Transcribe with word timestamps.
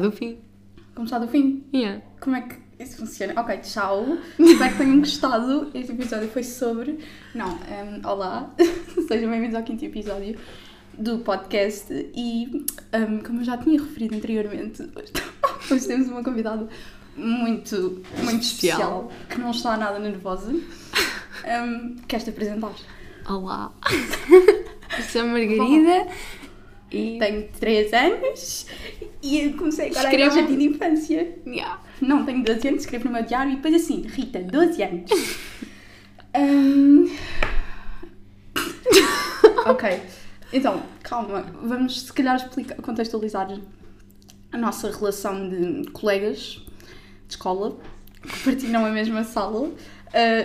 do 0.00 0.10
fim. 0.10 0.38
Começar 0.94 1.18
do 1.18 1.28
fim. 1.28 1.64
Yeah. 1.70 2.00
Como 2.18 2.34
é 2.34 2.40
que 2.40 2.56
isso 2.82 2.96
funciona? 2.96 3.38
Ok, 3.38 3.58
tchau. 3.58 4.16
Espero 4.38 4.72
que 4.72 4.78
tenham 4.78 4.98
gostado. 5.00 5.70
Este 5.74 5.92
episódio 5.92 6.30
foi 6.30 6.42
sobre. 6.42 6.98
Não, 7.34 7.50
um, 7.50 8.08
olá. 8.08 8.50
Sejam 9.06 9.30
bem-vindos 9.30 9.54
ao 9.54 9.62
quinto 9.62 9.84
episódio 9.84 10.38
do 10.96 11.18
podcast. 11.18 11.92
E, 12.16 12.64
um, 12.94 13.18
como 13.18 13.40
eu 13.40 13.44
já 13.44 13.58
tinha 13.58 13.78
referido 13.78 14.14
anteriormente, 14.14 14.80
hoje, 15.70 15.86
temos 15.86 16.08
uma 16.08 16.24
convidada 16.24 16.66
muito, 17.14 18.02
muito 18.24 18.44
especial, 18.44 19.10
Especial. 19.10 19.12
que 19.28 19.38
não 19.38 19.50
está 19.50 19.76
nada 19.76 19.98
nervosa. 19.98 20.52
Um, 20.52 21.96
Queres-te 22.08 22.30
apresentar? 22.30 22.72
Olá. 23.28 23.70
Eu 24.96 25.04
sou 25.04 25.20
a 25.20 25.24
Margarida 25.26 26.08
e. 26.92 27.18
Tenho 27.18 27.48
3 27.58 27.92
anos 27.92 28.66
e 29.22 29.50
comecei 29.50 29.88
agora 29.90 30.04
Escreva- 30.04 30.32
a 30.32 30.34
jardim 30.36 30.58
de 30.58 30.64
infância. 30.64 31.34
Yeah. 31.46 31.80
Não, 32.00 32.24
tenho 32.24 32.42
12 32.44 32.68
anos, 32.68 32.80
escrevo 32.82 33.04
no 33.06 33.12
meu 33.12 33.22
diário 33.24 33.52
e 33.52 33.56
depois 33.56 33.74
assim, 33.74 34.02
Rita, 34.02 34.40
12 34.40 34.82
anos. 34.82 35.10
Hum, 36.34 37.14
ok, 39.66 40.00
então, 40.50 40.82
calma, 41.02 41.44
vamos 41.62 42.02
se 42.06 42.12
calhar 42.12 42.36
explicar, 42.36 42.76
contextualizar 42.76 43.48
a 44.50 44.56
nossa 44.56 44.90
relação 44.90 45.46
de 45.48 45.90
colegas 45.90 46.62
de 47.28 47.34
escola 47.34 47.76
que 48.22 48.44
partilham 48.44 48.84
a 48.86 48.90
mesma 48.90 49.24
sala. 49.24 49.60
Uh, 49.68 49.74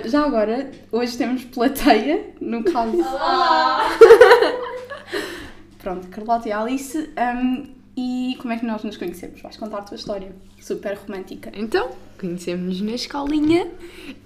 já 0.10 0.26
agora, 0.26 0.70
hoje 0.92 1.18
temos 1.18 1.46
plateia, 1.46 2.32
no 2.42 2.64
caso. 2.66 2.98
Pronto, 5.80 6.08
Carlota 6.10 6.48
e 6.50 6.52
Alice. 6.52 6.98
hum, 7.36 7.66
e 7.96 8.36
como 8.40 8.54
é 8.54 8.58
que 8.58 8.66
nós 8.66 8.84
nos 8.84 8.96
conhecemos? 8.98 9.42
Vais 9.42 9.58
contar 9.58 9.80
a 9.80 9.82
tua 9.82 9.96
história. 9.96 10.36
Super 10.62 10.98
romântica. 10.98 11.52
Então, 11.56 11.90
conhecemos-nos 12.20 12.82
na 12.82 12.92
escolinha 12.94 13.72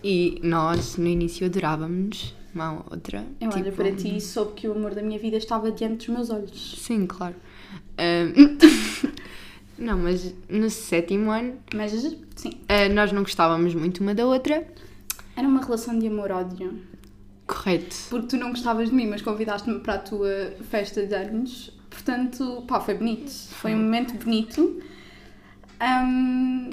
e 0.04 0.40
nós 0.44 0.98
no 0.98 1.08
início 1.08 1.46
adorávamos 1.46 2.36
uma 2.54 2.66
à 2.68 2.74
outra. 2.92 3.26
Eu 3.40 3.50
olho 3.50 3.64
Tipo, 3.64 3.78
para 3.78 3.92
ti 3.94 4.18
e 4.18 4.22
soube 4.22 4.54
que 4.54 4.68
o 4.68 4.74
amor 4.74 4.94
da 4.94 5.02
minha 5.02 5.18
vida 5.20 5.38
estava 5.38 5.72
diante 5.72 6.08
dos 6.08 6.16
meus 6.16 6.30
olhos. 6.30 6.76
Sim, 6.80 7.06
claro. 7.08 7.36
Ahm, 7.98 8.58
não, 9.78 9.98
mas 10.00 10.34
no 10.50 10.70
sétimo 10.70 11.32
ano 11.32 11.54
Mas, 11.74 11.92
sim, 12.36 12.52
ah, 12.68 12.90
nós 12.90 13.12
não 13.14 13.24
gostávamos 13.24 13.74
muito 13.74 14.02
uma 14.02 14.14
da 14.14 14.26
outra. 14.26 14.68
era 15.36 15.48
uma 15.48 15.62
relação 15.64 15.98
de 15.98 16.08
amor-ódio. 16.08 16.78
Correto. 17.52 17.96
Porque 18.10 18.28
tu 18.28 18.38
não 18.38 18.50
gostavas 18.52 18.90
de 18.90 18.96
mim, 18.96 19.08
mas 19.08 19.22
convidaste-me 19.22 19.80
para 19.80 19.96
a 19.96 20.00
tua 20.00 20.54
festa 20.70 21.06
de 21.06 21.14
anos. 21.14 21.72
Portanto, 21.90 22.64
pá, 22.68 22.80
foi 22.80 22.94
bonito. 22.96 23.30
Foi 23.52 23.74
um 23.76 23.80
momento 23.80 24.14
bonito. 24.24 24.82
Hum, 25.82 26.70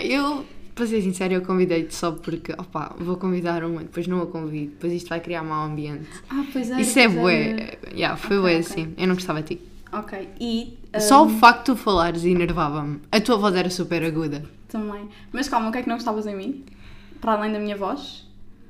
Eu, 0.00 0.44
para 0.74 0.86
ser 0.86 1.02
sincera, 1.02 1.34
eu 1.34 1.42
convidei-te 1.42 1.94
só 1.94 2.12
porque, 2.12 2.52
opá, 2.52 2.94
vou 2.98 3.16
convidar 3.16 3.64
uma, 3.64 3.82
depois 3.82 4.06
não 4.06 4.22
a 4.22 4.26
convido, 4.26 4.72
depois 4.72 4.92
isto 4.92 5.08
vai 5.08 5.20
criar 5.20 5.42
mau 5.42 5.64
ambiente. 5.64 6.08
ah, 6.30 6.44
pois 6.52 6.70
é. 6.70 6.80
Isso 6.80 6.98
é 6.98 7.08
bué. 7.08 7.78
Yeah, 7.92 8.16
foi 8.16 8.38
Ok, 8.38 8.42
bué 8.42 8.58
ok. 8.58 8.60
assim. 8.60 8.94
Eu 8.96 9.06
não 9.06 9.14
gostava 9.14 9.42
de 9.42 9.56
ti. 9.56 9.62
Ok, 9.92 10.28
e. 10.40 10.78
Só 11.00 11.24
o 11.24 11.28
facto 11.28 11.58
de 11.60 11.64
tu 11.66 11.76
falares 11.76 12.24
enervava-me. 12.24 13.00
A 13.10 13.20
tua 13.20 13.36
voz 13.36 13.54
era 13.54 13.70
super 13.70 14.02
aguda. 14.04 14.44
Também. 14.68 15.08
Mas 15.32 15.48
calma, 15.48 15.68
o 15.68 15.72
que 15.72 15.78
é 15.78 15.82
que 15.82 15.88
não 15.88 15.96
gostavas 15.96 16.26
em 16.26 16.36
mim? 16.36 16.64
Para 17.20 17.32
além 17.32 17.52
da 17.52 17.58
minha 17.58 17.76
voz? 17.76 18.27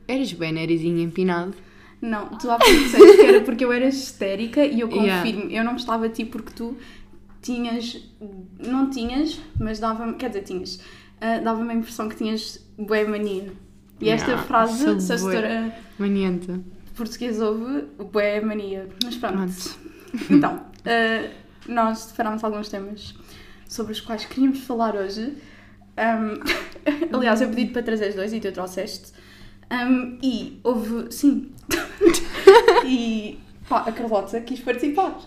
Eras 0.08 0.32
bem 0.32 0.52
narizinho 0.52 0.98
empinado. 1.00 1.54
Não, 2.00 2.28
tu 2.38 2.50
há 2.50 2.56
pouco 2.58 2.72
disseste 2.72 3.16
que 3.18 3.26
era 3.26 3.40
porque 3.42 3.64
eu 3.64 3.72
era 3.72 3.86
histérica 3.86 4.64
e 4.64 4.80
eu 4.80 4.88
Yeah. 4.94 5.22
confirmo, 5.22 5.50
eu 5.50 5.62
não 5.64 5.72
gostava 5.74 6.08
de 6.08 6.14
ti 6.14 6.24
porque 6.24 6.52
tu 6.52 6.76
tinhas, 7.42 8.00
não 8.58 8.88
tinhas, 8.90 9.38
mas 9.60 9.78
dava-me, 9.78 10.14
quer 10.14 10.28
dizer, 10.28 10.42
tinhas, 10.42 10.80
ah, 11.20 11.38
dava-me 11.38 11.70
a 11.72 11.74
impressão 11.74 12.08
que 12.08 12.16
tinhas 12.16 12.64
bué 12.78 13.04
mania. 13.04 13.52
E 14.00 14.08
esta 14.08 14.28
Yeah, 14.30 14.46
frase, 14.46 15.00
se 15.00 15.12
a 15.12 15.18
setora 15.18 15.74
Manienta. 15.98 16.60
portuguesa 16.94 17.50
ouve, 17.50 17.82
bué 18.12 18.40
mania. 18.40 18.88
Mas 19.04 19.16
pronto. 19.16 19.36
Pronto. 19.36 19.88
Então, 20.30 20.64
ah, 20.86 21.30
nós 21.68 21.98
separámos 21.98 22.42
alguns 22.42 22.68
temas 22.70 23.14
sobre 23.68 23.92
os 23.92 24.00
quais 24.00 24.24
queríamos 24.24 24.60
falar 24.60 24.94
hoje. 24.96 25.34
Ahm, 25.96 26.40
aliás, 27.12 27.40
eu 27.42 27.48
pedi-te 27.50 27.72
para 27.72 27.82
trazer 27.82 28.14
dois 28.14 28.32
e 28.32 28.40
tu 28.40 28.50
trouxeste. 28.52 29.12
Ahm, 29.70 30.18
e 30.22 30.60
houve, 30.64 31.12
sim. 31.12 31.50
e 32.86 33.38
pá, 33.68 33.80
a 33.80 33.92
Carlota 33.92 34.40
quis 34.40 34.60
participar. 34.60 35.18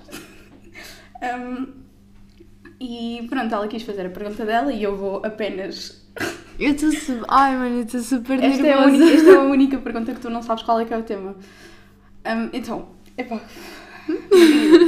Ahm, 1.21 1.67
e 2.79 3.27
pronto, 3.29 3.53
ela 3.53 3.67
quis 3.67 3.83
fazer 3.83 4.07
a 4.07 4.09
pergunta 4.09 4.43
dela 4.45 4.73
e 4.73 4.81
eu 4.81 4.97
vou 4.97 5.23
apenas. 5.23 6.03
Eu 6.59 6.73
estou 6.73 6.91
super. 6.91 7.25
Ai, 7.27 7.55
mano, 7.55 7.75
eu 7.75 7.83
estou 7.83 8.01
super 8.01 8.43
Esta 8.43 8.67
é, 8.67 8.85
única, 8.85 9.05
esta 9.05 9.29
é 9.29 9.35
a 9.35 9.41
única 9.41 9.77
pergunta 9.77 10.13
que 10.13 10.19
tu 10.19 10.29
não 10.29 10.41
sabes 10.41 10.63
qual 10.63 10.79
é 10.79 10.85
que 10.85 10.93
é 10.93 10.97
o 10.97 11.03
tema. 11.03 11.35
Ahm, 12.25 12.49
então, 12.53 12.89
epá. 13.17 13.39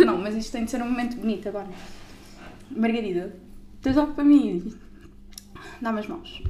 Não, 0.06 0.18
mas 0.18 0.36
isto 0.36 0.52
tem 0.52 0.66
de 0.66 0.72
ser 0.72 0.82
um 0.82 0.90
momento 0.90 1.18
bonito 1.18 1.48
agora. 1.48 1.68
Margarida, 2.72 3.36
tens 3.82 3.98
algo 3.98 4.14
para 4.14 4.24
mim? 4.24 4.74
Dá-me 5.80 6.00
as 6.00 6.08
mãos. 6.08 6.42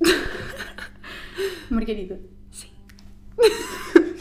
Margarida. 1.70 2.37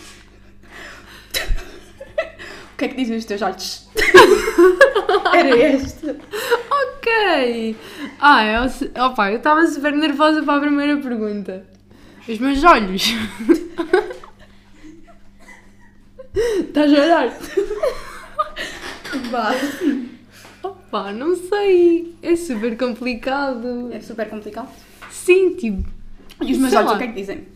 O 2.74 2.78
que 2.78 2.86
é 2.86 2.88
que 2.90 2.96
dizem 2.96 3.18
os 3.18 3.26
teus 3.26 3.42
olhos? 3.42 3.88
Era 5.34 5.58
este. 5.58 6.10
Ok. 6.10 7.76
Ah, 8.20 8.46
eu, 8.46 8.70
se- 8.70 8.92
opa, 9.00 9.32
eu 9.32 9.38
estava 9.38 9.66
super 9.66 9.94
nervosa 9.94 10.44
para 10.44 10.58
a 10.58 10.62
primeira 10.62 10.96
pergunta. 10.98 11.66
Os 12.28 12.38
meus 12.38 12.64
olhos. 12.64 13.04
Estás 16.36 16.94
a 16.94 16.96
olhar? 17.02 17.38
Vá. 19.32 19.52
Opa, 20.62 21.12
não 21.14 21.36
sei. 21.36 22.16
É 22.22 22.36
super 22.36 22.78
complicado. 22.78 23.90
É 23.92 24.00
super 24.02 24.30
complicado. 24.30 24.70
Sim, 25.10 25.56
tipo. 25.56 25.84
E 26.42 26.52
os 26.52 26.60
meus 26.60 26.74
olhos, 26.74 26.92
lá. 26.92 26.96
o 26.96 26.98
que 27.00 27.04
é 27.06 27.08
que 27.08 27.14
dizem? 27.14 27.48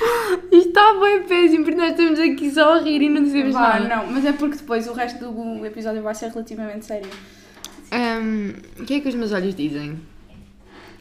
Isto 0.52 0.68
está 0.68 1.00
bem 1.00 1.22
péssimo, 1.24 1.64
porque 1.64 1.78
nós 1.78 1.90
estamos 1.90 2.18
aqui 2.18 2.50
só 2.50 2.74
a 2.74 2.80
rir 2.80 3.02
e 3.02 3.08
não 3.08 3.22
dizemos 3.22 3.52
Vá, 3.54 3.78
nada. 3.80 3.96
não, 3.96 4.12
mas 4.12 4.24
é 4.24 4.32
porque 4.32 4.56
depois 4.56 4.86
o 4.86 4.92
resto 4.92 5.30
do 5.30 5.66
episódio 5.66 6.02
vai 6.02 6.14
ser 6.14 6.28
relativamente 6.30 6.86
sério. 6.86 7.08
O 8.80 8.84
que 8.84 8.94
é 8.94 9.00
que 9.00 9.08
os 9.08 9.14
meus 9.14 9.32
olhos 9.32 9.54
dizem? 9.54 9.98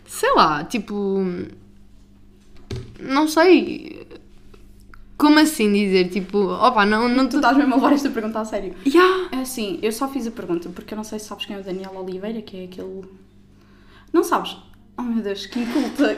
Sei 0.06 0.34
lá, 0.34 0.64
tipo. 0.64 1.24
Não 3.00 3.28
sei. 3.28 4.08
Como 5.18 5.40
assim 5.40 5.72
dizer? 5.74 6.10
Tipo, 6.10 6.38
opa, 6.38 6.86
não. 6.86 7.10
não 7.10 7.28
Tu 7.28 7.38
estás 7.38 7.58
mesmo 7.58 7.74
a 7.74 7.78
levar 7.78 7.94
esta 7.94 8.10
pergunta 8.10 8.40
a 8.40 8.46
sério. 8.46 8.74
Yeah. 8.86 9.30
É 9.32 9.42
assim, 9.42 9.80
eu 9.82 9.92
só 9.92 10.08
fiz 10.08 10.28
a 10.28 10.32
pergunta 10.32 10.70
porque 10.70 10.94
eu 10.94 10.96
não 10.96 11.04
sei 11.04 11.20
se 11.20 11.26
sabes 11.26 11.46
quem 11.46 11.56
é 11.56 11.60
o 11.60 11.64
Daniel 11.64 11.96
Oliveira, 11.96 12.42
que 12.42 12.58
é 12.58 12.64
aquele. 12.66 13.04
Não 14.14 14.24
sabes? 14.24 14.56
Oh 14.98 15.02
meu 15.02 15.22
Deus, 15.24 15.46
que 15.46 15.60
inculta! 15.60 16.18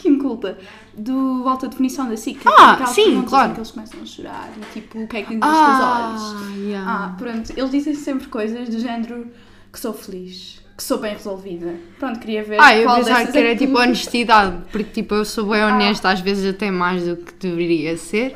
Que 0.00 0.08
inculta! 0.08 0.56
Do 0.96 1.44
alta 1.46 1.68
definição 1.68 2.08
da 2.08 2.16
SIC. 2.16 2.40
Ah, 2.46 2.86
sim, 2.86 3.20
claro. 3.22 3.52
que 3.52 3.58
eles 3.58 3.70
começam 3.70 4.00
a 4.00 4.06
chorar 4.06 4.50
e 4.56 4.72
tipo, 4.72 4.98
o 5.02 5.06
que 5.06 5.16
é 5.18 5.22
que 5.22 5.34
dizem 5.34 5.50
os 5.50 5.58
teus 5.58 5.80
olhos? 5.80 6.56
yeah. 6.58 6.90
Ah, 7.04 7.14
pronto, 7.18 7.52
eles 7.54 7.70
dizem 7.70 7.94
sempre 7.94 8.26
coisas 8.28 8.68
do 8.70 8.78
género 8.78 9.26
que 9.70 9.78
sou 9.78 9.92
feliz, 9.92 10.60
que 10.74 10.82
sou 10.82 10.96
bem 10.98 11.12
resolvida. 11.12 11.74
Pronto, 11.98 12.18
queria 12.18 12.42
ver. 12.42 12.58
Ah, 12.60 12.74
eu 12.74 12.84
qual 12.84 12.96
pensava 12.96 13.26
que 13.30 13.36
é 13.36 13.40
era 13.48 13.56
tipo 13.56 13.78
honestidade, 13.78 14.56
porque 14.72 14.90
tipo 15.02 15.14
eu 15.14 15.24
sou 15.26 15.44
bem 15.50 15.60
Ah. 15.60 15.74
honesta, 15.74 16.08
às 16.08 16.20
vezes 16.20 16.48
até 16.54 16.70
mais 16.70 17.04
do 17.06 17.16
que 17.16 17.34
deveria 17.34 17.94
ser. 17.98 18.34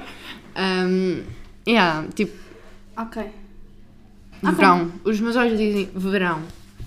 Um, 0.57 1.23
yeah, 1.67 2.07
tipo, 2.15 2.37
Ok. 2.97 3.23
verão. 4.43 4.93
Os 5.03 5.19
meus 5.19 5.35
olhos 5.37 5.59
dizem 5.59 5.89
verão. 5.95 6.43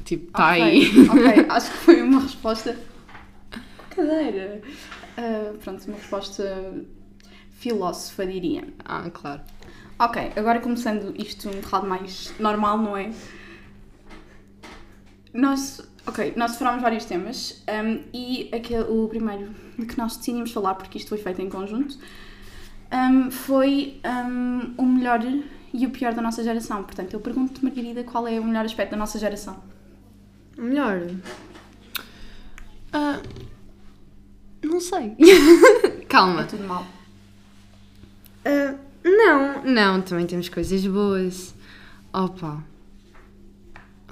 Tipo, 0.06 0.28
está 0.28 0.52
Ok, 0.52 0.62
aí. 0.64 1.08
Ok, 1.10 1.46
acho 1.50 1.72
que 1.72 1.78
foi 1.78 2.02
uma 2.04 2.22
resposta. 2.22 2.78
Cadeira. 3.98 4.62
Ah, 5.18 5.54
pronto, 5.64 5.84
uma 5.88 5.98
resposta 5.98 6.86
filósofa, 7.54 8.28
diria. 8.28 8.64
Ah, 8.86 9.10
claro. 9.10 9.42
Ok, 10.00 10.34
agora 10.36 10.60
começando 10.60 11.16
isto 11.18 11.50
um 11.50 11.60
bocado 11.60 11.88
mais 11.88 12.32
normal, 12.40 12.78
não 12.78 12.96
é? 12.96 13.12
Nós, 15.34 15.82
ok, 16.06 16.34
nós 16.38 16.52
separámos 16.52 16.84
vários 16.84 17.06
temas 17.06 17.64
um, 17.68 18.04
e 18.14 18.50
aquele, 18.54 18.84
o 18.84 19.08
primeiro 19.08 19.50
de 19.78 19.88
que 19.88 19.98
nós 19.98 20.16
decidimos 20.16 20.52
falar, 20.52 20.76
porque 20.76 21.00
isto 21.00 21.10
foi 21.10 21.18
feito 21.18 21.42
em 21.42 21.50
conjunto, 21.50 21.98
um, 22.94 23.32
foi 23.32 24.00
um, 24.06 24.76
o 24.78 24.86
melhor 24.86 25.22
e 25.74 25.86
o 25.88 25.90
pior 25.90 26.14
da 26.14 26.22
nossa 26.22 26.44
geração. 26.44 26.84
Portanto, 26.84 27.14
eu 27.16 27.20
pergunto-te, 27.20 27.66
Margarida, 27.66 28.04
qual 28.04 28.28
é 28.28 28.40
o 28.40 28.44
melhor 28.44 28.66
aspecto 28.66 28.92
da 28.92 28.98
nossa 28.98 29.18
geração? 29.18 29.64
Melhor. 30.56 31.08
Ah, 32.94 33.20
não 34.64 34.80
sei. 34.80 35.16
É 36.08 36.10
Calma. 36.10 36.46
tudo 36.46 36.64
mal. 36.64 36.86
Ah, 38.46 38.76
não, 39.04 39.64
não, 39.66 40.02
também 40.02 40.26
temos 40.26 40.48
coisas 40.48 40.86
boas. 40.88 41.54
Opa. 42.14 42.64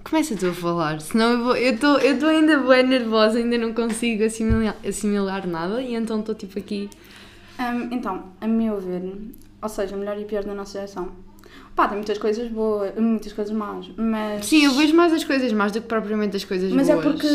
Começa 0.04 0.36
tu 0.36 0.48
a 0.48 0.54
falar, 0.54 1.00
senão 1.02 1.32
eu 1.32 1.44
vou. 1.44 1.56
Eu 1.56 1.74
estou 1.74 1.98
eu 2.00 2.20
tô 2.20 2.28
ainda 2.28 2.60
bem 2.60 2.84
nervosa, 2.84 3.40
ainda 3.40 3.58
não 3.58 3.74
consigo 3.74 4.24
assimilar, 4.26 4.76
assimilar 4.86 5.48
nada 5.48 5.82
e 5.82 5.96
então 5.96 6.20
estou 6.20 6.36
tipo 6.36 6.60
aqui. 6.60 6.90
Hum, 7.60 7.88
então, 7.92 8.34
a 8.40 8.46
meu 8.48 8.80
ver, 8.80 9.02
ou 9.62 9.70
seja, 9.70 9.96
o 9.96 10.00
melhor 10.00 10.20
e 10.20 10.26
pior 10.26 10.44
da 10.44 10.54
nossa 10.54 10.74
geração. 10.74 11.12
Pá, 11.76 11.90
tem 11.90 11.98
muitas 11.98 12.18
coisas 12.18 12.48
boas, 12.50 12.96
muitas 12.96 13.34
coisas 13.34 13.54
más, 13.54 13.86
mas. 13.98 14.46
Sim, 14.46 14.64
eu 14.64 14.72
vejo 14.72 14.96
mais 14.96 15.12
as 15.12 15.26
coisas 15.26 15.52
más 15.52 15.74
do 15.74 15.82
que 15.82 15.88
propriamente 15.88 16.38
as 16.38 16.46
coisas 16.46 16.72
Mas 16.72 16.88
boas. 16.88 17.00
é 17.00 17.02
porque 17.02 17.28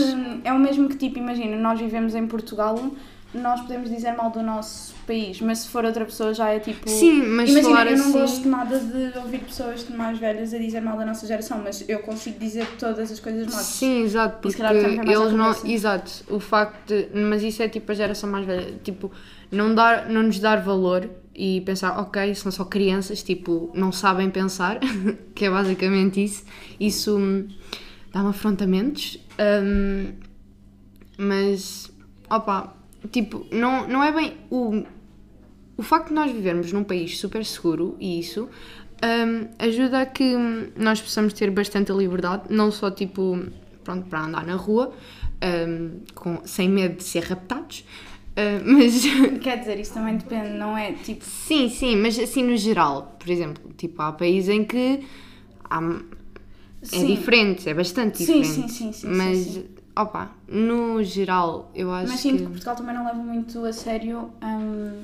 é 0.45 0.53
o 0.53 0.59
mesmo 0.59 0.89
que, 0.89 0.97
tipo, 0.97 1.19
imagina, 1.19 1.57
nós 1.57 1.79
vivemos 1.79 2.15
em 2.15 2.27
Portugal, 2.27 2.91
nós 3.35 3.61
podemos 3.61 3.91
dizer 3.91 4.13
mal 4.13 4.31
do 4.31 4.43
nosso 4.43 4.95
país, 5.07 5.41
mas 5.43 5.59
se 5.59 5.69
for 5.69 5.85
outra 5.85 6.07
pessoa 6.07 6.33
já 6.33 6.49
é 6.49 6.59
tipo. 6.59 6.89
Sim, 6.89 7.23
mas 7.23 7.51
Imagina, 7.51 7.63
falar 7.75 7.91
eu 7.91 7.99
não 7.99 8.05
assim. 8.07 8.13
gosto 8.19 8.49
nada 8.49 8.79
de 8.79 9.19
ouvir 9.19 9.41
pessoas 9.41 9.87
mais 9.91 10.19
velhas 10.19 10.55
a 10.55 10.59
dizer 10.59 10.81
mal 10.81 10.97
da 10.97 11.05
nossa 11.05 11.27
geração, 11.27 11.61
mas 11.63 11.85
eu 11.87 11.99
consigo 11.99 12.39
dizer 12.39 12.67
todas 12.79 13.13
as 13.13 13.21
coisas 13.21 13.47
más. 13.53 13.67
Sim, 13.67 14.05
exato, 14.05 14.39
porque 14.41 14.57
calhar 14.57 14.75
à 14.75 15.13
eles 15.13 15.33
não. 15.35 15.55
Exato, 15.67 16.11
o 16.31 16.41
facto 16.41 16.87
de. 16.87 17.09
Mas 17.13 17.43
isso 17.43 17.63
é 17.63 17.69
tipo 17.69 17.93
a 17.93 17.95
geração 17.95 18.31
mais 18.31 18.47
velha, 18.47 18.73
tipo, 18.83 19.13
não, 19.53 19.75
dar, 19.75 20.09
não 20.09 20.23
nos 20.23 20.39
dar 20.41 20.63
valor 20.63 21.09
e 21.35 21.61
pensar, 21.63 21.99
ok, 21.99 22.35
são 22.35 22.51
só 22.51 22.65
crianças, 22.65 23.23
tipo, 23.23 23.71
não 23.75 23.93
sabem 23.93 24.31
pensar, 24.31 24.79
que 25.35 25.45
é 25.45 25.51
basicamente 25.51 26.23
isso. 26.23 26.45
Isso 26.79 27.17
hum, 27.17 27.49
dá-me 28.13 28.29
afrontamentos, 28.29 29.19
hum, 29.39 30.13
mas, 31.19 31.91
opa, 32.29 32.75
tipo, 33.11 33.47
não, 33.51 33.87
não 33.89 34.03
é 34.03 34.13
bem. 34.13 34.37
O, 34.51 34.85
o 35.77 35.83
facto 35.83 36.09
de 36.09 36.15
nós 36.15 36.31
vivermos 36.31 36.73
num 36.73 36.85
país 36.85 37.19
super 37.19 37.45
seguro 37.45 37.97
e 37.99 38.21
isso 38.21 38.49
hum, 39.03 39.49
ajuda 39.59 40.03
a 40.03 40.07
que 40.07 40.37
hum, 40.37 40.69
nós 40.77 41.01
possamos 41.01 41.33
ter 41.33 41.51
bastante 41.51 41.93
liberdade, 41.93 42.45
não 42.51 42.71
só 42.71 42.91
tipo, 42.91 43.39
pronto, 43.83 44.07
para 44.09 44.25
andar 44.25 44.45
na 44.45 44.57
rua, 44.57 44.93
hum, 45.43 46.01
com, 46.15 46.41
sem 46.45 46.69
medo 46.69 46.97
de 46.97 47.05
ser 47.05 47.25
raptados, 47.25 47.85
hum, 48.37 48.77
mas 48.79 49.03
Quer 49.43 49.59
dizer, 49.59 49.79
isso 49.79 49.95
também 49.95 50.17
depende, 50.17 50.51
não 50.51 50.77
é? 50.77 50.93
Tipo, 50.93 51.25
sim, 51.25 51.69
sim, 51.69 51.97
mas 51.97 52.19
assim 52.19 52.43
no 52.43 52.57
geral, 52.57 53.17
por 53.19 53.31
exemplo, 53.31 53.73
tipo, 53.77 54.01
há 54.03 54.13
países 54.13 54.49
em 54.49 54.65
que 54.65 55.05
há, 55.65 55.81
é 55.81 56.87
sim. 56.87 57.07
diferente, 57.07 57.69
é 57.69 57.75
bastante 57.75 58.19
Sim, 58.19 58.43
diferente. 58.43 58.73
sim, 58.73 58.93
sim, 58.93 58.93
sim, 58.93 59.09
Mas, 59.09 59.39
sim, 59.39 59.53
sim. 59.53 59.69
opa, 59.97 60.31
no 60.49 61.03
geral, 61.03 61.71
eu 61.75 61.93
acho 61.93 62.13
Mas 62.13 62.21
sinto 62.21 62.39
que. 62.39 62.45
que 62.45 62.51
Portugal 62.51 62.77
também 62.77 62.95
não 62.95 63.05
leva 63.05 63.19
muito 63.19 63.65
a 63.65 63.73
sério 63.73 64.31
hum, 64.43 65.03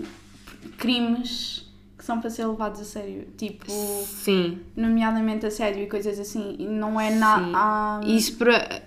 crimes 0.78 1.64
que 1.98 2.04
são 2.04 2.20
para 2.20 2.30
ser 2.30 2.46
levados 2.46 2.80
a 2.80 2.84
sério. 2.84 3.26
Tipo, 3.36 3.72
Sim, 3.72 4.60
nomeadamente 4.76 5.46
assédio 5.46 5.82
e 5.82 5.86
coisas 5.86 6.18
assim. 6.18 6.56
E 6.58 6.66
não 6.66 7.00
é 7.00 7.10
Sim. 7.10 7.18
nada. 7.18 8.06
Isso 8.06 8.36
para, 8.36 8.80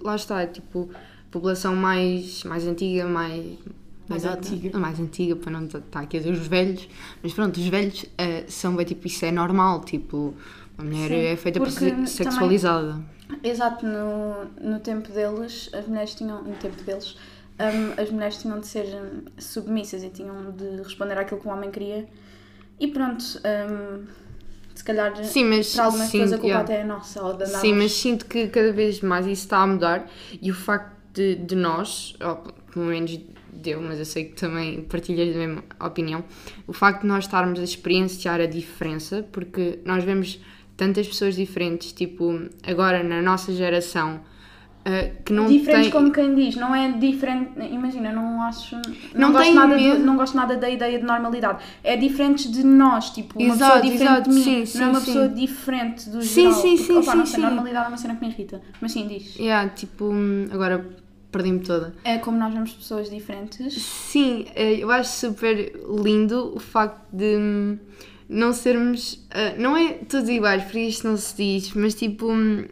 Lá 0.00 0.16
está, 0.16 0.46
tipo, 0.46 0.90
população 1.36 1.76
mais, 1.76 2.42
mais 2.44 2.66
antiga, 2.66 3.06
mais. 3.06 3.44
Mais 4.08 4.24
antiga. 4.24 4.78
Mais 4.78 5.00
antiga, 5.00 5.34
para 5.36 5.50
não 5.50 5.64
estar 5.66 6.00
aqui 6.00 6.16
a 6.16 6.20
dizer 6.20 6.32
os 6.32 6.46
velhos. 6.46 6.88
Mas 7.22 7.32
pronto, 7.32 7.58
os 7.58 7.66
velhos 7.66 8.06
eh, 8.16 8.44
são 8.48 8.76
bem 8.76 8.86
tipo, 8.86 9.06
isso 9.06 9.24
é 9.24 9.32
normal. 9.32 9.80
Tipo, 9.80 10.32
uma 10.78 10.88
mulher 10.88 11.08
Sim, 11.08 11.16
é 11.16 11.36
feita 11.36 11.60
para 11.60 11.70
ser 11.70 11.90
também- 11.90 12.06
sexualizada. 12.06 13.00
Exato, 13.42 13.84
no, 13.84 14.44
no 14.60 14.78
tempo 14.78 15.10
deles, 15.10 15.68
as 15.72 15.86
mulheres 15.88 16.14
tinham. 16.14 16.42
No 16.42 16.54
tempo 16.54 16.80
deles, 16.84 17.16
hum, 17.58 18.00
as 18.00 18.10
mulheres 18.10 18.36
tinham 18.38 18.60
de 18.60 18.66
ser 18.68 18.86
submissas 19.38 20.04
e 20.04 20.10
tinham 20.10 20.52
de 20.52 20.76
responder 20.82 21.18
àquilo 21.18 21.40
que 21.40 21.48
o 21.48 21.50
homem 21.50 21.70
queria. 21.72 22.06
E 22.78 22.86
pronto, 22.86 23.24
hum, 23.24 24.04
se 24.72 24.84
calhar 24.84 25.16
Sim, 25.24 25.46
mas. 25.46 25.74
para 25.74 25.84
algumas 25.86 26.08
sim, 26.08 26.20
pessoas 26.20 26.32
a 26.32 26.36
culpa 26.36 26.46
yeah. 26.46 26.64
até 26.64 26.80
é 26.82 26.84
nossa. 26.84 27.22
Ou 27.24 27.46
Sim, 27.46 27.72
mas 27.74 27.90
sinto 27.92 28.26
que 28.26 28.46
cada 28.46 28.72
vez 28.72 29.00
mais 29.00 29.26
isso 29.26 29.42
está 29.42 29.58
a 29.58 29.66
mudar 29.66 30.08
e 30.40 30.48
o 30.48 30.54
facto 30.54 30.95
de, 31.16 31.34
de 31.36 31.56
nós, 31.56 32.14
ou 32.20 32.36
pelo 32.72 32.86
menos 32.86 33.18
deu, 33.50 33.80
mas 33.80 33.98
eu 33.98 34.04
sei 34.04 34.26
que 34.26 34.34
também 34.34 34.82
partilhas 34.82 35.32
da 35.32 35.38
mesma 35.38 35.64
opinião, 35.80 36.22
o 36.66 36.74
facto 36.74 37.00
de 37.02 37.06
nós 37.08 37.24
estarmos 37.24 37.58
a 37.58 37.64
experienciar 37.64 38.38
a 38.40 38.46
diferença, 38.46 39.26
porque 39.32 39.78
nós 39.84 40.04
vemos 40.04 40.38
tantas 40.76 41.08
pessoas 41.08 41.34
diferentes, 41.34 41.90
tipo, 41.92 42.38
agora 42.62 43.02
na 43.02 43.22
nossa 43.22 43.50
geração, 43.54 44.20
ah, 44.84 45.10
que 45.24 45.32
não 45.32 45.46
Diferentes 45.46 45.84
têm... 45.84 45.90
como 45.90 46.12
quem 46.12 46.34
diz, 46.34 46.54
não 46.54 46.72
é 46.74 46.92
diferente, 46.92 47.50
imagina, 47.72 48.12
não 48.12 48.42
acho, 48.42 48.76
Não 48.76 49.28
não, 49.28 49.32
gosto 49.32 49.44
tem 49.44 49.54
nada 49.54 49.74
medo. 49.74 49.98
não 50.04 50.16
gosto 50.16 50.36
nada 50.36 50.56
da 50.56 50.68
ideia 50.70 50.98
de 50.98 51.04
normalidade, 51.04 51.64
é 51.82 51.96
diferente 51.96 52.48
de 52.48 52.62
nós, 52.62 53.10
tipo, 53.10 53.36
uma 53.42 53.54
Exato, 53.54 53.80
pessoa 53.80 53.92
diferente 53.92 54.12
exato, 54.12 54.30
de 54.30 54.36
mim, 54.36 54.42
sim, 54.44 54.50
não 54.50 54.60
é 54.60 54.66
sim, 54.66 54.82
uma 54.90 55.00
sim. 55.00 55.06
pessoa 55.06 55.28
diferente 55.30 56.10
do 56.10 56.22
Sim, 56.22 56.42
geral, 56.42 56.52
sim, 56.60 56.76
porque, 56.76 56.92
sim, 56.92 56.98
opa, 56.98 57.14
não 57.16 57.26
sim, 57.26 57.32
sei, 57.32 57.40
sim. 57.40 57.46
normalidade 57.46 57.86
é 57.86 57.88
uma 57.88 57.96
cena 57.96 58.14
que 58.16 58.20
me 58.24 58.30
irrita, 58.30 58.60
mas 58.80 58.92
sim, 58.92 59.08
diz. 59.08 59.34
Yeah, 59.36 59.70
tipo, 59.70 60.04
hum, 60.04 60.46
agora 60.52 60.86
perdi-me 61.36 61.60
toda. 61.60 61.94
É 62.04 62.18
como 62.18 62.38
nós 62.38 62.52
vemos 62.52 62.72
pessoas 62.72 63.10
diferentes, 63.10 63.74
Sim, 63.74 64.46
eh, 64.54 64.74
eu 64.78 64.90
acho 64.90 65.10
super 65.10 65.72
lindo 66.02 66.52
o 66.54 66.58
facto 66.60 67.04
de 67.12 67.36
hum, 67.36 67.78
não 68.28 68.52
sermos. 68.52 69.24
eh, 69.30 69.56
Não 69.58 69.76
é 69.76 69.94
todos 69.94 70.28
iguais, 70.28 70.64
por 70.64 70.76
isto 70.76 71.06
não 71.06 71.16
se 71.16 71.36
diz, 71.36 71.72
mas 71.74 71.94
tipo. 71.94 72.30
hum, 72.32 72.64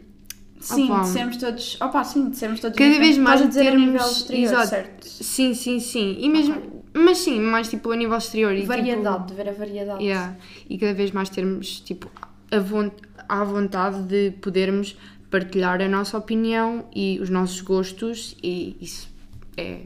sim, 0.59 0.85
Opa. 0.91 1.01
de 1.01 1.07
sermos 1.09 1.37
todos, 1.37 1.77
opa, 1.81 2.03
sim, 2.03 2.29
de 2.29 2.37
sermos 2.37 2.59
todos 2.59 2.75
Cada 2.77 2.89
diferentes. 2.89 3.15
vez 3.17 3.23
mais 3.23 3.39
Estás 3.41 3.55
a 3.55 3.59
dizer 3.59 3.67
a 3.67 3.71
termos- 3.71 3.91
nível 3.93 4.11
exterior, 4.11 4.43
exato. 4.45 4.67
certo? 4.69 5.05
Sim, 5.07 5.53
sim, 5.53 5.79
sim. 5.79 6.17
E 6.19 6.27
mesmo. 6.29 6.83
Mas 6.97 7.17
sim, 7.19 7.39
mais 7.41 7.67
tipo 7.67 7.91
a 7.91 7.95
nível 7.95 8.17
exterior. 8.17 8.53
E, 8.55 8.63
Variedade, 8.65 9.27
de 9.27 9.33
ver 9.33 9.49
a 9.49 9.51
variedade. 9.51 9.99
Tipo, 9.99 10.03
yeah, 10.09 10.35
e 10.69 10.77
cada 10.77 10.93
vez 10.93 11.11
mais 11.11 11.29
termos 11.29 11.81
tipo 11.81 12.09
a 12.51 12.59
von 12.59 12.89
à 13.27 13.43
vontade 13.43 14.01
de 14.03 14.31
podermos 14.39 14.95
partilhar 15.35 15.81
a 15.81 15.87
nossa 15.89 16.17
opinião 16.17 16.85
e 16.95 17.19
os 17.21 17.29
nossos 17.29 17.59
gostos 17.61 18.37
e 18.41 18.77
isso 18.79 19.09
é. 19.57 19.81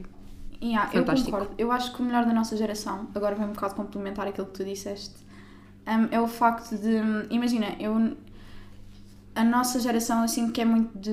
Yeah, 0.62 0.90
eu 0.92 1.00
Fantástico. 1.00 1.30
concordo. 1.30 1.54
Eu 1.58 1.72
acho 1.72 1.92
que 1.92 2.02
o 2.02 2.04
melhor 2.04 2.24
da 2.26 2.32
nossa 2.32 2.54
geração, 2.56 3.08
agora 3.14 3.34
vem 3.34 3.46
um 3.46 3.52
bocado 3.52 3.74
complementar 3.74 4.28
aquilo 4.28 4.46
que 4.46 4.52
tu 4.52 4.64
disseste, 4.64 5.14
é 6.10 6.20
o 6.20 6.28
facto 6.28 6.76
de. 6.76 6.94
Imagina, 7.34 7.68
eu. 7.80 8.16
A 9.34 9.44
nossa 9.44 9.80
geração 9.80 10.22
eu 10.22 10.28
sinto 10.28 10.52
que 10.52 10.60
é 10.60 10.64
muito 10.64 10.96
de, 10.98 11.12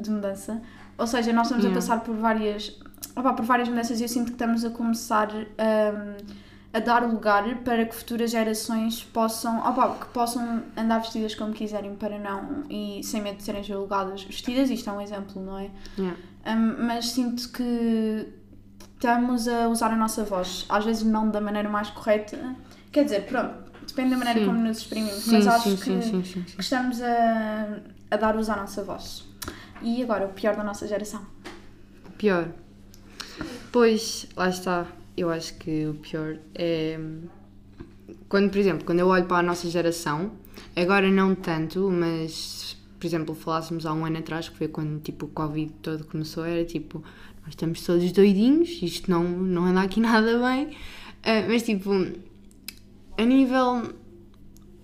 de 0.00 0.10
mudança. 0.10 0.60
Ou 0.98 1.06
seja, 1.06 1.32
nós 1.32 1.46
estamos 1.46 1.64
Yeah. 1.64 1.78
a 1.78 1.80
passar 1.80 2.00
por 2.04 2.14
várias. 2.16 2.78
opá, 3.16 3.32
por 3.32 3.44
várias 3.44 3.68
mudanças 3.68 4.00
e 4.00 4.04
eu 4.04 4.08
sinto 4.08 4.26
que 4.26 4.32
estamos 4.32 4.64
a 4.64 4.70
começar 4.70 5.28
um, 5.32 5.42
a 6.72 6.80
dar 6.80 7.02
lugar 7.06 7.44
para 7.58 7.84
que 7.84 7.94
futuras 7.94 8.30
gerações 8.30 9.02
possam, 9.02 9.58
opá, 9.58 9.94
que 10.00 10.06
possam 10.06 10.62
andar 10.76 11.00
vestidas 11.00 11.34
como 11.34 11.52
quiserem 11.52 11.94
para 11.94 12.18
não 12.18 12.64
e 12.70 13.02
sem 13.04 13.20
medo 13.20 13.36
de 13.36 13.42
serem 13.42 13.62
julgadas 13.62 14.22
vestidas, 14.22 14.70
isto 14.70 14.88
é 14.88 14.92
um 14.92 15.00
exemplo, 15.00 15.42
não 15.42 15.58
é? 15.58 15.70
yeah. 15.98 16.18
Um, 16.46 16.86
mas 16.86 17.10
sinto 17.10 17.50
que 17.50 18.26
estamos 18.94 19.46
a 19.46 19.68
usar 19.68 19.90
a 19.90 19.96
nossa 19.96 20.24
voz, 20.24 20.64
às 20.68 20.84
vezes 20.84 21.02
não 21.02 21.28
da 21.30 21.40
maneira 21.40 21.68
mais 21.68 21.90
correta. 21.90 22.56
Quer 22.90 23.04
dizer, 23.04 23.26
pronto, 23.26 23.70
depende 23.86 24.10
da 24.10 24.16
maneira 24.16 24.40
Sim. 24.40 24.46
como 24.46 24.58
nos 24.58 24.78
exprimimos, 24.78 25.24
Sim, 25.24 25.32
mas 25.32 25.46
acho 25.46 25.76
sim, 25.76 26.00
que, 26.22 26.42
que 26.54 26.60
estamos 26.60 27.02
a, 27.02 27.80
a 28.10 28.16
dar 28.16 28.36
uso 28.36 28.50
à 28.50 28.56
nossa 28.56 28.82
voz. 28.82 29.24
E 29.82 30.02
agora, 30.02 30.26
o 30.26 30.28
pior 30.30 30.56
da 30.56 30.64
nossa 30.64 30.86
geração. 30.86 31.26
Pior. 32.16 32.48
Pois, 33.72 34.26
lá 34.36 34.48
está. 34.48 34.86
Eu 35.16 35.30
acho 35.30 35.54
que 35.58 35.86
o 35.86 35.94
pior 35.94 36.38
é. 36.54 36.98
Quando, 38.28 38.50
por 38.50 38.58
exemplo, 38.58 38.84
quando 38.84 39.00
eu 39.00 39.08
olho 39.08 39.26
para 39.26 39.38
a 39.38 39.42
nossa 39.42 39.68
geração, 39.68 40.32
agora 40.74 41.10
não 41.10 41.34
tanto, 41.34 41.90
mas, 41.90 42.76
por 42.98 43.06
exemplo, 43.06 43.34
falássemos 43.34 43.84
há 43.84 43.92
um 43.92 44.06
ano 44.06 44.18
atrás, 44.18 44.48
que 44.48 44.56
foi 44.56 44.68
quando 44.68 45.00
tipo, 45.00 45.26
o 45.26 45.28
Covid 45.28 45.70
todo 45.82 46.04
começou, 46.04 46.44
era 46.44 46.64
tipo, 46.64 47.02
nós 47.42 47.50
estamos 47.50 47.82
todos 47.84 48.10
doidinhos, 48.12 48.80
isto 48.82 49.10
não, 49.10 49.24
não 49.24 49.66
anda 49.66 49.82
aqui 49.82 50.00
nada 50.00 50.38
bem. 50.38 50.76
Ah, 51.22 51.44
mas 51.48 51.62
tipo, 51.62 51.90
a 53.16 53.24
nível. 53.24 54.01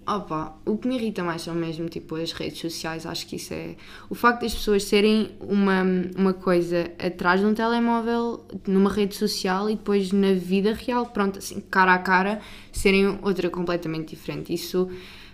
Opa, 0.08 0.56
o 0.64 0.78
que 0.78 0.88
me 0.88 0.96
irrita 0.96 1.22
mais 1.22 1.42
são 1.42 1.54
mesmo 1.54 1.86
tipo 1.88 2.16
as 2.16 2.32
redes 2.32 2.58
sociais, 2.60 3.04
acho 3.04 3.26
que 3.26 3.36
isso 3.36 3.52
é. 3.52 3.76
O 4.08 4.14
facto 4.14 4.40
das 4.40 4.54
pessoas 4.54 4.84
serem 4.84 5.36
uma, 5.40 5.82
uma 6.16 6.32
coisa 6.32 6.90
atrás 6.98 7.40
de 7.40 7.46
um 7.46 7.52
telemóvel, 7.52 8.46
numa 8.66 8.90
rede 8.90 9.14
social 9.14 9.68
e 9.68 9.76
depois 9.76 10.10
na 10.10 10.32
vida 10.32 10.72
real, 10.72 11.04
pronto, 11.06 11.38
assim, 11.38 11.60
cara 11.60 11.92
a 11.92 11.98
cara, 11.98 12.40
serem 12.72 13.18
outra 13.22 13.50
completamente 13.50 14.10
diferente. 14.16 14.52
Isso 14.54 14.88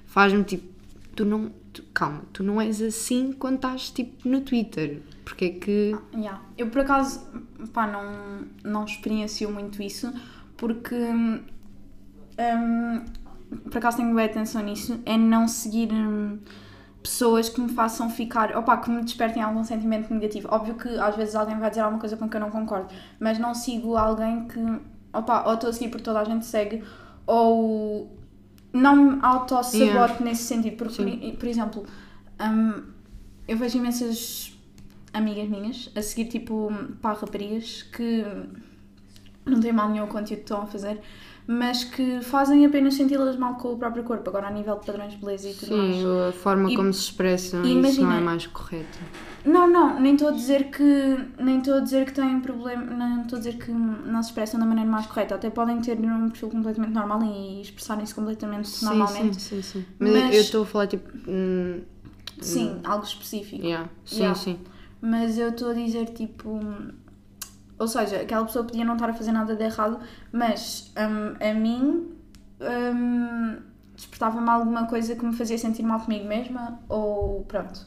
faz-me 0.07 0.43
tipo, 0.43 0.67
tu 1.15 1.25
não. 1.25 1.53
tu- 1.73 1.85
calma, 1.95 2.23
tu 2.33 2.43
não 2.43 2.61
és 2.61 2.83
assim 2.83 3.33
quando 3.33 3.57
estás 3.57 3.91
tipo 3.91 4.29
no 4.29 4.41
Twitter. 4.41 5.01
Porque 5.25 5.45
é 5.45 5.51
que. 5.51 5.97
Yeah. 6.13 6.43
Eu 6.59 6.67
por 6.69 6.81
acaso 6.81 7.21
pá, 7.73 7.87
não, 7.87 8.47
não 8.65 8.85
experiencio 8.85 9.51
muito 9.51 9.81
isso 9.83 10.13
porque 10.57 10.95
hum, 10.95 11.41
por 13.71 13.79
acaso 13.79 13.99
tenho 13.99 14.15
bem 14.15 14.25
atenção 14.25 14.63
nisso, 14.63 15.01
é 15.05 15.17
não 15.17 15.47
seguir 15.47 15.93
hum, 15.93 16.39
pessoas 17.03 17.49
que 17.49 17.61
me 17.61 17.69
façam 17.69 18.09
ficar, 18.11 18.57
opá, 18.57 18.77
que 18.79 18.91
me 18.91 19.03
despertem 19.03 19.43
algum 19.43 19.63
sentimento 19.63 20.13
negativo. 20.13 20.49
Óbvio 20.51 20.75
que 20.75 20.89
às 20.99 21.15
vezes 21.17 21.35
alguém 21.35 21.59
vai 21.59 21.69
dizer 21.71 21.83
alguma 21.83 22.01
coisa 22.01 22.17
com 22.17 22.29
que 22.29 22.37
eu 22.37 22.41
não 22.41 22.51
concordo, 22.51 22.89
mas 23.21 23.39
não 23.39 23.55
sigo 23.55 23.97
alguém 23.97 24.49
que, 24.49 24.61
opá, 25.13 25.45
ou 25.47 25.55
estou 25.55 25.71
a 25.71 25.73
seguir 25.73 25.89
porque 25.89 26.05
toda 26.05 26.21
a 26.21 26.25
gente 26.25 26.47
segue, 26.47 26.83
ou 27.27 28.11
não 28.73 28.97
me 28.97 29.19
auto-sabote 29.23 29.77
Yeah. 29.77 30.25
nesse 30.25 30.45
sentido, 30.45 30.77
porque, 30.77 30.97
por, 30.97 31.39
por 31.39 31.49
exemplo, 31.49 31.87
hum, 32.41 32.83
eu 33.47 33.57
vejo 33.57 33.79
imensas 33.79 34.53
amigas 35.13 35.49
minhas 35.49 35.91
a 35.95 36.03
seguir 36.03 36.25
tipo 36.27 36.73
pá, 37.01 37.13
raparigas 37.13 37.85
que 37.85 38.25
não 39.47 39.61
têm 39.61 39.73
mal 39.73 39.89
nenhum 39.89 40.05
o 40.05 40.09
conteúdo 40.09 40.39
que 40.39 40.45
estão 40.45 40.63
a 40.63 40.67
fazer, 40.67 41.01
mas 41.47 41.85
que 41.85 42.21
fazem 42.23 42.65
apenas 42.65 42.95
senti-las 42.95 43.37
mal 43.37 43.55
com 43.57 43.73
o 43.73 43.77
próprio 43.77 44.03
corpo, 44.05 44.29
agora 44.31 44.49
a 44.49 44.51
nível 44.51 44.79
de 44.79 44.87
padrões 44.87 45.13
de 45.13 45.19
beleza 45.19 45.49
e 45.51 45.55
tudo 45.55 45.77
mais. 45.77 45.97
Sim, 45.97 46.29
a 46.29 46.33
forma 46.33 46.71
E- 46.73 46.77
como 46.77 46.93
se 46.93 47.01
expressam, 47.05 47.61
e 47.61 47.67
isso 47.67 47.73
não 47.75 47.81
imagina- 47.81 48.17
é 48.17 48.21
mais 48.21 48.47
correto. 48.47 48.99
Não, 49.45 49.71
não, 49.71 50.01
nem 50.01 50.15
estou 50.15 50.29
a 50.29 50.33
dizer 50.33 50.71
que 50.71 50.83
nem 51.39 51.59
estou 51.59 51.75
a 51.75 51.81
dizer 51.81 52.07
que 52.07 52.13
têm 52.13 52.41
problema, 52.41 52.83
não 52.87 53.23
estou 53.23 53.37
a 53.37 53.41
dizer 53.41 53.59
que 53.59 53.71
não 53.71 54.23
se 54.23 54.31
expressam 54.31 54.59
da 54.59 54.65
maneira 54.65 54.91
mais 54.91 55.05
correta, 55.07 55.35
até 55.35 55.51
podem 55.51 55.81
ter 55.83 55.99
um 56.01 56.31
perfil 56.31 56.49
completamente 56.49 56.93
normal 56.95 57.23
e 57.23 57.61
expressarem-se 57.61 58.15
completamente 58.15 58.67
Sim, 58.69 58.87
normalmente. 58.87 59.43
sim, 59.43 59.61
sim, 59.61 59.81
sim. 59.81 59.85
Mas, 59.99 60.13
Mas- 60.13 60.35
eu 60.35 60.41
estou 60.41 60.63
a 60.63 60.67
falar 60.67 60.87
tipo. 60.87 61.11
hum, 61.29 61.83
Sim, 62.41 62.81
algo 62.85 63.05
específico. 63.05 63.63
yeah. 63.65 63.89
Sim, 64.07 64.17
Yeah. 64.21 64.35
sim. 64.39 64.59
Mas 65.03 65.37
eu 65.39 65.51
estou 65.51 65.71
a 65.71 65.75
dizer 65.75 66.07
tipo. 66.07 66.59
Ou 67.85 67.89
seja, 67.89 68.17
aquela 68.23 68.45
pessoa 68.45 68.65
podia 68.65 68.85
não 68.85 68.95
estar 68.95 69.11
a 69.11 69.13
fazer 69.15 69.33
nada 69.33 69.55
de 69.55 69.63
errado, 69.63 69.99
mas 70.33 70.93
hum, 70.97 71.35
a 71.51 71.55
mim 71.55 72.09
hum, 72.61 73.57
despertava-me 73.95 74.49
alguma 74.49 74.87
coisa 74.87 75.15
que 75.15 75.25
me 75.25 75.35
fazia 75.35 75.59
sentir 75.59 75.83
mal 75.83 76.01
comigo 76.01 76.27
mesma, 76.27 76.81
ou 76.89 77.43
pronto. 77.43 77.81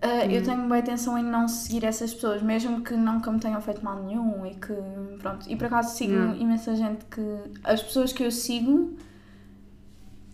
Ah, 0.00 0.24
Eu 0.26 0.42
tenho 0.44 0.62
boa 0.68 0.78
atenção 0.78 1.18
em 1.18 1.24
não 1.24 1.48
seguir 1.48 1.84
essas 1.84 2.14
pessoas, 2.14 2.40
mesmo 2.40 2.82
que 2.82 2.94
nunca 2.94 3.32
me 3.32 3.40
tenham 3.40 3.60
feito 3.60 3.84
mal 3.84 4.00
nenhum 4.04 4.46
e 4.46 4.54
que. 4.54 4.72
Pronto. 5.20 5.44
E 5.50 5.56
por 5.56 5.66
acaso 5.66 5.96
sigo 5.96 6.12
Yeah. 6.12 6.36
imensa 6.38 6.76
gente 6.76 7.04
que. 7.06 7.20
As 7.64 7.82
pessoas 7.82 8.12
que 8.12 8.22
eu 8.22 8.30
sigo. 8.30 8.96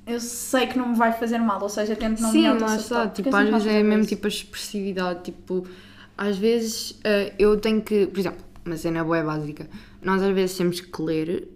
Eu 0.07 0.21
sei 0.21 0.67
que 0.67 0.77
não 0.77 0.89
me 0.91 0.95
vai 0.97 1.13
fazer 1.13 1.39
mal, 1.39 1.63
ou 1.63 1.69
seja, 1.71 1.97
tento 1.97 2.21
não 2.21 2.31
me 2.31 2.39
Sim, 2.41 2.45
lá 2.47 2.51
auto-sabotar, 2.51 3.11
Tipo, 3.13 3.35
às 3.35 3.49
vezes 3.49 3.67
é 3.69 3.83
mesmo 3.83 4.01
isso. 4.01 4.09
tipo 4.11 4.27
a 4.27 4.29
expressividade. 4.29 5.23
Tipo, 5.23 5.67
às 6.19 6.37
vezes 6.37 7.01
eh, 7.03 7.33
eu 7.39 7.59
tenho 7.59 7.81
que. 7.81 8.07
Por 8.09 8.19
exemplo, 8.21 8.45
uma 8.65 8.77
cena 8.77 9.05
boa 9.05 9.23
básica. 9.23 9.69
Nós 10.03 10.23
às 10.23 10.35
vezes 10.35 10.57
temos 10.57 10.81
que 10.81 11.03
ler 11.03 11.49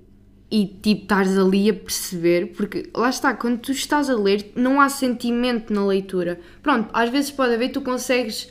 e 0.50 0.66
tipo 0.66 1.02
estares 1.02 1.36
ali 1.36 1.68
a 1.68 1.74
perceber, 1.74 2.52
porque 2.56 2.88
lá 2.96 3.10
está, 3.10 3.34
quando 3.34 3.58
tu 3.58 3.72
estás 3.72 4.08
a 4.08 4.16
ler, 4.16 4.52
não 4.56 4.80
há 4.80 4.88
sentimento 4.88 5.72
na 5.72 5.86
leitura. 5.86 6.40
Pronto, 6.62 6.88
às 6.92 7.10
vezes 7.10 7.30
pode 7.30 7.54
haver, 7.54 7.70
tu 7.70 7.80
consegues. 7.80 8.48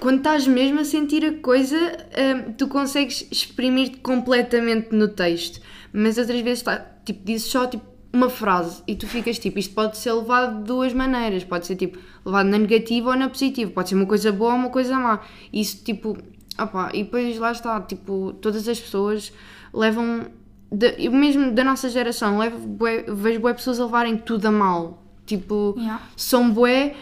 Quando 0.00 0.18
estás 0.18 0.46
mesmo 0.46 0.80
a 0.80 0.84
sentir 0.84 1.24
a 1.24 1.34
coisa, 1.40 1.76
hum, 1.76 2.52
tu 2.52 2.68
consegues 2.68 3.26
exprimir-te 3.30 3.98
completamente 3.98 4.94
no 4.94 5.08
texto. 5.08 5.60
Mas 5.92 6.16
outras 6.16 6.40
vezes 6.40 6.64
tipo, 7.04 7.24
dizes 7.24 7.48
só 7.48 7.66
tipo, 7.66 7.84
uma 8.12 8.30
frase 8.30 8.82
e 8.86 8.94
tu 8.94 9.06
ficas 9.06 9.38
tipo, 9.38 9.58
isto 9.58 9.74
pode 9.74 9.98
ser 9.98 10.12
levado 10.12 10.58
de 10.58 10.64
duas 10.64 10.92
maneiras. 10.94 11.44
Pode 11.44 11.66
ser 11.66 11.76
tipo, 11.76 11.98
levado 12.24 12.46
na 12.46 12.58
negativa 12.58 13.10
ou 13.10 13.16
na 13.16 13.28
positiva. 13.28 13.70
Pode 13.70 13.90
ser 13.90 13.96
uma 13.96 14.06
coisa 14.06 14.32
boa 14.32 14.52
ou 14.52 14.58
uma 14.58 14.70
coisa 14.70 14.98
má. 14.98 15.20
Isso 15.52 15.82
tipo, 15.84 16.16
opá, 16.58 16.90
e 16.94 17.04
depois 17.04 17.38
lá 17.38 17.52
está, 17.52 17.80
tipo, 17.80 18.32
todas 18.40 18.66
as 18.68 18.78
pessoas 18.80 19.32
levam, 19.72 20.26
de- 20.70 20.94
eu 20.98 21.12
mesmo 21.12 21.52
da 21.52 21.64
nossa 21.64 21.88
geração, 21.88 22.38
levo 22.38 22.58
bué- 22.66 23.04
vejo 23.08 23.40
bué 23.40 23.54
pessoas 23.54 23.78
a 23.80 23.84
levarem 23.84 24.16
tudo 24.16 24.46
a 24.46 24.50
mal. 24.52 25.02
Tipo, 25.26 25.74
Yeah. 25.78 26.02
são 26.16 26.50
bué 26.50 26.94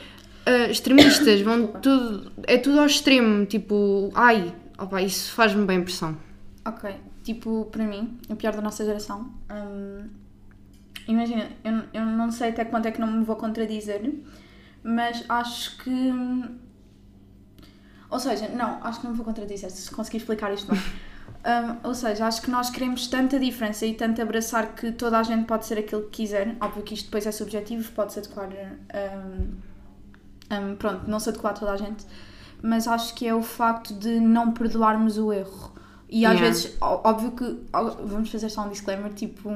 ah, 0.47 0.71
extremistas, 0.71 1.41
vão 1.43 1.67
tudo, 1.67 2.33
é 2.47 2.57
tudo 2.59 2.81
ao 2.81 2.87
extremo, 2.87 3.45
tipo, 3.47 4.11
ai, 4.15 4.55
opa, 4.79 5.01
isso 5.03 5.33
faz-me 5.33 5.65
bem 5.67 5.79
impressão. 5.81 6.17
Ok, 6.67 6.91
tipo, 7.23 7.67
para 7.71 7.85
mim, 7.85 8.19
o 8.29 8.37
pior 8.37 8.55
da 8.55 8.61
nossa 8.63 8.85
geração. 8.85 9.31
hum, 9.51 10.09
imagina, 11.09 11.49
eu, 11.65 11.83
eu 11.95 12.05
não 12.07 12.31
sei 12.31 12.51
até 12.51 12.65
quanto 12.65 12.87
é 12.87 12.91
que 12.91 13.01
não 13.01 13.11
me 13.11 13.25
vou 13.25 13.37
contradizer, 13.37 14.13
mas 14.83 15.25
acho 15.29 15.77
que. 15.79 16.13
Ou 18.11 18.19
seja, 18.19 18.49
não, 18.49 18.79
acho 18.83 18.99
que 19.01 19.05
não 19.05 19.13
me 19.13 19.17
vou 19.17 19.25
contradizer, 19.25 19.71
se 19.71 19.91
conseguir 19.91 20.19
explicar 20.19 20.53
isto 20.53 20.71
bem. 20.71 20.81
Hum, 21.43 21.77
ou 21.85 21.95
seja, 21.95 22.27
acho 22.27 22.43
que 22.43 22.51
nós 22.51 22.69
queremos 22.69 23.07
tanta 23.07 23.39
diferença 23.41 23.87
e 23.87 23.95
tanto 23.95 24.21
abraçar 24.21 24.75
que 24.75 24.93
toda 24.93 25.19
a 25.19 25.23
gente 25.23 25.47
pode 25.47 25.65
ser 25.65 25.79
aquilo 25.79 26.03
que 26.03 26.23
quiser. 26.23 26.55
Óbvio 26.61 26.83
que 26.83 26.93
isto 26.93 27.07
depois 27.07 27.25
é 27.27 27.33
subjetivo, 27.33 27.91
pode 27.93 28.13
se 28.13 28.19
adequar. 28.19 28.49
hum, 28.51 29.53
hum, 30.51 30.77
pronto, 30.77 31.09
não 31.09 31.19
se 31.19 31.31
adequar 31.31 31.53
a 31.53 31.55
toda 31.55 31.73
a 31.73 31.77
gente, 31.79 32.05
mas 32.63 32.87
acho 32.87 33.15
que 33.15 33.27
é 33.27 33.35
o 33.35 33.41
facto 33.43 33.95
de 33.95 34.21
não 34.21 34.53
perdoarmos 34.53 35.17
o 35.17 35.33
erro. 35.33 35.73
E 36.11 36.27
às 36.27 36.33
Yeah. 36.35 36.47
vezes, 36.47 36.77
óbvio 36.81 37.31
que, 37.33 37.59
vamos 38.05 38.31
fazer 38.31 38.51
só 38.51 38.67
um 38.67 38.69
disclaimer, 38.69 39.11
tipo, 39.15 39.51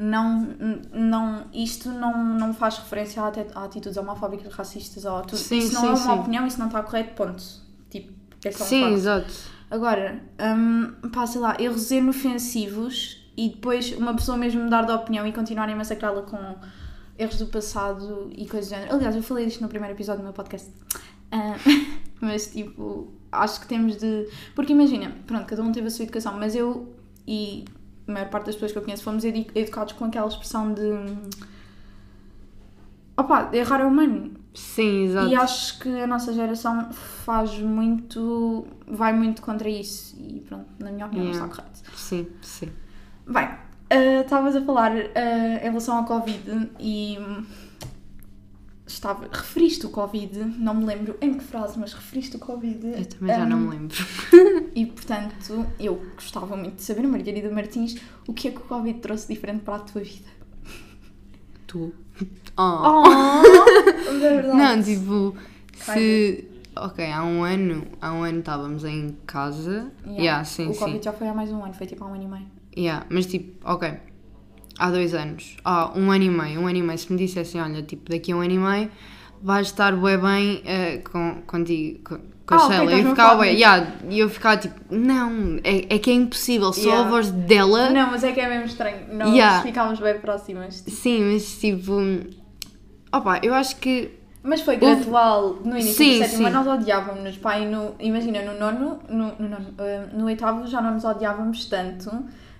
não, 0.00 0.48
não, 0.92 1.46
isto 1.52 1.88
não, 1.88 2.24
não 2.34 2.54
faz 2.54 2.78
referência 2.78 3.20
a, 3.20 3.26
ati- 3.28 3.46
a 3.54 3.64
atitudes 3.64 3.96
homofóbicas, 3.98 4.52
racistas 4.54 5.04
ou 5.04 5.20
tudo. 5.22 5.36
Sim, 5.36 5.58
isso 5.58 5.74
não 5.74 5.80
sim, 5.80 5.86
é 5.88 5.90
uma 5.90 6.14
sim. 6.14 6.20
opinião, 6.20 6.46
isso 6.46 6.58
não 6.60 6.66
está 6.68 6.82
correto, 6.82 7.14
ponto. 7.14 7.42
Tipo, 7.90 8.12
é 8.44 8.52
só 8.52 8.62
um 8.62 8.66
Sim, 8.68 8.80
facto. 8.82 8.94
exato. 8.94 9.34
Agora, 9.70 10.22
hum, 10.40 10.92
pá, 11.12 11.26
sei 11.26 11.40
lá, 11.40 11.56
erros 11.58 11.90
inofensivos 11.90 13.28
e 13.36 13.48
depois 13.50 13.92
uma 13.98 14.14
pessoa 14.14 14.38
mesmo 14.38 14.62
mudar 14.62 14.82
de 14.82 14.92
opinião 14.92 15.26
e 15.26 15.32
continuarem 15.32 15.74
a 15.74 15.78
massacrá-la 15.78 16.22
com 16.22 16.56
erros 17.18 17.38
do 17.38 17.46
passado 17.46 18.30
e 18.36 18.46
coisas 18.46 18.70
do 18.70 18.74
género. 18.76 18.94
Aliás, 18.94 19.16
eu 19.16 19.22
falei 19.22 19.46
disto 19.46 19.60
no 19.60 19.68
primeiro 19.68 19.94
episódio 19.96 20.20
do 20.20 20.24
meu 20.24 20.32
podcast. 20.32 20.70
Ah, 21.32 21.56
mas, 22.20 22.46
tipo, 22.52 23.12
acho 23.32 23.60
que 23.60 23.66
temos 23.66 23.96
de. 23.96 24.28
Porque 24.54 24.72
imagina, 24.72 25.12
pronto, 25.26 25.44
cada 25.46 25.62
um 25.62 25.72
teve 25.72 25.88
a 25.88 25.90
sua 25.90 26.04
educação, 26.04 26.34
mas 26.38 26.54
eu 26.54 26.94
e 27.26 27.64
a 28.08 28.12
maior 28.12 28.28
parte 28.30 28.46
das 28.46 28.54
pessoas 28.56 28.72
que 28.72 28.78
eu 28.78 28.82
conheço 28.82 29.02
fomos 29.02 29.24
edu- 29.24 29.46
educados 29.54 29.92
com 29.92 30.04
aquela 30.06 30.26
expressão 30.28 30.72
de. 30.72 30.82
Opá, 33.16 33.50
errar 33.52 33.80
é 33.80 33.84
humano. 33.84 34.32
Sim, 34.54 35.04
exato. 35.04 35.28
E 35.28 35.34
acho 35.36 35.78
que 35.80 35.88
a 35.88 36.06
nossa 36.06 36.32
geração 36.32 36.92
faz 36.92 37.58
muito. 37.58 38.66
vai 38.86 39.12
muito 39.12 39.42
contra 39.42 39.68
isso. 39.68 40.16
E 40.18 40.40
pronto, 40.40 40.66
na 40.78 40.90
minha 40.92 41.06
opinião, 41.06 41.26
Yeah. 41.26 41.46
não 41.46 41.52
está 41.52 41.62
correto. 41.62 41.98
Sim, 41.98 42.26
sim. 42.42 42.68
Bem, 43.26 43.48
ah, 43.90 44.20
estavas 44.22 44.54
a 44.56 44.62
falar 44.62 44.92
ah, 44.92 45.56
em 45.60 45.68
relação 45.68 45.96
ao 45.96 46.04
Covid 46.04 46.70
e. 46.78 47.18
Estava, 48.88 49.28
referiste 49.30 49.84
o 49.84 49.90
Covid, 49.90 50.42
não 50.58 50.74
me 50.74 50.86
lembro 50.86 51.18
em 51.20 51.34
que 51.34 51.44
frase, 51.44 51.78
mas 51.78 51.92
referiste 51.92 52.36
o 52.36 52.38
Covid. 52.38 52.86
Eu 52.86 53.04
também 53.04 53.36
já 53.36 53.44
não 53.44 53.58
me 53.60 53.70
lembro. 53.70 53.96
E 54.74 54.86
portanto, 54.86 55.66
eu 55.78 56.00
gostava 56.14 56.56
muito 56.56 56.76
de 56.76 56.82
saber, 56.82 57.02
Margarida 57.06 57.50
Martins, 57.50 57.96
o 58.26 58.32
que 58.32 58.48
é 58.48 58.50
que 58.50 58.58
o 58.58 58.60
Covid 58.60 59.00
trouxe 59.00 59.26
diferente 59.26 59.62
para 59.62 59.74
a 59.76 59.78
tua 59.80 60.02
vida. 60.02 60.28
Tu. 61.66 61.92
Oh. 62.56 63.02
Oh, 64.10 64.24
é. 64.24 64.42
Não, 64.54 64.82
tipo, 64.82 65.36
se. 65.74 66.48
Ok, 66.74 67.04
há 67.10 67.22
um 67.24 67.42
ano, 67.44 67.86
há 68.00 68.12
um 68.12 68.22
ano 68.22 68.38
estávamos 68.38 68.84
em 68.84 69.16
casa. 69.26 69.92
Yeah. 70.04 70.22
Yeah, 70.22 70.44
sim, 70.44 70.68
o 70.68 70.72
sim. 70.72 70.78
Covid 70.78 71.04
já 71.04 71.12
foi 71.12 71.28
há 71.28 71.34
mais 71.34 71.50
um 71.50 71.62
ano, 71.62 71.74
foi 71.74 71.86
tipo 71.86 72.04
há 72.04 72.06
um 72.06 72.14
ano 72.14 72.22
e 72.22 72.28
meio. 72.28 72.46
Yeah, 72.76 73.06
mas 73.10 73.26
tipo, 73.26 73.68
ok. 73.68 73.98
Há 74.78 74.90
dois 74.90 75.12
anos. 75.14 75.56
Ah, 75.64 75.90
um 75.96 76.10
ano 76.10 76.24
e 76.24 76.30
meio. 76.30 76.60
Um 76.60 76.66
ano 76.66 76.78
e 76.78 76.82
meio. 76.82 76.98
Se 76.98 77.12
me 77.12 77.18
dissessem, 77.18 77.60
olha, 77.60 77.82
tipo, 77.82 78.10
daqui 78.10 78.32
a 78.32 78.36
um 78.36 78.40
ano 78.40 78.52
e 78.52 78.58
meio 78.58 78.90
vais 79.40 79.68
estar 79.68 79.94
bué 79.94 80.16
bem 80.16 80.62
eh, 80.64 80.98
com, 80.98 81.42
contigo, 81.46 82.00
com, 82.02 82.16
com 82.46 82.54
Ah, 82.54 82.56
a 82.56 82.64
ok, 82.66 82.76
Sheila. 82.76 82.84
estás-me 82.84 83.04
eu 83.04 83.10
ficava 83.10 83.46
yeah, 83.46 83.92
e 84.10 84.18
eu 84.18 84.28
ficava 84.28 84.56
tipo, 84.56 84.74
não, 84.90 85.60
é, 85.62 85.94
é 85.94 85.98
que 85.98 86.10
é 86.10 86.14
impossível. 86.14 86.72
Só 86.72 86.80
Yeah. 86.80 87.06
a 87.06 87.10
voz 87.10 87.30
dela. 87.30 87.90
Não, 87.90 88.10
mas 88.10 88.24
é 88.24 88.32
que 88.32 88.40
é 88.40 88.48
mesmo 88.48 88.64
estranho. 88.66 88.98
Nós 89.12 89.32
Yeah. 89.32 89.62
ficámos 89.62 90.00
bem 90.00 90.18
próximas. 90.18 90.82
Sim, 90.88 91.32
mas 91.32 91.58
tipo. 91.58 92.00
Opa, 93.12 93.40
eu 93.42 93.54
acho 93.54 93.76
que. 93.76 94.10
Mas 94.42 94.60
foi 94.60 94.76
gradual. 94.76 95.54
No 95.64 95.72
início 95.72 95.94
Sim, 95.94 96.18
do 96.20 96.24
sétimo 96.24 96.50
nós 96.50 96.66
odiávamos-nos. 96.66 97.36
Pá, 97.38 97.58
e 97.58 97.66
no, 97.66 97.94
imagina, 97.98 98.40
no 98.42 98.58
nono, 98.58 98.98
no, 99.08 99.26
no, 99.38 99.48
nono, 99.48 99.66
no 100.14 100.24
oitavo 100.26 100.66
já 100.66 100.80
não 100.80 100.94
nos 100.94 101.04
odiávamos 101.04 101.66
tanto, 101.66 102.10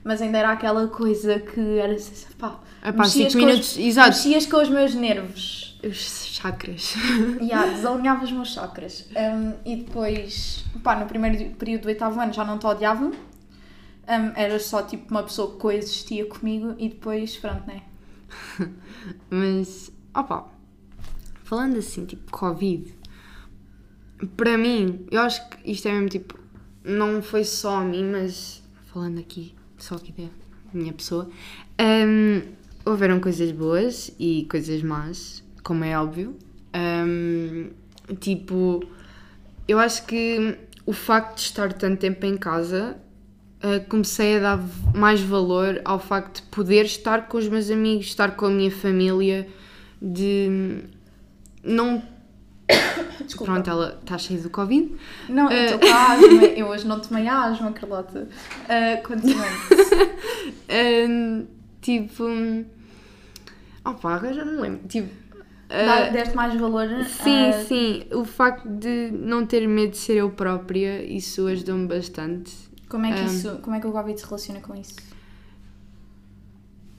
mas 0.09 0.23
ainda 0.23 0.39
era 0.39 0.53
aquela 0.53 0.89
coisa 0.89 1.39
que 1.39 1.61
era 1.79 1.93
assim, 1.93 2.33
pá, 2.39 2.59
Epá, 2.83 3.03
mexias 3.03 3.31
cinco 3.31 3.45
com 3.45 3.47
minutos, 3.47 3.73
os, 3.73 3.79
exato. 3.79 4.09
mexias 4.09 4.47
com 4.47 4.57
os 4.57 4.71
meus 4.71 4.95
nervos. 4.95 5.79
Os 5.85 6.25
chakras. 6.25 6.95
Yeah, 7.43 7.75
desalinhava 7.75 8.25
os 8.25 8.33
meus 8.33 8.55
chakras. 8.55 9.07
Um, 9.11 9.53
e 9.71 9.77
depois, 9.77 10.65
pá, 10.83 10.99
no 10.99 11.05
primeiro 11.05 11.55
período 11.57 11.83
do 11.83 11.89
oitavo 11.89 12.19
ano 12.19 12.33
já 12.33 12.43
não 12.43 12.57
te 12.57 12.65
odiava. 12.65 13.05
Um, 13.05 13.13
eras 14.35 14.63
só 14.63 14.81
tipo 14.81 15.11
uma 15.11 15.23
pessoa 15.23 15.51
que 15.53 15.59
coexistia 15.59 16.25
comigo 16.25 16.75
e 16.79 16.89
depois, 16.89 17.37
pronto, 17.37 17.67
né? 17.67 17.83
Mas, 19.29 19.93
opa, 20.15 20.49
falando 21.45 21.77
assim, 21.81 22.07
tipo, 22.07 22.33
Covid, 22.33 22.95
para 24.39 24.57
mim, 24.57 25.07
eu 25.11 25.21
acho 25.21 25.47
que 25.51 25.71
isto 25.71 25.87
é 25.87 25.93
mesmo 25.93 26.09
tipo, 26.09 26.39
não 26.83 27.21
foi 27.21 27.45
só 27.45 27.77
a 27.77 27.85
mim, 27.85 28.05
mas 28.05 28.63
falando 28.91 29.19
aqui, 29.19 29.58
só 29.79 29.97
aqui 29.97 30.13
da 30.13 30.29
minha 30.73 30.93
pessoa, 30.93 31.29
hum, 31.81 32.43
houveram 32.85 33.21
coisas 33.21 33.51
boas 33.53 34.11
e 34.19 34.47
coisas 34.51 34.83
más, 34.83 35.43
como 35.63 35.85
é 35.85 35.99
óbvio. 35.99 36.37
Hum, 36.75 37.71
tipo, 38.21 38.83
eu 39.67 39.79
acho 39.79 40.07
que 40.07 40.57
o 40.87 40.93
facto 40.93 41.37
de 41.37 41.43
estar 41.43 41.73
tanto 41.73 41.99
tempo 41.99 42.25
em 42.25 42.37
casa 42.37 42.97
uh, 43.63 43.87
comecei 43.89 44.37
a 44.37 44.41
dar 44.41 44.65
mais 44.95 45.21
valor 45.21 45.81
ao 45.85 45.99
facto 45.99 46.37
de 46.37 46.43
poder 46.49 46.85
estar 46.85 47.29
com 47.29 47.39
os 47.39 47.49
meus 47.49 47.71
amigos, 47.71 48.07
estar 48.07 48.37
com 48.37 48.47
a 48.47 48.51
minha 48.51 48.71
família, 48.71 49.47
de 50.01 50.83
não. 51.63 52.03
Desculpa. 53.25 53.53
pronto, 53.53 53.69
ela 53.71 53.99
está 54.01 54.17
cheia 54.19 54.41
do 54.41 54.51
Covid. 54.51 54.95
Não, 55.29 55.51
Eh. 55.51 55.61
eu 55.61 55.65
estou 55.77 55.79
com 55.81 55.95
a 55.95 56.13
asma. 56.13 56.45
Eu 56.45 56.67
hoje 56.69 56.87
não 56.87 57.01
tomei 57.01 57.27
asma, 57.29 57.73
Carlota. 57.73 58.29
Uh, 58.65 59.07
continuando. 59.07 59.57
Ahn, 60.69 61.45
tipo. 61.81 62.25
Opa, 63.85 64.15
agora 64.15 64.33
já 64.35 64.45
não 64.45 64.61
lembro. 64.61 64.87
Tipo. 64.89 65.09
Ah, 65.71 66.09
Deste 66.09 66.35
mais 66.35 66.59
valor. 66.59 66.89
sim, 67.05 67.51
ah, 67.51 67.65
sim. 67.65 68.05
O 68.15 68.25
facto 68.25 68.67
de 68.69 69.11
não 69.13 69.45
ter 69.45 69.67
medo 69.69 69.91
de 69.91 69.99
ser 69.99 70.15
eu 70.17 70.31
própria, 70.31 71.03
isso 71.05 71.47
ajudou-me 71.47 71.87
bastante. 71.87 72.53
Como 72.89 73.05
é 73.05 73.13
que 73.13 73.21
Ah. 73.21 73.25
isso, 73.25 73.59
como 73.61 73.77
é 73.77 73.81
que 73.81 73.87
o 73.87 73.93
Covid 73.93 74.19
se 74.19 74.25
relaciona 74.25 74.61
com 74.61 74.75
isso? 74.75 74.95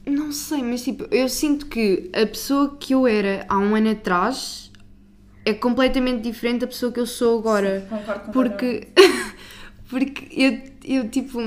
Não 0.06 0.32
sei, 0.32 0.62
mas 0.64 0.84
tipo, 0.84 1.06
eu 1.12 1.28
sinto 1.30 1.66
que 1.68 2.10
a 2.14 2.26
pessoa 2.26 2.78
que 2.80 2.94
eu 2.94 3.06
era 3.08 3.46
há 3.50 3.58
um 3.58 3.76
ano 3.76 3.90
atrás 3.92 4.69
é 5.50 5.54
completamente 5.54 6.22
diferente 6.22 6.62
da 6.62 6.68
pessoa 6.68 6.92
que 6.92 7.00
eu 7.00 7.06
sou 7.06 7.40
agora. 7.40 7.86
Concordo 7.90 8.26
com 8.26 8.32
Porque, 8.32 8.88
porque 9.90 10.28
eu, 10.32 10.62
eu, 10.84 11.10
tipo, 11.10 11.40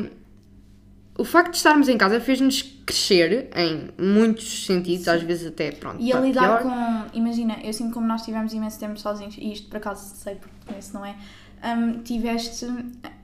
o 1.17 1.25
facto 1.25 1.51
de 1.53 1.57
estarmos 1.59 1.89
em 1.89 1.97
casa 1.99 2.21
fez-nos 2.21 2.63
crescer 2.85 3.51
em 3.55 3.91
muitos 3.99 4.67
sentidos, 4.67 5.07
às 5.09 5.23
vezes 5.23 5.47
até, 5.47 5.71
pronto, 5.71 6.03
E 6.03 6.13
a 6.13 6.21
lidar 6.21 6.59
pior. 6.59 6.63
com. 6.63 7.17
Imagina, 7.17 7.59
eu 7.63 7.73
sinto 7.73 7.93
como 7.95 8.07
nós 8.07 8.23
tivemos 8.23 8.53
imenso 8.53 8.79
tempo 8.81 8.99
sozinhos, 8.99 9.37
e 9.39 9.53
isto 9.53 9.69
por 9.69 9.77
acaso 9.77 10.17
sei 10.17 10.37
porque 10.37 10.55
conheço, 10.67 10.95
não 10.95 11.05
é? 11.05 11.17
Hum, 11.65 12.01
tiveste. 12.03 12.67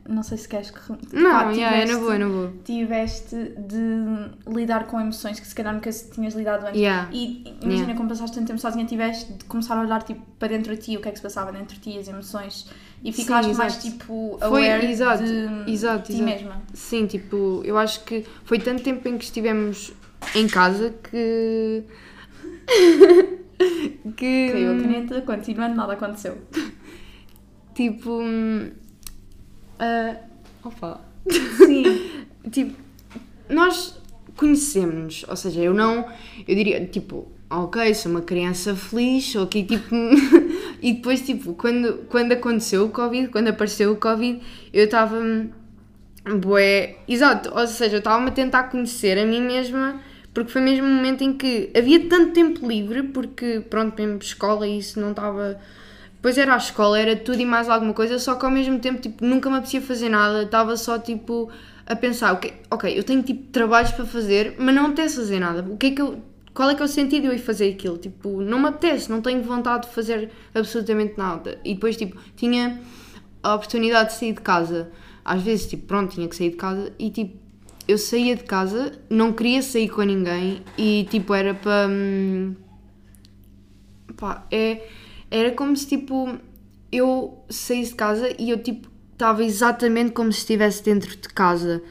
Não 0.08 0.22
sei 0.22 0.38
se 0.38 0.48
queres 0.48 0.70
que. 0.70 0.78
Não, 1.12 1.30
pá, 1.30 1.50
yeah, 1.50 1.76
é 1.76 1.80
na 1.80 1.84
tiveste- 1.86 2.00
boa, 2.00 2.14
é 2.14 2.18
na 2.18 2.28
boa. 2.28 2.52
Tiveste 2.64 3.36
de 3.58 4.50
lidar 4.50 4.86
com 4.86 4.98
emoções 4.98 5.38
que 5.38 5.46
se 5.46 5.54
calhar 5.54 5.74
nunca 5.74 5.90
tinhas 5.90 6.34
lidado 6.34 6.64
antes. 6.66 6.80
Yeah. 6.80 7.10
E 7.12 7.42
imagina, 7.60 7.72
Yeah. 7.72 7.94
como 7.94 8.08
passaste 8.08 8.36
tanto 8.36 8.46
tempo 8.46 8.58
sozinha, 8.58 8.86
tiveste 8.86 9.32
de 9.34 9.44
começar 9.44 9.76
a 9.76 9.82
olhar 9.82 10.02
tipo, 10.02 10.22
para 10.38 10.48
dentro 10.48 10.74
de 10.74 10.80
ti, 10.80 10.96
o 10.96 11.00
que 11.02 11.08
é 11.08 11.10
que 11.10 11.18
se 11.18 11.22
passava 11.22 11.52
dentro 11.52 11.74
de 11.74 11.80
ti, 11.82 11.98
as 11.98 12.08
emoções, 12.08 12.70
e 13.04 13.12
Sim, 13.12 13.22
ficaste 13.22 13.52
mais 13.54 13.74
exato. 13.74 13.90
tipo 13.90 14.38
Foi- 14.40 14.46
aware 14.70 14.86
exato, 14.90 15.24
de 15.24 15.70
exato, 15.70 16.04
ti 16.06 16.12
exato. 16.14 16.22
mesma. 16.24 16.62
Sim, 16.72 17.06
tipo, 17.06 17.60
eu 17.64 17.76
acho 17.76 18.02
que 18.04 18.24
foi 18.44 18.58
tanto 18.58 18.82
tempo 18.82 19.06
em 19.08 19.18
que 19.18 19.24
estivemos 19.24 19.92
em 20.34 20.46
casa 20.48 20.94
que. 21.10 21.82
que. 24.16 24.50
Caiu 24.52 24.72
a 24.72 24.80
caneta, 24.80 25.20
continuando, 25.22 25.74
nada 25.76 25.92
aconteceu. 25.92 26.38
Tipo. 27.78 28.10
hum, 28.10 28.72
ah, 29.78 30.16
opa. 30.64 31.00
Sim. 31.30 31.84
Tipo, 32.50 32.74
nós 33.50 34.00
conhecemos-nos, 34.34 35.24
ou 35.28 35.36
seja, 35.36 35.60
eu 35.60 35.74
não. 35.74 36.08
Eu 36.46 36.56
diria, 36.56 36.84
tipo, 36.86 37.30
ok, 37.50 37.92
sou 37.94 38.10
uma 38.10 38.22
criança 38.22 38.74
feliz, 38.74 39.30
sou 39.30 39.44
aqui, 39.44 39.62
tipo. 39.62 39.94
e 40.82 40.94
depois, 40.94 41.20
tipo, 41.20 41.54
quando, 41.54 42.06
quando 42.08 42.32
aconteceu 42.32 42.86
o 42.86 42.88
Covid, 42.88 43.28
quando 43.28 43.48
apareceu 43.48 43.92
o 43.92 43.96
Covid, 43.96 44.40
eu 44.72 44.84
estava. 44.86 45.20
Bué. 46.40 46.96
Exato, 47.06 47.52
ou 47.54 47.66
seja, 47.66 47.96
eu 47.96 47.98
estava-me 47.98 48.30
a 48.30 48.32
tentar 48.32 48.64
conhecer 48.64 49.18
a 49.18 49.26
mim 49.26 49.42
mesma, 49.42 50.00
porque 50.34 50.50
foi 50.50 50.62
mesmo 50.62 50.86
um 50.86 50.94
momento 50.96 51.22
em 51.22 51.34
que 51.34 51.70
havia 51.76 52.08
tanto 52.08 52.32
tempo 52.32 52.66
livre, 52.66 53.04
porque, 53.04 53.60
pronto, 53.68 53.94
mesmo 54.00 54.18
escola 54.18 54.66
e 54.66 54.78
isso 54.78 54.98
não 54.98 55.10
estava. 55.10 55.60
Depois 56.18 56.36
era 56.36 56.52
a 56.54 56.56
escola, 56.56 56.98
era 56.98 57.14
tudo 57.14 57.40
e 57.40 57.46
mais 57.46 57.68
alguma 57.68 57.94
coisa, 57.94 58.18
só 58.18 58.34
que 58.34 58.44
ao 58.44 58.50
mesmo 58.50 58.80
tempo, 58.80 59.00
tipo, 59.00 59.24
nunca 59.24 59.48
me 59.48 59.56
apetecia 59.56 59.80
fazer 59.80 60.08
nada, 60.08 60.42
estava 60.42 60.76
só, 60.76 60.98
tipo, 60.98 61.48
a 61.86 61.94
pensar, 61.94 62.32
ok, 62.32 62.52
ok, 62.68 62.98
eu 62.98 63.04
tenho, 63.04 63.22
tipo, 63.22 63.44
trabalhos 63.52 63.92
para 63.92 64.04
fazer, 64.04 64.56
mas 64.58 64.74
não 64.74 64.82
me 64.82 64.88
apetece 64.88 65.14
fazer 65.14 65.38
nada. 65.38 65.64
O 65.70 65.76
que 65.76 65.86
é 65.86 65.90
que 65.92 66.02
eu... 66.02 66.20
Qual 66.52 66.68
é 66.68 66.74
que 66.74 66.82
é 66.82 66.84
o 66.84 66.88
sentido 66.88 67.22
de 67.22 67.28
eu 67.28 67.34
ir 67.34 67.38
fazer 67.38 67.72
aquilo? 67.72 67.96
Tipo, 67.98 68.40
não 68.40 68.58
me 68.58 68.66
apetece, 68.66 69.08
não 69.08 69.22
tenho 69.22 69.40
vontade 69.44 69.86
de 69.86 69.94
fazer 69.94 70.28
absolutamente 70.52 71.16
nada. 71.16 71.56
E 71.64 71.74
depois, 71.74 71.96
tipo, 71.96 72.20
tinha 72.34 72.80
a 73.40 73.54
oportunidade 73.54 74.10
de 74.10 74.16
sair 74.16 74.32
de 74.32 74.40
casa. 74.40 74.90
Às 75.24 75.40
vezes, 75.40 75.68
tipo, 75.68 75.86
pronto, 75.86 76.12
tinha 76.12 76.26
que 76.26 76.34
sair 76.34 76.50
de 76.50 76.56
casa 76.56 76.92
e, 76.98 77.10
tipo, 77.10 77.38
eu 77.86 77.96
saía 77.96 78.34
de 78.34 78.42
casa, 78.42 78.92
não 79.08 79.32
queria 79.32 79.62
sair 79.62 79.88
com 79.88 80.02
ninguém 80.02 80.62
e, 80.76 81.06
tipo, 81.08 81.32
era 81.32 81.54
para... 81.54 81.88
hum, 81.88 82.56
pá, 84.16 84.44
é, 84.50 84.82
era 85.30 85.52
como 85.52 85.76
se 85.76 85.86
tipo 85.86 86.38
eu 86.90 87.44
saísse 87.50 87.90
de 87.90 87.96
casa 87.96 88.30
e 88.38 88.50
eu 88.50 88.62
tipo 88.62 88.88
estava 89.12 89.42
exatamente 89.44 90.12
como 90.12 90.32
se 90.32 90.38
estivesse 90.40 90.82
dentro 90.82 91.10
de 91.16 91.28
casa. 91.28 91.82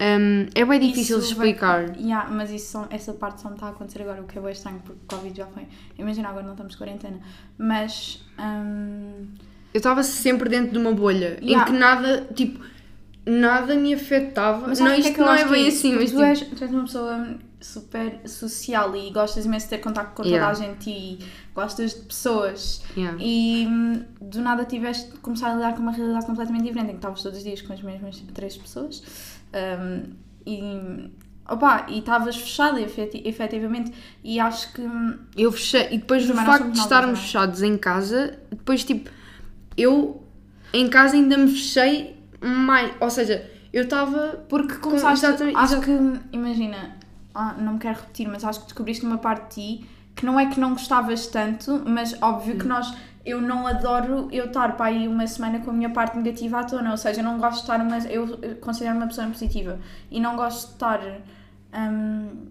Hum, 0.00 0.46
é 0.54 0.64
bem 0.64 0.78
difícil 0.78 1.18
de 1.18 1.24
Isso 1.24 1.34
vai- 1.34 1.48
explicar. 1.48 1.96
Yeah, 1.96 2.30
mas 2.30 2.52
isso 2.52 2.70
só- 2.70 2.86
essa 2.88 3.12
parte 3.12 3.40
só 3.40 3.48
me 3.48 3.54
está 3.56 3.66
a 3.66 3.70
acontecer 3.70 4.02
agora, 4.02 4.22
o 4.22 4.26
que 4.26 4.38
é 4.38 4.40
bem 4.40 4.52
estranho, 4.52 4.80
porque 4.84 4.92
o 5.12 5.16
Covid 5.16 5.36
já 5.36 5.46
foi. 5.46 5.64
Imagina, 5.98 6.28
agora 6.28 6.44
não 6.44 6.52
estamos 6.52 6.72
de 6.74 6.78
quarentena. 6.78 7.18
Mas. 7.58 8.24
hum, 8.38 9.26
Eu 9.74 9.78
estava 9.78 10.02
sempre 10.04 10.48
dentro 10.48 10.70
de 10.72 10.78
uma 10.78 10.92
bolha 10.92 11.38
Yeah. 11.42 11.68
em 11.68 11.72
que 11.72 11.78
nada, 11.78 12.26
tipo, 12.32 12.60
nada 13.26 13.74
me 13.74 13.92
afetava. 13.92 14.68
mas 14.68 14.78
não, 14.78 14.94
que 14.94 15.00
isto 15.00 15.20
eu 15.20 15.26
não 15.26 15.34
é 15.34 15.44
bem 15.48 15.66
isso? 15.68 15.78
assim, 15.78 15.94
mas 15.96 16.04
tu, 16.04 16.16
tipo, 16.16 16.22
és, 16.22 16.40
tu 16.42 16.62
és 16.64 16.70
uma 16.70 16.82
pessoa 16.84 17.36
super 17.60 18.20
social 18.28 18.94
e 18.96 19.10
gostas 19.10 19.44
imenso 19.44 19.66
de 19.66 19.70
ter 19.70 19.78
contato 19.78 20.08
com 20.14 20.22
toda 20.22 20.28
Yeah. 20.28 20.50
a 20.50 20.54
gente 20.54 20.90
e 20.90 21.18
gostas 21.54 21.94
de 21.94 22.00
pessoas. 22.02 22.82
yeah. 22.96 23.18
E 23.20 23.66
hum, 23.68 24.04
do 24.20 24.40
nada 24.40 24.64
tiveste 24.64 25.10
de 25.10 25.18
começar 25.18 25.50
a 25.50 25.54
lidar 25.54 25.74
com 25.74 25.82
uma 25.82 25.92
realidade 25.92 26.26
completamente 26.26 26.64
diferente, 26.64 26.86
em 26.88 26.92
que 26.92 26.96
estavas 26.98 27.22
todos 27.22 27.38
os 27.38 27.44
dias 27.44 27.60
com 27.62 27.72
as 27.72 27.82
mesmas 27.82 28.22
três 28.34 28.56
pessoas. 28.56 29.02
hum, 29.54 30.02
e. 30.46 31.10
Opa, 31.50 31.86
e 31.88 32.00
estavas 32.00 32.36
fechada 32.36 32.78
efeti- 32.78 33.22
efetivamente, 33.24 33.90
e 34.22 34.38
acho 34.38 34.70
que 34.74 34.82
hum, 34.82 35.16
Eu 35.34 35.50
fechei, 35.50 35.86
e 35.92 35.96
depois 35.96 36.26
do 36.26 36.34
facto 36.34 36.70
de 36.70 36.78
estarmos 36.78 37.18
é? 37.18 37.22
fechados 37.22 37.62
em 37.62 37.78
casa, 37.78 38.38
depois 38.50 38.84
tipo, 38.84 39.08
eu 39.74 40.22
em 40.74 40.88
casa 40.90 41.16
ainda 41.16 41.38
me 41.38 41.48
fechei 41.50 42.22
mais, 42.42 42.92
ou 43.00 43.08
seja, 43.08 43.50
eu 43.72 43.84
estava 43.84 44.44
Porque 44.46 44.74
começaste, 44.74 45.24
exatamente- 45.24 45.56
acho 45.56 45.74
exato. 45.76 45.86
que, 45.86 46.36
imagina, 46.36 46.97
ah, 47.38 47.54
não 47.58 47.74
me 47.74 47.78
quero 47.78 47.98
repetir, 48.00 48.26
mas 48.28 48.44
acho 48.44 48.60
que 48.60 48.66
descobriste 48.66 49.04
uma 49.06 49.18
parte 49.18 49.44
de 49.60 49.78
ti 49.78 49.88
que 50.16 50.26
não 50.26 50.38
é 50.38 50.46
que 50.46 50.58
não 50.58 50.70
gostavas 50.72 51.28
tanto, 51.28 51.82
mas 51.86 52.20
óbvio 52.20 52.54
Hum. 52.54 52.58
que 52.58 52.66
nós, 52.66 52.92
eu 53.24 53.40
não 53.40 53.66
adoro 53.66 54.28
eu 54.32 54.46
estar 54.46 54.76
para 54.76 54.86
aí 54.86 55.06
uma 55.06 55.26
semana 55.26 55.60
com 55.60 55.70
a 55.70 55.72
minha 55.72 55.90
parte 55.90 56.16
negativa 56.16 56.58
à 56.60 56.64
tona, 56.64 56.90
ou 56.90 56.96
seja, 56.96 57.20
eu 57.20 57.24
não 57.24 57.38
gosto 57.38 57.56
de 57.58 57.60
estar, 57.62 57.80
uma, 57.80 57.98
eu 57.98 58.56
considero 58.60 58.96
uma 58.96 59.06
pessoa 59.06 59.28
positiva 59.28 59.78
e 60.10 60.18
não 60.18 60.34
gosto 60.34 60.66
de 60.66 60.72
estar, 60.74 61.00
hum, 61.72 62.46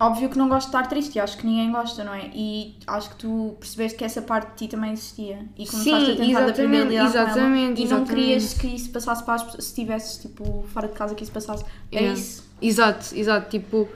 óbvio 0.00 0.28
que 0.30 0.38
não 0.38 0.48
gosto 0.48 0.70
de 0.70 0.76
estar 0.76 0.88
triste, 0.88 1.16
e 1.16 1.20
acho 1.20 1.36
que 1.36 1.46
ninguém 1.46 1.70
gosta, 1.70 2.02
não 2.02 2.14
é? 2.14 2.30
E 2.34 2.76
acho 2.86 3.10
que 3.10 3.16
tu 3.16 3.56
percebeste 3.60 3.98
que 3.98 4.04
essa 4.04 4.22
parte 4.22 4.50
de 4.52 4.56
ti 4.56 4.68
também 4.68 4.92
existia 4.92 5.46
e 5.56 5.66
começaste 5.66 6.06
Sim, 6.06 6.12
a 6.12 6.16
tentar 6.16 6.48
aprender 6.48 6.76
a 6.76 6.80
exatamente, 6.80 6.88
lidar 6.88 7.12
com 7.12 7.18
ela 7.18 7.28
exatamente, 7.30 7.82
e 7.82 7.86
não 7.86 7.96
exatamente. 7.98 8.08
querias 8.08 8.54
que 8.54 8.66
isso 8.68 8.90
passasse 8.90 9.22
para 9.24 9.34
as 9.34 9.42
pessoas, 9.44 9.64
se 9.64 9.70
estivesses 9.70 10.16
tipo 10.22 10.64
fora 10.72 10.88
de 10.88 10.94
casa 10.94 11.14
que 11.14 11.22
isso 11.22 11.32
passasse. 11.32 11.64
É 11.92 11.98
Yeah. 12.00 12.18
isso. 12.18 12.51
Exato, 12.62 13.14
exato, 13.14 13.50
tipo, 13.50 13.88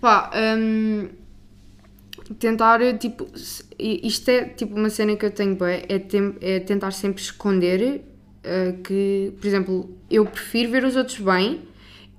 pá, 0.00 0.30
hum, 0.58 1.08
tentar, 2.38 2.80
tipo, 2.98 3.26
isto 3.78 4.28
é 4.30 4.44
tipo 4.44 4.74
uma 4.76 4.90
cena 4.90 5.16
que 5.16 5.24
eu 5.26 5.30
tenho, 5.30 5.54
bué, 5.56 5.84
é, 5.88 5.98
tem- 5.98 6.34
é 6.40 6.60
tentar 6.60 6.90
sempre 6.92 7.22
esconder 7.22 8.02
uh, 8.44 8.82
que, 8.82 9.32
por 9.40 9.46
exemplo, 9.46 9.90
eu 10.10 10.24
prefiro 10.26 10.70
ver 10.70 10.84
os 10.84 10.96
outros 10.96 11.18
bem 11.18 11.62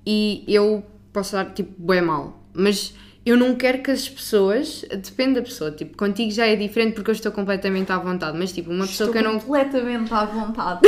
e 0.06 0.44
eu 0.48 0.84
posso 1.12 1.32
dar, 1.32 1.52
tipo, 1.52 1.72
bué 1.78 2.00
mal, 2.00 2.42
mas 2.54 2.94
eu 3.24 3.36
não 3.36 3.54
quero 3.54 3.82
que 3.82 3.90
as 3.90 4.08
pessoas, 4.08 4.84
depende 4.90 5.34
da 5.34 5.42
pessoa, 5.42 5.70
tipo, 5.70 5.96
contigo 5.96 6.30
já 6.30 6.46
é 6.46 6.56
diferente 6.56 6.94
porque 6.94 7.10
eu 7.10 7.14
estou 7.14 7.30
completamente 7.30 7.92
à 7.92 7.98
vontade, 7.98 8.36
mas 8.38 8.52
tipo, 8.52 8.70
uma 8.70 8.86
pessoa 8.86 9.08
Estou 9.08 9.12
que 9.22 9.26
eu 9.26 9.32
não 9.32 9.38
completamente 9.38 10.12
à 10.12 10.24
vontade. 10.24 10.80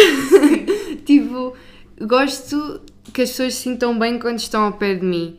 tipo, 1.04 1.54
gosto 2.00 2.80
que 3.12 3.22
as 3.22 3.30
pessoas 3.30 3.54
se 3.54 3.62
sintam 3.62 3.98
bem 3.98 4.18
quando 4.18 4.38
estão 4.38 4.64
ao 4.64 4.72
pé 4.72 4.94
de 4.94 5.04
mim. 5.04 5.38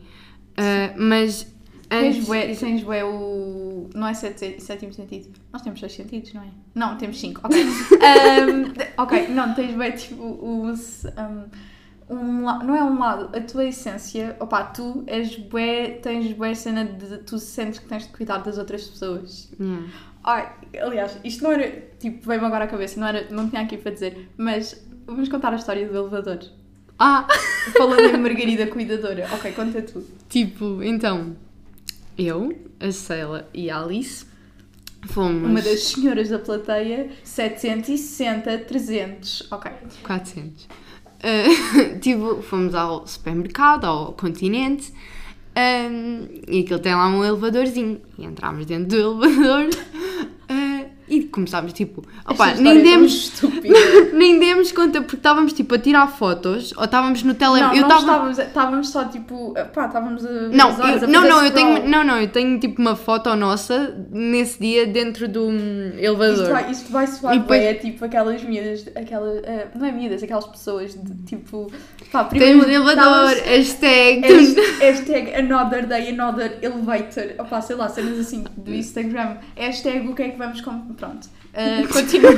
Uh, 0.52 0.94
mas 0.96 1.52
tens 1.88 2.16
antes. 2.16 2.26
bué, 2.26 2.54
tens 2.54 2.82
bué 2.82 3.04
o. 3.04 3.88
Não 3.94 4.06
é 4.06 4.14
sete, 4.14 4.60
sétimo 4.60 4.92
sentido? 4.92 5.28
Nós 5.52 5.62
temos 5.62 5.80
seis 5.80 5.92
sentidos, 5.92 6.32
não 6.32 6.42
é? 6.42 6.48
Não, 6.74 6.96
temos 6.96 7.18
cinco, 7.18 7.40
ok. 7.44 7.64
Um, 7.64 8.72
ok, 9.02 9.28
não, 9.28 9.54
tens 9.54 9.74
bué 9.74 9.92
tipo 9.92 10.22
o. 10.22 10.66
Um, 10.66 10.74
um, 12.10 12.40
não 12.42 12.76
é 12.76 12.84
um 12.84 12.98
lado, 12.98 13.34
a 13.36 13.40
tua 13.40 13.64
essência, 13.64 14.36
opá, 14.38 14.64
tu 14.64 15.04
és 15.06 15.36
bué, 15.36 15.98
tens 16.02 16.32
bué 16.32 16.54
cena 16.54 16.84
de 16.84 17.18
tu 17.18 17.38
sentes 17.38 17.78
que 17.78 17.86
tens 17.86 18.06
de 18.06 18.12
cuidar 18.12 18.38
das 18.38 18.58
outras 18.58 18.86
pessoas. 18.86 19.50
Yeah. 19.58 19.86
Ai, 20.22 20.52
aliás, 20.80 21.18
isto 21.24 21.44
não 21.44 21.52
era, 21.52 21.70
tipo, 21.98 22.26
veio-me 22.26 22.46
agora 22.46 22.64
à 22.64 22.66
cabeça, 22.66 23.00
não, 23.00 23.06
era, 23.06 23.26
não 23.30 23.48
tinha 23.48 23.62
aqui 23.62 23.76
para 23.76 23.92
dizer, 23.92 24.30
mas 24.36 24.86
vamos 25.06 25.28
contar 25.28 25.52
a 25.52 25.56
história 25.56 25.88
do 25.88 25.96
elevador. 25.96 26.40
Ah! 26.98 27.26
Falando 27.76 28.14
em 28.14 28.18
Margarida 28.18 28.66
Cuidadora. 28.66 29.28
Ok, 29.32 29.52
conta 29.52 29.82
tu. 29.82 30.04
Tipo, 30.28 30.82
então, 30.82 31.36
eu, 32.16 32.56
a 32.78 32.90
Sheila 32.90 33.48
e 33.52 33.70
a 33.70 33.80
Alice 33.80 34.26
fomos. 35.06 35.50
Uma 35.50 35.62
das 35.62 35.82
senhoras 35.84 36.28
da 36.28 36.38
plateia, 36.38 37.10
760, 37.22 38.58
300. 38.58 39.48
Ok. 39.50 39.70
400. 40.02 40.64
Uh, 40.64 41.98
tipo, 42.00 42.42
fomos 42.42 42.74
ao 42.74 43.06
supermercado, 43.06 43.84
ao 43.86 44.12
continente, 44.12 44.92
um, 45.56 46.28
e 46.48 46.60
aquilo 46.60 46.78
tem 46.80 46.94
lá 46.94 47.08
um 47.08 47.24
elevadorzinho. 47.24 48.00
E 48.18 48.24
entrámos 48.24 48.66
dentro 48.66 48.88
do 48.88 49.24
elevador. 49.24 49.70
uh, 49.70 50.73
e 51.08 51.24
começámos 51.24 51.72
tipo, 51.72 52.02
opa, 52.26 52.54
nem 52.54 52.72
é 52.72 52.74
tão 52.74 52.82
demos, 52.82 53.32
nem 54.14 54.38
demos 54.38 54.72
conta 54.72 55.00
porque 55.02 55.16
estávamos 55.16 55.52
tipo 55.52 55.74
a 55.74 55.78
tirar 55.78 56.06
fotos 56.06 56.72
ou 56.76 56.84
estávamos 56.84 57.22
no 57.22 57.34
telemóvel. 57.34 57.80
não 57.88 57.98
estávamos, 57.98 58.38
estávamos 58.38 58.88
só 58.88 59.04
tipo, 59.04 59.54
pá, 59.74 59.86
estávamos 59.86 60.24
a 60.24 60.30
Não, 60.30 60.70
horas 60.72 61.02
eu, 61.02 61.08
a 61.08 61.10
não, 61.10 61.22
não, 61.28 61.44
eu 61.44 61.50
tenho, 61.52 61.88
não, 61.88 62.04
não, 62.04 62.20
eu 62.20 62.28
tenho 62.28 62.58
tipo 62.58 62.80
uma 62.80 62.96
foto 62.96 63.34
nossa 63.36 63.94
nesse 64.10 64.58
dia 64.60 64.86
dentro 64.86 65.28
do 65.28 65.50
elevador. 65.98 66.34
Isto 66.42 66.50
vai, 66.52 66.70
isto 66.70 66.92
vai 66.92 67.06
soar 67.06 67.38
depois- 67.38 67.62
é 67.62 67.74
tipo 67.74 68.04
aquelas 68.04 68.42
miúdas, 68.42 68.86
aquela, 68.94 69.30
eh, 69.44 69.68
não 69.74 69.86
é 69.86 69.92
miúdas, 69.92 70.22
aquelas 70.22 70.46
pessoas 70.46 70.94
de 70.94 71.14
tipo, 71.24 71.70
pá, 72.14 72.24
primeiro 72.24 72.60
Temos 72.60 72.66
um 72.66 72.82
elevador, 72.82 73.34
hashtag. 73.44 74.20
Hasht- 74.32 74.80
Hashtag 74.80 75.34
another 75.34 75.86
day, 75.86 76.10
another 76.10 76.58
elevator. 76.62 77.32
Opa, 77.38 77.60
sei 77.60 77.76
lá, 77.76 77.88
cenas 77.88 78.18
assim 78.18 78.44
do 78.56 78.72
Instagram. 78.74 79.36
Hashtag 79.56 80.08
o 80.08 80.14
que 80.14 80.22
é 80.22 80.28
que 80.30 80.38
vamos 80.38 80.60
com. 80.60 80.78
Pronto. 80.94 81.26
Uh, 81.52 81.86
continua. 81.92 82.32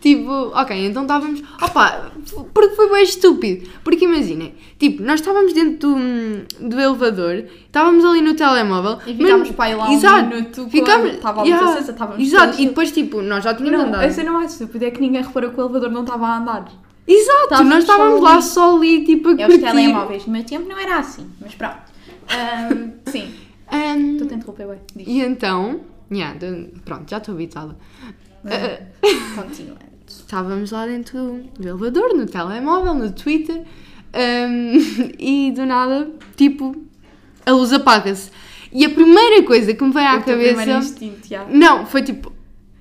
Tipo, 0.00 0.50
ok, 0.54 0.86
então 0.86 1.02
estávamos. 1.02 1.42
Opa, 1.60 2.10
porque 2.54 2.74
foi 2.74 2.90
bem 2.90 3.02
estúpido. 3.04 3.68
Porque 3.84 4.04
imaginem, 4.06 4.54
tipo, 4.78 5.02
nós 5.02 5.20
estávamos 5.20 5.52
dentro 5.52 5.94
do, 5.94 6.68
do 6.68 6.80
elevador, 6.80 7.44
estávamos 7.66 8.04
ali 8.04 8.22
no 8.22 8.34
telemóvel. 8.34 8.98
E 9.06 9.14
ficámos 9.14 9.48
mas- 9.48 9.56
para 9.56 9.64
aí 9.66 9.74
lá 9.74 9.88
um 9.88 9.92
Exato, 9.92 10.28
minuto. 10.34 10.68
Ficámos. 10.70 11.10
Estava 11.12 11.42
a 11.42 11.78
estávamos 11.80 12.22
Exato, 12.26 12.60
e 12.60 12.66
depois, 12.66 12.90
tipo, 12.92 13.20
nós 13.22 13.44
já 13.44 13.54
tínhamos 13.54 13.78
Não, 13.80 13.88
andado. 13.88 14.04
a 14.04 14.10
cena 14.10 14.32
mais 14.32 14.52
estúpida 14.52 14.86
é 14.86 14.90
que 14.90 15.00
ninguém 15.00 15.22
reparou 15.22 15.50
que 15.50 15.60
o 15.60 15.64
elevador 15.64 15.90
não 15.90 16.00
estava 16.02 16.26
a 16.26 16.38
andar. 16.38 16.64
Exato, 17.06 17.64
nós 17.64 17.84
só 17.84 17.92
estávamos 17.92 18.20
lá 18.22 18.34
ali. 18.34 18.42
só 18.42 18.76
ali, 18.76 19.04
tipo, 19.04 19.28
a 19.28 19.32
É 19.32 19.34
os 19.34 19.40
curtir. 19.46 19.60
telemóveis. 19.60 20.26
No 20.26 20.32
meu 20.32 20.44
tempo 20.44 20.68
não 20.68 20.78
era 20.78 20.96
assim, 20.98 21.28
mas 21.40 21.54
pronto. 21.54 21.80
Sim, 23.10 23.30
Ahm, 23.70 24.12
estou 24.16 24.28
a 24.30 24.34
interromper, 24.34 24.66
ué. 24.68 24.78
Diz. 24.94 25.06
e 25.08 25.20
então, 25.20 25.80
yeah, 26.12 26.36
de- 26.38 26.68
pronto, 26.84 27.10
já 27.10 27.18
estou 27.18 27.34
habituada. 27.34 27.76
Uh, 28.44 28.86
Continuando. 29.34 29.80
Estávamos 30.06 30.70
lá 30.70 30.86
dentro 30.86 31.42
do 31.58 31.68
elevador, 31.68 32.14
no 32.14 32.26
telemóvel, 32.26 32.94
no 32.94 33.10
Twitter, 33.12 33.62
e 35.18 35.52
do 35.54 35.64
nada, 35.66 36.10
tipo, 36.36 36.76
a 37.46 37.50
luz 37.50 37.72
apaga-se. 37.72 38.30
E 38.72 38.84
a 38.84 38.90
primeira 38.90 39.42
coisa 39.42 39.74
que 39.74 39.84
me 39.84 39.92
veio 39.92 40.06
à 40.08 40.12
O 40.18 40.22
teu 40.22 40.36
primeiro 40.36 40.58
cabeça. 40.58 40.78
instinto, 40.78 41.28
já. 41.28 41.44
Não, 41.44 41.84
foi 41.86 42.02
tipo 42.02 42.32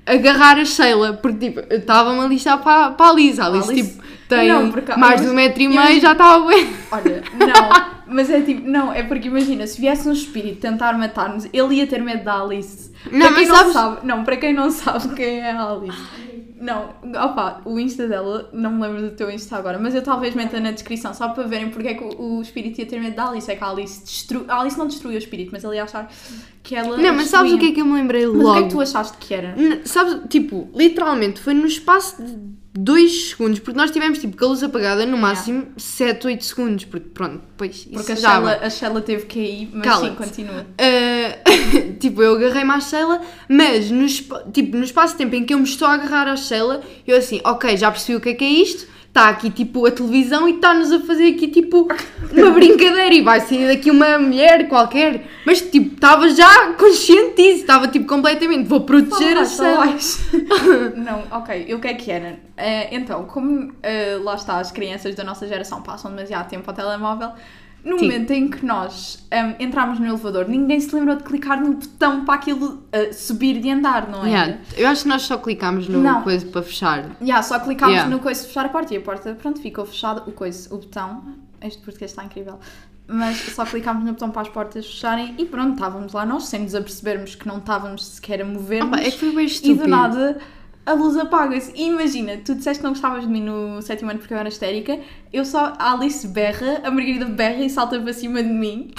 agarrar 0.05 0.57
a 0.57 0.65
Sheila, 0.65 1.13
porque 1.13 1.49
tipo, 1.51 1.59
eu 1.69 1.79
estava-me 1.79 2.19
a 2.19 2.27
lixar 2.27 2.61
para, 2.61 2.91
para 2.91 3.09
a 3.11 3.13
Lisa. 3.13 3.43
A 3.43 3.47
Alice, 3.47 3.69
Alice? 3.71 3.89
tipo, 3.91 4.00
tem 4.35 4.47
Não, 4.47 4.71
porque- 4.71 4.95
mais 4.95 5.21
de 5.21 5.27
um 5.27 5.33
metro 5.33 5.61
e 5.61 5.67
meio, 5.67 5.99
já 6.01 6.11
estava 6.13 6.45
bem. 6.47 6.69
Olha, 6.91 7.23
não, 7.37 7.69
mas 8.15 8.29
é 8.29 8.41
tipo, 8.41 8.67
não, 8.67 8.91
é 8.93 9.03
porque 9.03 9.27
imagina, 9.27 9.65
se 9.67 9.79
viesse 9.79 10.07
um 10.07 10.11
espírito 10.13 10.59
tentar 10.61 10.97
matar-nos, 10.97 11.45
ele 11.53 11.75
ia 11.75 11.87
ter 11.87 12.01
medo 12.01 12.23
da 12.23 12.41
Alice. 12.41 12.91
Não, 13.11 13.19
para 13.19 13.29
mas 13.31 13.35
quem 13.39 13.47
sabes- 13.47 13.65
não 13.65 13.73
sabe, 13.73 14.07
não, 14.07 14.23
para 14.23 14.37
quem 14.37 14.53
não 14.53 14.69
sabe 14.71 15.15
quem 15.15 15.39
é 15.39 15.51
a 15.51 15.63
Alice. 15.63 15.97
Não, 16.61 16.93
opa, 17.25 17.59
o 17.65 17.79
Insta 17.79 18.07
dela, 18.07 18.47
não 18.53 18.71
me 18.73 18.81
lembro 18.83 19.01
do 19.01 19.11
teu 19.11 19.31
Insta 19.31 19.55
agora, 19.57 19.79
mas 19.79 19.95
eu 19.95 20.03
talvez 20.03 20.35
meta 20.35 20.59
na 20.59 20.71
descrição, 20.71 21.11
só 21.13 21.29
para 21.29 21.43
verem 21.47 21.69
porque 21.71 21.87
é 21.87 21.93
que 21.95 22.03
o, 22.03 22.37
o 22.37 22.41
espírito 22.41 22.79
ia 22.79 22.85
ter 22.85 22.99
medo 23.01 23.15
da 23.15 23.27
Alice. 23.29 23.49
É 23.49 23.55
que 23.55 23.63
a 23.63 23.69
Alice 23.69 24.03
destruiu. 24.05 24.45
A 24.47 24.61
Alice 24.61 24.77
não 24.77 24.85
destruiu 24.87 25.15
o 25.15 25.17
espírito, 25.17 25.49
mas 25.51 25.63
ia 25.63 25.83
achar 25.83 26.11
que 26.61 26.75
ela. 26.75 26.95
Não, 26.97 27.13
mas 27.15 27.27
sabes 27.29 27.51
o 27.53 27.57
que 27.57 27.65
é 27.65 27.71
que 27.71 27.81
eu 27.81 27.85
me 27.85 27.93
lembrei 27.93 28.27
Mas 28.27 28.35
logo? 28.35 28.49
o 28.49 28.53
que 28.53 28.59
é 28.59 28.63
que 28.63 28.69
tu 28.69 28.79
achaste 28.81 29.17
que 29.17 29.33
era? 29.33 29.55
N- 29.57 29.81
Sabes, 29.85 30.17
tipo, 30.29 30.69
literalmente 30.75 31.39
foi 31.41 31.53
no 31.55 31.65
espaço 31.65 32.21
de 32.23 32.37
2 32.73 33.29
segundos, 33.31 33.59
porque 33.59 33.77
nós 33.77 33.91
tivemos 33.91 34.19
tipo 34.19 34.37
com 34.37 34.45
a 34.45 34.47
luz 34.49 34.63
apagada 34.63 35.05
no 35.05 35.17
máximo 35.17 35.67
7, 35.75 36.27
8 36.27 36.45
segundos, 36.45 36.85
porque 36.85 37.09
pronto, 37.09 37.41
depois 37.49 37.85
Porque 37.91 38.11
a 38.13 38.39
vai. 38.39 38.63
a 38.63 38.69
Sheila 38.69 39.01
teve 39.01 39.25
que 39.25 39.39
ir, 39.39 39.69
mas 39.73 39.97
sim, 39.97 40.15
continua. 40.15 40.61
Uh, 40.61 40.65
tipo, 42.01 42.21
eu 42.21 42.35
agarrei-me 42.35 42.71
à 42.71 42.79
Sheila, 42.79 43.21
mas 43.47 43.91
no, 43.91 44.05
tipo, 44.51 44.75
no 44.75 44.83
espaço 44.83 45.13
de 45.13 45.19
tempo 45.19 45.35
em 45.35 45.45
que 45.45 45.53
eu 45.53 45.59
me 45.59 45.63
estou 45.63 45.87
a 45.87 45.93
agarrar 45.93 46.27
à 46.27 46.35
Sheila, 46.35 46.81
eu 47.07 47.15
assim, 47.15 47.39
ok, 47.45 47.77
já 47.77 47.89
percebi 47.91 48.17
o 48.17 48.21
que 48.21 48.29
é 48.29 48.33
que 48.33 48.43
é 48.43 48.49
isto, 48.49 48.87
está 49.11 49.27
aqui 49.27 49.49
tipo 49.49 49.85
a 49.85 49.91
televisão 49.91 50.47
e 50.47 50.53
está-nos 50.53 50.89
a 50.89 51.01
fazer 51.01 51.33
aqui 51.33 51.49
tipo 51.49 51.89
uma 52.31 52.51
brincadeira 52.51 53.13
e 53.13 53.21
vai 53.21 53.41
sair 53.41 53.67
daqui 53.67 53.91
uma 53.91 54.17
mulher 54.17 54.69
qualquer, 54.69 55.27
mas 55.45 55.59
tipo, 55.61 55.95
estava 55.95 56.29
já 56.29 56.73
consciente 56.73 57.35
disso, 57.35 57.61
estava 57.61 57.89
tipo 57.89 58.07
completamente, 58.07 58.67
vou 58.67 58.81
proteger 58.81 59.37
a 59.37 59.43
vais. 59.43 60.29
não, 60.95 61.23
ok, 61.29 61.65
e 61.67 61.73
o 61.75 61.79
que 61.79 61.89
é 61.89 61.93
que 61.93 62.09
era? 62.09 62.39
Eh, 62.55 62.95
então, 62.95 63.25
como 63.25 63.73
eh, 63.83 64.17
lá 64.23 64.35
está, 64.35 64.59
as 64.59 64.71
crianças 64.71 65.13
da 65.13 65.25
nossa 65.25 65.45
geração 65.45 65.81
passam 65.81 66.09
demasiado 66.09 66.49
tempo 66.49 66.69
ao 66.69 66.75
telemóvel, 66.75 67.33
no 67.83 67.97
Sim. 67.97 68.05
momento 68.05 68.31
em 68.31 68.47
que 68.47 68.63
nós 68.65 69.25
ehm, 69.31 69.55
entramos 69.59 69.99
no 69.99 70.05
elevador, 70.05 70.47
ninguém 70.47 70.79
se 70.79 70.93
lembrou 70.95 71.15
de 71.15 71.23
clicar 71.23 71.59
no 71.61 71.73
botão 71.73 72.23
para 72.25 72.35
aquilo 72.35 72.83
eh, 72.91 73.11
subir 73.11 73.59
de 73.59 73.69
andar, 73.71 74.07
não 74.07 74.23
é? 74.23 74.29
Yeah, 74.29 74.57
eu 74.77 74.87
acho 74.87 75.03
que 75.03 75.09
nós 75.09 75.23
só 75.23 75.37
clicámos 75.37 75.87
no 75.87 76.01
Não. 76.01 76.21
coisa 76.21 76.45
para 76.45 76.61
fechar. 76.61 77.09
Yeah, 77.21 77.41
só 77.41 77.59
clicámos 77.59 77.95
Yeah. 77.95 78.15
no 78.15 78.21
coisa 78.21 78.41
de 78.41 78.47
fechar 78.47 78.65
a 78.65 78.69
porta 78.69 78.93
e 78.93 78.97
a 78.97 79.01
porta, 79.01 79.33
pronto, 79.33 79.59
ficou 79.59 79.85
fechada. 79.85 80.21
O 80.27 80.31
coisa, 80.31 80.73
o 80.73 80.77
botão, 80.77 81.23
este 81.61 81.81
português 81.81 82.11
está 82.11 82.23
incrível. 82.23 82.59
Mas 83.07 83.37
só 83.37 83.65
clicámos 83.65 84.05
no 84.05 84.11
botão 84.13 84.29
para 84.29 84.43
as 84.43 84.47
portas 84.49 84.85
fecharem 84.85 85.35
e 85.37 85.45
pronto, 85.45 85.73
estávamos 85.73 86.13
lá 86.13 86.25
nós, 86.25 86.45
sem 86.45 86.61
nos 86.61 86.75
apercebermos 86.75 87.35
que 87.35 87.47
não 87.47 87.57
estávamos 87.57 88.05
sequer 88.05 88.41
a 88.41 88.45
mover 88.45 88.83
é 88.99 89.11
que 89.11 89.17
foi 89.17 89.31
bem 89.35 89.43
e 89.43 89.47
estúpido. 89.47 89.83
do 89.83 89.87
nada 89.89 90.37
a 90.85 90.93
luz 90.93 91.15
apaga-se. 91.17 91.71
Imagina, 91.75 92.37
tu 92.43 92.55
disseste 92.55 92.79
que 92.79 92.83
não 92.83 92.91
gostavas 92.91 93.23
de 93.23 93.29
mim 93.29 93.41
no 93.41 93.81
sétimo 93.81 94.09
ano 94.09 94.19
porque 94.19 94.33
eu 94.33 94.37
era 94.37 94.49
histérica, 94.49 94.99
eu 95.31 95.45
só, 95.45 95.73
a 95.77 95.93
Alice 95.93 96.27
berra, 96.27 96.81
a 96.83 96.91
Margarida 96.91 97.25
berra 97.25 97.63
e 97.63 97.69
salta 97.69 97.99
para 97.99 98.13
cima 98.13 98.41
de 98.41 98.49
mim. 98.49 98.91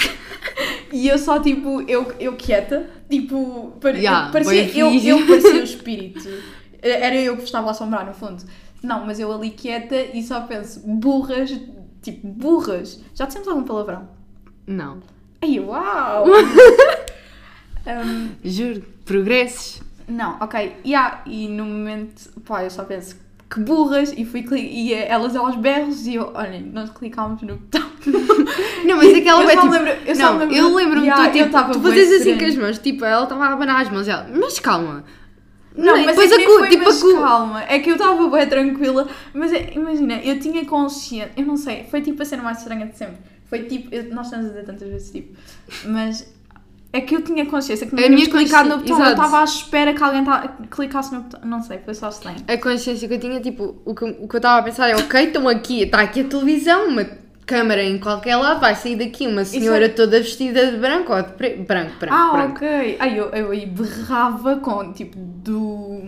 e 0.92 1.08
eu 1.08 1.18
só, 1.18 1.38
tipo, 1.40 1.82
eu, 1.82 2.12
eu 2.20 2.36
quieta, 2.36 2.88
tipo, 3.10 3.72
pare- 3.80 3.98
Yeah, 3.98 4.30
parecia, 4.30 4.78
eu, 4.78 4.92
eu 4.94 5.26
parecia 5.26 5.60
o 5.60 5.64
espírito. 5.64 6.28
Era 6.80 7.14
eu 7.16 7.36
que 7.36 7.44
estava 7.44 7.68
a 7.68 7.70
assombrar, 7.70 8.06
no 8.06 8.14
fundo. 8.14 8.42
Não, 8.82 9.06
mas 9.06 9.20
eu 9.20 9.32
ali 9.32 9.50
quieta 9.50 9.94
e 9.96 10.22
só 10.22 10.40
penso, 10.40 10.80
burras, 10.84 11.50
tipo, 12.02 12.26
burras. 12.26 13.00
Já 13.14 13.26
dissemos 13.26 13.46
algum 13.48 13.62
palavrão? 13.62 14.08
Não, 14.66 15.00
Ai, 15.40 15.58
uau! 15.58 16.24
Um, 17.84 18.30
juro, 18.44 18.82
progressos. 19.04 19.82
Não, 20.12 20.36
ok. 20.40 20.76
Yeah, 20.84 21.22
e 21.26 21.48
no 21.48 21.64
momento, 21.64 22.28
pá, 22.46 22.62
eu 22.64 22.70
só 22.70 22.84
penso 22.84 23.16
que 23.50 23.60
burras 23.60 24.12
e 24.16 24.24
fui 24.24 24.44
e 24.58 24.94
elas 24.94 25.36
aos 25.36 25.56
berros 25.56 26.06
e 26.06 26.14
eu, 26.14 26.30
olhem, 26.34 26.62
nós 26.72 26.90
clicámos 26.90 27.42
no 27.42 27.56
botão. 27.56 27.82
Não, 28.84 28.96
mas 28.96 29.14
aquela 29.14 29.42
Eu 29.42 29.48
só 29.50 29.60
tipo. 29.60 29.72
lembro- 29.72 29.92
eu 30.06 30.16
só 30.16 30.22
não, 30.32 30.38
lembro- 30.38 30.56
eu 30.56 30.74
lembro-me 30.74 31.06
Yeah, 31.06 31.30
tu, 31.30 31.36
eu 31.36 31.42
tipo, 31.44 31.52
tava 31.52 31.72
tu 31.72 31.80
fazes 31.80 32.20
assim 32.20 32.38
com 32.38 32.44
as 32.44 32.56
mãos, 32.56 32.78
tipo, 32.78 33.04
ela 33.04 33.22
estava 33.24 33.44
a 33.44 33.52
abanar 33.52 33.82
as 33.82 33.90
mãos, 33.90 34.08
ela, 34.08 34.26
mas 34.34 34.58
calma. 34.58 35.04
Não, 35.76 35.84
Não, 35.96 36.04
mas 36.04 36.16
depois 36.16 36.30
é 36.32 36.34
a 36.34 36.38
que 36.38 36.44
foi, 36.46 36.68
tipo, 36.68 36.82
a 36.82 36.86
mas 36.86 37.02
cu- 37.02 37.20
calma. 37.20 37.62
É 37.68 37.78
que 37.78 37.90
eu 37.90 37.94
estava 37.94 38.28
bem 38.28 38.46
tranquila, 38.46 39.08
mas 39.32 39.52
é- 39.52 39.72
imagina, 39.74 40.14
eu 40.22 40.38
tinha 40.40 40.64
consciência, 40.66 41.30
eu 41.36 41.46
não 41.46 41.56
sei, 41.56 41.84
foi 41.90 42.00
tipo 42.02 42.20
a 42.20 42.24
cena 42.24 42.42
mais 42.42 42.58
estranha 42.58 42.86
de 42.86 42.96
sempre. 42.98 43.16
Foi 43.46 43.60
tipo, 43.64 43.94
eu- 43.94 44.12
nós 44.14 44.26
estamos 44.26 44.46
a 44.46 44.48
dizer 44.50 44.64
tantas 44.64 44.88
vezes 44.88 45.10
tipo, 45.12 45.36
mas 45.86 46.26
é 46.92 47.00
que 47.00 47.16
eu 47.16 47.22
tinha 47.22 47.46
consciência 47.46 47.86
que 47.86 47.94
não 47.94 48.00
A 48.00 48.06
tínhamos 48.06 48.28
minha 48.28 48.38
clicado 48.44 48.68
no 48.68 48.76
botão, 48.78 48.96
eu 48.98 49.02
exato. 49.04 49.12
estava 49.22 49.40
à 49.40 49.44
espera 49.44 49.94
que 49.94 50.02
alguém 50.02 50.24
clicasse 50.70 51.14
no 51.14 51.22
botão, 51.22 51.40
não 51.48 51.62
sei, 51.62 51.78
foi 51.78 51.94
só 51.94 52.08
estranho. 52.08 52.38
A 52.46 52.56
consciência 52.58 53.08
que 53.08 53.14
eu 53.14 53.20
tinha, 53.20 53.40
tipo, 53.40 53.76
o 53.84 53.94
que, 53.94 54.04
o 54.04 54.28
que 54.28 54.34
eu 54.36 54.38
estava 54.38 54.60
a 54.60 54.62
pensar 54.62 54.88
é, 54.90 54.96
ok, 54.96 55.24
estão 55.24 55.48
aqui, 55.48 55.82
está 55.82 56.00
aqui 56.00 56.20
a 56.20 56.24
televisão, 56.24 56.88
uma 56.88 57.04
câmara 57.46 57.82
em 57.82 57.98
qualquer 57.98 58.36
lado, 58.36 58.60
vai 58.60 58.74
sair 58.76 58.96
daqui 58.96 59.26
uma 59.26 59.44
senhora 59.44 59.86
é- 59.86 59.88
toda 59.88 60.18
vestida 60.20 60.70
de 60.70 60.76
branco 60.76 61.12
ou 61.12 61.22
de 61.22 61.32
preto, 61.32 61.62
branco, 61.66 61.92
branco, 61.98 62.14
Ah, 62.14 62.32
branco. 62.32 62.52
ok. 62.56 62.96
Aí 63.00 63.16
eu, 63.16 63.30
eu 63.30 63.50
aí 63.50 63.66
berrava 63.66 64.56
com, 64.56 64.92
tipo, 64.92 65.16
do... 65.18 66.02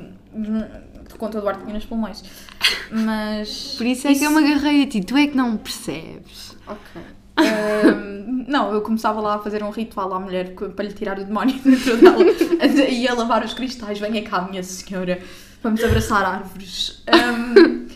com 1.18 1.28
todo 1.30 1.44
o 1.44 1.48
ar 1.48 1.56
que 1.56 1.62
tinha 1.62 1.74
nos 1.74 1.84
pulmões. 1.84 2.22
Mas... 2.90 3.74
Por 3.76 3.86
isso 3.86 4.06
é 4.08 4.14
que 4.14 4.24
eu 4.24 4.30
me 4.30 4.44
agarrei 4.44 4.82
a 4.84 4.86
ti, 4.86 5.00
tu 5.02 5.16
é 5.16 5.26
que 5.26 5.36
não 5.36 5.56
percebes. 5.56 6.56
Ok. 6.66 7.02
Não, 8.46 8.72
eu 8.72 8.82
começava 8.82 9.20
lá 9.20 9.34
a 9.34 9.38
fazer 9.38 9.62
um 9.62 9.70
ritual 9.70 10.12
à 10.14 10.20
mulher 10.20 10.54
para 10.54 10.84
lhe 10.84 10.92
tirar 10.92 11.18
o 11.18 11.24
demónio 11.24 11.58
dentro 11.60 11.96
dela. 11.96 12.22
e 12.88 13.08
a 13.08 13.14
lavar 13.14 13.44
os 13.44 13.54
cristais. 13.54 13.98
Venha 13.98 14.22
cá, 14.22 14.42
minha 14.42 14.62
senhora. 14.62 15.20
Vamos 15.62 15.82
abraçar 15.82 16.24
árvores. 16.24 17.02
Ahm, 17.06 17.88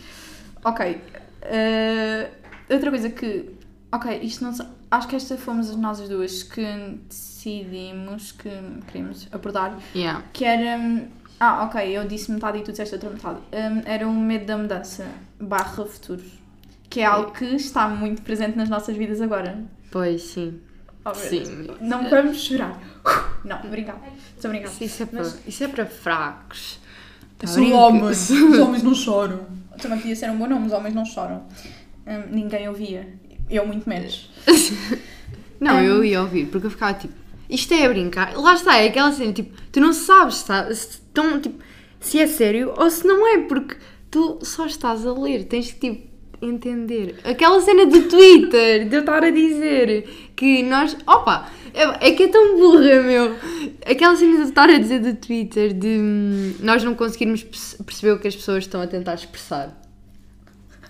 ok. 0.65 1.01
Ah, 1.49 2.29
outra 2.71 2.91
coisa 2.91 3.11
que. 3.11 3.51
Ok, 3.93 4.21
isto 4.23 4.45
não. 4.45 4.53
Acho 4.91 5.09
que 5.09 5.17
esta 5.17 5.37
fomos 5.37 5.75
nós 5.77 6.01
as 6.01 6.09
duas 6.09 6.43
que 6.43 6.65
decidimos 7.09 8.33
que 8.33 8.51
queríamos 8.87 9.29
abordar. 9.33 9.79
Yeah. 9.95 10.25
Que 10.33 10.45
era. 10.45 11.09
Ah, 11.41 11.65
ok, 11.65 11.97
eu 11.97 12.07
disse 12.07 12.33
metade 12.33 12.59
e 12.59 12.63
tu 12.63 12.71
disseste 12.71 12.95
outra 12.95 13.11
metade. 13.11 13.39
Hum, 13.53 13.83
era 13.85 14.07
um 14.09 14.19
medo 14.19 14.47
da 14.47 14.59
mudança 14.59 15.07
barra 15.41 15.85
futuro. 15.85 16.23
Que 16.91 17.01
é 17.01 17.05
algo 17.05 17.33
que 17.33 17.45
está 17.45 17.89
muito 17.89 18.23
presente 18.23 18.57
nas 18.57 18.69
nossas 18.69 18.97
vidas 18.97 19.21
agora. 19.21 19.63
Pois, 19.91 20.23
sim. 20.23 20.61
Oh, 21.05 21.15
Sim. 21.15 21.69
Não 21.81 22.09
vamos 22.11 22.39
chorar. 22.39 22.79
Não, 23.45 23.59
obrigada. 23.65 24.01
Estou 24.37 24.51
brincando. 24.51 24.75
Isso 24.81 25.03
é 25.03 25.07
para, 25.07 25.19
Mas- 25.21 25.39
isso 25.47 25.65
é 25.65 25.69
para 25.69 25.87
fracos. 25.87 26.79
Tá 27.39 27.47
São 27.47 27.73
homens. 27.73 28.29
Os 28.31 28.59
homens 28.59 28.83
não 28.83 28.95
choram. 28.95 29.47
Também 29.81 29.99
podia 30.01 30.17
ser 30.17 30.29
um 30.31 30.37
bom 30.37 30.47
nome, 30.47 30.67
os 30.67 30.73
homens 30.73 30.95
não 30.95 31.05
choram. 31.05 31.45
Hum, 32.07 32.23
ninguém 32.31 32.69
ouvia. 32.69 33.09
Eu 33.49 33.67
muito 33.67 33.89
menos. 33.89 34.29
Não, 35.61 35.77
Um, 35.77 35.83
eu 35.83 36.05
ia 36.05 36.21
ouvir, 36.21 36.47
porque 36.47 36.67
eu 36.67 36.71
ficava 36.71 36.95
tipo, 36.95 37.15
isto 37.49 37.73
é 37.75 37.85
a 37.87 37.89
brincar. 37.89 38.37
Lá 38.37 38.55
está, 38.55 38.77
é 38.79 38.89
aquela 38.89 39.11
cena, 39.11 39.33
tipo, 39.33 39.61
tu 39.73 39.81
não 39.81 39.93
sabes, 39.93 40.43
tá? 40.45 40.65
se 40.67 40.91
estão, 40.91 41.41
tipo, 41.41 41.59
se 41.99 42.19
é 42.21 42.27
sério 42.27 42.73
ou 42.77 42.89
se 42.91 43.05
não 43.07 43.27
é, 43.27 43.39
porque 43.43 43.77
tu 44.11 44.39
só 44.43 44.67
estás 44.67 45.05
a 45.07 45.13
ler, 45.13 45.45
tens 45.45 45.73
que 45.73 45.81
tipo 45.91 46.08
entender. 46.41 47.17
Aquela 47.25 47.61
cena 47.61 47.87
do 47.87 48.03
Twitter, 48.09 48.89
de 48.89 48.95
eu 48.97 49.01
estar 49.01 49.23
a 49.25 49.31
dizer 49.31 50.31
que 50.37 50.63
nós. 50.63 50.97
Opa! 51.07 51.49
É, 51.75 52.09
é 52.09 52.13
que 52.13 52.25
é 52.25 52.29
tão 52.29 52.57
burra, 52.59 53.03
meu! 53.03 53.37
Aquela 53.87 54.17
cena 54.17 54.33
de 54.37 54.39
eu 54.43 54.49
estar 54.49 54.69
a 54.71 54.79
dizer 54.79 55.01
do 55.01 55.15
Twitter 55.15 55.73
de 55.75 55.87
hum, 56.01 56.55
nós 56.61 56.83
não 56.83 56.95
conseguirmos 56.95 57.43
perce- 57.43 57.83
perceber 57.83 58.13
o 58.13 58.19
que 58.19 58.29
as 58.29 58.35
pessoas 58.37 58.65
estão 58.65 58.81
a 58.81 58.87
tentar 58.87 59.15
expressar. 59.15 59.81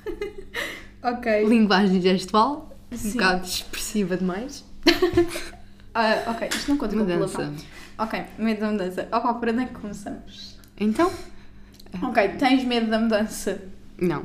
Ok. 1.03 1.45
Linguagem 1.45 2.01
gestual, 2.01 2.77
um 2.91 2.97
Sim. 2.97 3.13
bocado 3.13 3.47
expressiva 3.47 4.17
demais. 4.17 4.65
Ah, 5.95 6.23
ok, 6.31 6.49
isto 6.53 6.69
não 6.71 6.77
conta 6.79 6.95
Mudança. 6.95 7.39
palavrão. 7.39 7.57
Ok, 7.99 8.23
medo 8.39 8.61
da 8.61 8.71
mudança. 8.71 9.09
Opa, 9.11 9.35
por 9.35 9.49
onde 9.49 9.63
é 9.65 9.67
que 9.67 9.75
começamos? 9.75 10.57
Então? 10.79 11.11
Ok, 12.03 12.29
tens 12.39 12.63
medo 12.63 12.89
da 12.89 13.01
mudança. 13.01 13.63
Não. 14.01 14.25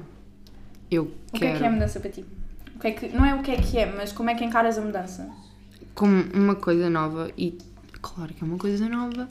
Eu 0.94 1.04
O 1.04 1.32
que 1.38 1.46
é 1.46 1.58
que 1.58 1.64
é 1.64 1.68
a 1.68 1.72
mudança 1.72 2.00
para 2.00 2.10
ti? 2.12 2.26
O 2.76 2.80
que 2.80 2.88
é 2.88 2.92
que, 2.92 3.08
não 3.10 3.26
é 3.26 3.34
o 3.36 3.42
que 3.42 3.52
é 3.52 3.56
que 3.58 3.78
é, 3.78 3.86
mas 3.86 4.12
como 4.12 4.30
é 4.30 4.36
que 4.36 4.44
encaras 4.44 4.78
a 4.78 4.82
mudança? 4.82 5.30
como 5.96 6.24
uma 6.34 6.56
coisa 6.56 6.90
nova 6.90 7.32
e 7.38 7.56
claro 8.02 8.34
que 8.34 8.44
é 8.44 8.48
uma 8.48 8.58
coisa 8.58 8.90
nova. 8.90 9.30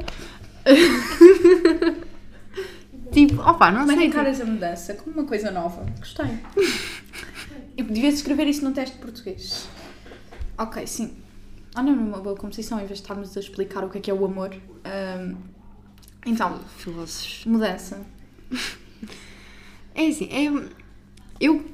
tipo, 3.13 3.41
opa, 3.43 3.71
não 3.71 3.81
Como 3.81 3.93
é 3.93 3.95
que 3.95 4.01
sei. 4.01 4.09
encaras 4.09 4.41
a 4.41 4.45
mudança? 4.45 4.95
Como 4.95 5.17
uma 5.19 5.27
coisa 5.27 5.51
nova. 5.51 5.85
Gostei. 5.99 6.27
Eu 7.77 7.85
devias 7.87 8.15
escrever 8.15 8.47
isso 8.47 8.65
num 8.65 8.73
teste 8.73 8.97
de 8.97 9.03
português. 9.03 9.67
Ok, 10.59 10.87
sim. 10.87 11.17
Olha, 11.75 11.93
numa 11.93 12.19
boa 12.19 12.37
composição, 12.37 12.79
em 12.79 12.87
vez 12.87 12.99
de 12.99 13.05
estarmos 13.05 13.35
a 13.37 13.41
explicar 13.41 13.83
o 13.85 13.89
que 13.89 13.99
é 13.99 14.01
que 14.01 14.11
é 14.11 14.15
o 14.15 14.25
amor. 14.25 14.55
Ahm, 14.85 15.37
então, 16.27 16.59
tipo, 16.59 16.69
filósofos. 16.71 17.45
mudança. 17.47 18.01
É 19.95 20.07
assim, 20.07 20.27
é, 20.31 20.49
eu 21.43 21.65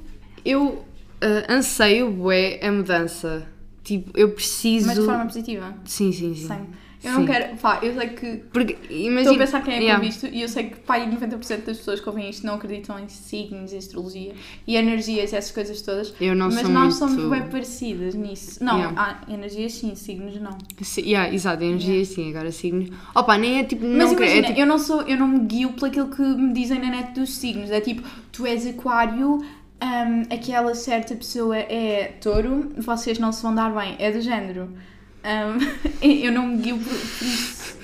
eu 0.43 0.83
ah, 1.21 1.53
anseio 1.53 2.11
bué 2.11 2.59
a 2.61 2.71
mudança. 2.71 3.47
Tipo, 3.83 4.11
eu 4.17 4.31
preciso. 4.31 4.87
Mas 4.87 4.97
de 4.99 5.05
forma 5.05 5.25
positiva. 5.25 5.73
Sim, 5.85 6.11
sim, 6.11 6.35
sim. 6.35 6.47
Sim. 6.47 6.67
Eu 7.01 7.11
não 7.13 7.25
quero. 7.25 7.55
Pá, 7.57 7.79
eu 7.81 7.93
sei 7.97 8.09
que. 8.09 8.37
Porque 8.51 8.73
Estou 8.73 8.97
imagina. 8.97 9.31
a 9.35 9.37
pensar 9.37 9.63
quem 9.63 9.73
é 9.73 9.77
que 9.77 9.83
Yeah. 9.83 10.03
ouve 10.03 10.09
isto 10.15 10.25
e 10.27 10.41
eu 10.41 10.49
sei 10.49 10.63
que 10.65 10.75
pá, 10.81 10.95
aí 10.95 11.07
90% 11.09 11.63
das 11.65 11.77
pessoas 11.77 12.01
que 12.01 12.09
ouvem 12.09 12.29
isto 12.29 12.45
não 12.45 12.55
acreditam 12.55 12.99
em 12.99 13.07
signos, 13.07 13.71
em 13.71 13.77
astrologia 13.77 14.33
e 14.67 14.75
energias 14.75 15.31
essas 15.33 15.51
coisas 15.51 15.81
todas. 15.81 16.13
Eu 16.19 16.35
não 16.35 16.47
mas 16.47 16.59
sou 16.61 16.69
nós 16.69 16.99
muito... 16.99 17.15
somos 17.15 17.29
bem 17.39 17.49
parecidas 17.49 18.15
nisso. 18.15 18.61
Não, 18.63 18.77
Yeah. 18.79 19.01
há 19.27 19.33
energias 19.33 19.73
sim, 19.73 19.95
signos 19.95 20.39
não. 20.41 20.57
Sim, 20.81 21.01
yeah, 21.01 21.33
exato, 21.33 21.63
energia 21.63 22.03
sim, 22.03 22.31
agora 22.31 22.51
signos. 22.51 22.89
Opa, 23.15 23.37
nem 23.37 23.59
é 23.59 23.63
tipo. 23.63 23.85
Mas 23.85 23.97
não 23.97 24.09
quero- 24.15 24.23
imagina, 24.25 24.45
é, 24.45 24.49
tipo, 24.49 24.59
eu 24.59 24.65
não 24.65 24.77
sou, 24.79 25.01
eu 25.03 25.17
não 25.17 25.27
me 25.27 25.39
guio 25.45 25.69
por 25.73 25.87
aquilo 25.87 26.09
que 26.09 26.21
me 26.21 26.51
dizem 26.53 26.79
na 26.79 26.89
net 26.89 27.13
dos 27.13 27.33
signos. 27.37 27.71
É 27.71 27.79
tipo, 27.79 28.01
tu 28.31 28.45
és 28.45 28.67
aquário, 28.67 29.37
hum, 29.37 30.23
aquela 30.29 30.75
certa 30.75 31.15
pessoa 31.15 31.57
é 31.57 32.13
touro, 32.21 32.71
vocês 32.77 33.17
não 33.19 33.31
se 33.31 33.41
vão 33.41 33.55
dar 33.55 33.73
bem. 33.73 33.95
É 33.99 34.11
do 34.11 34.19
género. 34.19 34.69
Hum, 35.23 35.59
eu 36.01 36.31
não 36.31 36.47
me 36.47 36.57
guio 36.61 36.77
por, 36.77 36.85
por 36.85 37.27
isso. 37.27 37.77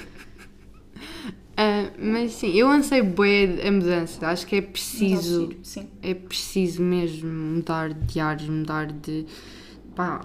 ah, 1.57 1.89
mas 1.99 2.33
sim, 2.33 2.51
eu 2.53 2.69
anseio 2.69 3.03
bué 3.03 3.67
a 3.67 3.71
mudança. 3.71 4.27
Acho 4.27 4.47
que 4.47 4.55
é 4.55 4.61
preciso. 4.61 5.55
giro, 5.63 5.87
é 6.01 6.13
preciso 6.13 6.81
mesmo 6.81 7.29
mudar 7.29 7.93
de 7.93 8.19
ares, 8.19 8.47
mudar 8.47 8.91
de. 8.91 9.25
pá, 9.95 10.21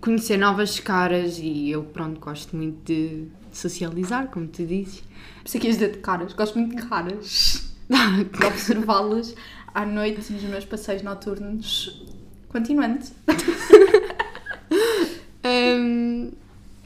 conhecer 0.00 0.36
novas 0.38 0.80
caras 0.80 1.38
e 1.38 1.70
eu, 1.70 1.84
pronto, 1.84 2.20
gosto 2.20 2.56
muito 2.56 2.84
de 2.84 3.28
socializar, 3.52 4.28
como 4.28 4.46
tu 4.46 4.64
dizes. 4.64 5.02
Pensei 5.42 5.60
que 5.60 5.68
dizer 5.68 5.92
de 5.92 5.98
caras. 5.98 6.32
Gosto 6.32 6.58
muito 6.58 6.76
de 6.76 6.86
caras. 6.88 7.66
De 7.88 8.44
observá-las 8.44 9.34
à 9.74 9.86
noite 9.86 10.30
nos 10.30 10.42
meus 10.42 10.66
passeios 10.66 11.02
noturnos. 11.02 12.04
Continuante. 12.48 13.12
um, 15.80 16.32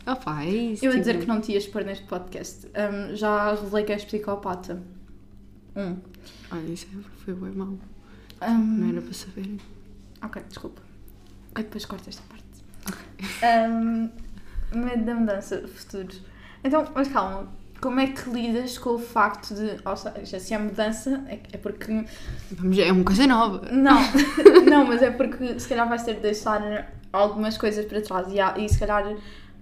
opa, 0.07 0.43
é 0.45 0.49
isso. 0.49 0.85
Eu 0.85 0.93
ia 0.93 0.99
dizer 0.99 1.13
tipo, 1.13 1.25
que 1.25 1.29
não 1.29 1.41
te 1.41 1.53
ias 1.53 1.67
pôr 1.67 1.85
neste 1.85 2.05
podcast. 2.07 2.67
Hum, 2.67 3.15
já 3.15 3.55
revelei 3.55 3.85
que 3.85 3.93
és 3.93 4.05
psicopata. 4.05 4.83
Um. 5.77 5.97
Olha, 6.51 6.73
isso 6.73 6.87
foi 7.25 7.35
bem 7.35 7.53
mal. 7.53 7.69
Hum, 7.69 8.79
Não 8.79 8.89
era 8.91 9.01
para 9.01 9.13
saber. 9.13 9.57
Ok, 10.23 10.43
desculpa. 10.49 10.83
Eu 11.57 11.63
depois 11.63 11.85
corto 11.85 12.09
esta 12.09 12.23
parte. 12.29 12.43
Um, 13.71 14.11
medo 14.75 15.05
da 15.05 15.15
mudança, 15.15 15.67
futuro. 15.69 16.09
Então, 16.65 16.87
mas 16.95 17.09
calma. 17.09 17.49
Como 17.81 17.99
é 17.99 18.07
que 18.07 18.31
lidas 18.31 18.79
com 18.79 18.91
o 18.91 18.99
facto 18.99 19.55
de. 19.55 19.77
Ou 19.85 19.97
seja, 19.97 20.39
se 20.39 20.55
há 20.55 20.59
mudança, 20.59 21.25
é, 21.27 21.41
é 21.53 21.57
porque. 21.59 22.05
Vamos, 22.53 22.79
é 22.79 22.93
uma 22.93 23.05
coisa 23.05 23.27
nova. 23.27 23.69
Não, 23.73 23.99
não, 24.71 24.87
mas 24.87 25.03
é 25.03 25.11
porque 25.11 25.59
se 25.59 25.69
calhar 25.69 25.89
vais 25.89 26.05
ter 26.05 26.15
de 26.15 26.21
deixar 26.21 26.93
algumas 27.13 27.57
coisas 27.59 27.85
para 27.87 28.01
trás 28.01 28.33
e, 28.33 28.41
há- 28.41 28.57
e 28.59 28.69
se 28.69 28.79
calhar 28.79 29.15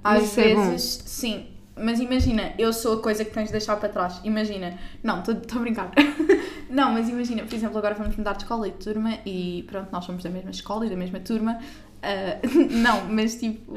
às 0.04 0.22
isso 0.24 0.40
é 0.40 0.54
vezes. 0.54 1.02
sim. 1.06 1.46
Mas 1.82 1.98
imagina, 1.98 2.52
eu 2.58 2.72
sou 2.74 2.98
a 2.98 3.02
coisa 3.02 3.24
que 3.24 3.30
tens 3.32 3.46
de 3.46 3.52
deixar 3.52 3.76
para 3.76 3.88
trás. 3.88 4.20
Imagina. 4.22 4.78
Não, 5.02 5.20
estou 5.20 5.34
a 5.56 5.58
brincar. 5.60 5.90
não, 6.68 6.92
mas 6.92 7.08
imagina, 7.08 7.42
por 7.44 7.54
exemplo, 7.54 7.78
agora 7.78 7.94
vamos 7.94 8.14
mudar 8.16 8.32
de 8.34 8.42
escola 8.42 8.68
e 8.68 8.70
de 8.70 8.76
turma 8.76 9.18
e 9.24 9.64
pronto, 9.66 9.88
nós 9.90 10.04
somos 10.04 10.22
da 10.22 10.28
mesma 10.28 10.50
escola 10.50 10.84
e 10.86 10.90
da 10.90 10.96
mesma 10.96 11.20
turma. 11.20 11.58
Ah, 12.02 12.38
não, 12.70 13.06
mas 13.08 13.36
tipo, 13.36 13.72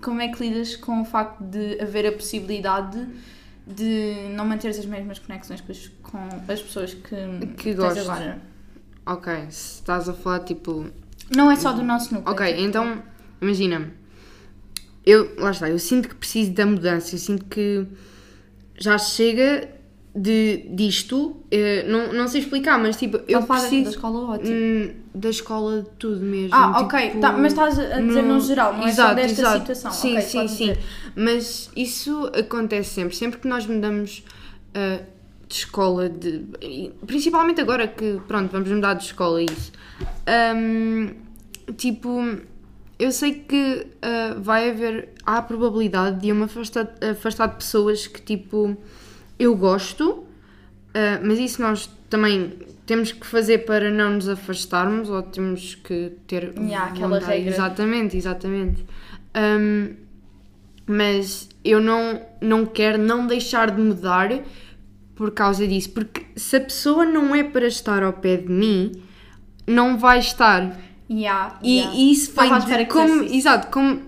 como 0.00 0.20
é 0.20 0.28
que 0.28 0.46
lidas 0.48 0.76
com 0.76 1.00
o 1.02 1.04
facto 1.04 1.42
de 1.42 1.80
haver 1.80 2.06
a 2.06 2.12
possibilidade 2.12 3.04
de 3.66 4.28
não 4.34 4.44
manteres 4.44 4.78
as 4.78 4.86
mesmas 4.86 5.18
conexões 5.18 5.60
com 5.60 5.72
as, 5.72 5.88
com 6.02 6.52
as 6.52 6.60
pessoas 6.62 6.94
que, 6.94 7.46
Que 7.56 7.74
gosto. 7.74 7.98
agora? 8.00 8.38
Ok, 9.06 9.32
se 9.50 9.74
estás 9.80 10.08
a 10.08 10.12
falar 10.14 10.40
tipo. 10.40 10.86
Não 11.34 11.50
é 11.50 11.56
só 11.56 11.72
do 11.72 11.82
nosso 11.82 12.14
núcleo. 12.14 12.32
Ok, 12.32 12.46
tipo, 12.46 12.60
então, 12.60 13.02
imagina. 13.40 13.92
Eu, 15.04 15.34
lá 15.38 15.50
está, 15.50 15.68
eu 15.70 15.78
sinto 15.78 16.08
que 16.08 16.14
preciso 16.14 16.52
da 16.52 16.66
mudança, 16.66 17.14
eu 17.14 17.18
sinto 17.18 17.44
que 17.46 17.86
já 18.78 18.98
chega 18.98 19.68
de, 20.14 20.66
disto, 20.74 21.36
eh, 21.50 21.84
não, 21.88 22.12
não 22.12 22.28
sei 22.28 22.40
explicar, 22.42 22.78
mas 22.78 22.96
tipo, 22.96 23.20
eu 23.28 23.40
Só 23.40 23.46
faz 23.46 23.62
da 23.62 23.68
preciso 23.68 23.90
escola 23.90 24.20
ótima. 24.34 24.54
hum, 24.54 24.90
da 25.14 25.30
escola 25.30 25.82
de 25.82 25.90
tudo 25.98 26.20
mesmo. 26.20 26.54
Ah, 26.54 26.80
ok, 26.80 27.08
tipo, 27.08 27.20
tá, 27.20 27.32
mas 27.32 27.52
estás 27.52 27.78
a 27.78 28.00
dizer 28.00 28.22
no 28.22 28.40
geral, 28.40 28.72
não 28.74 28.80
é 28.86 28.92
só 28.92 29.02
Exato, 29.04 29.14
desta 29.16 29.40
exato. 29.40 29.58
situação. 29.60 29.90
Sim, 29.92 30.10
Ok, 30.12 30.22
sim, 30.22 30.38
podes 30.38 30.50
sim. 30.52 30.66
dizer. 30.66 30.78
Mas 31.16 31.70
isso 31.76 32.30
acontece 32.38 32.90
sempre, 32.90 33.16
sempre 33.16 33.38
que 33.40 33.48
nós 33.48 33.66
mudamos 33.66 34.22
ah, 34.74 35.00
de 35.48 35.54
escola, 35.54 36.08
de, 36.08 36.44
e 36.60 36.92
principalmente 37.06 37.60
agora 37.60 37.88
que, 37.88 38.20
pronto, 38.28 38.50
vamos 38.52 38.68
mudar 38.68 38.94
de 38.94 39.04
escola 39.04 39.40
e 39.42 39.46
isso. 39.46 39.72
Ahm, 40.26 41.10
tipo, 41.76 42.20
eu 43.00 43.10
sei 43.12 43.32
que 43.34 43.86
ah, 44.02 44.36
vai 44.38 44.70
haver, 44.70 45.08
há 45.24 45.38
a 45.38 45.42
probabilidade 45.42 46.20
de 46.20 46.28
eu 46.28 46.34
me 46.34 46.44
afastar, 46.44 46.88
afastar 47.10 47.48
de 47.48 47.56
pessoas 47.56 48.06
que, 48.06 48.20
tipo, 48.22 48.76
eu 49.38 49.56
gosto, 49.56 50.24
ah, 50.94 51.20
mas 51.24 51.38
isso 51.38 51.60
nós 51.62 51.88
também 52.08 52.52
temos 52.86 53.12
que 53.12 53.24
fazer 53.26 53.58
para 53.58 53.90
não 53.90 54.14
nos 54.14 54.28
afastarmos 54.28 55.08
ou 55.08 55.22
temos 55.22 55.76
que 55.76 56.12
ter 56.26 56.52
Yeah, 56.58 56.86
aquela 56.86 57.20
vontade. 57.20 57.32
regra. 57.38 57.50
Exatamente, 57.54 58.16
exatamente. 58.16 58.84
Ahm, 59.32 59.94
mas 60.86 61.48
eu 61.64 61.80
não, 61.80 62.20
não 62.40 62.66
quero 62.66 62.98
não 62.98 63.26
deixar 63.28 63.70
de 63.70 63.80
mudar 63.80 64.40
por 65.14 65.30
causa 65.30 65.68
disso, 65.68 65.90
porque 65.90 66.22
se 66.34 66.56
a 66.56 66.60
pessoa 66.60 67.04
não 67.04 67.32
é 67.32 67.44
para 67.44 67.68
estar 67.68 68.02
ao 68.02 68.12
pé 68.14 68.38
de 68.38 68.48
mim, 68.50 68.90
não 69.68 69.96
vai 69.96 70.18
estar. 70.18 70.76
Yeah, 71.10 71.58
E, 71.62 71.78
yeah. 71.78 71.96
e 71.96 72.12
isso 72.12 72.32
vem 72.34 72.58
de 72.60 72.86
como, 72.86 73.22
isso. 73.24 73.34
exato, 73.34 73.66
como, 73.68 74.00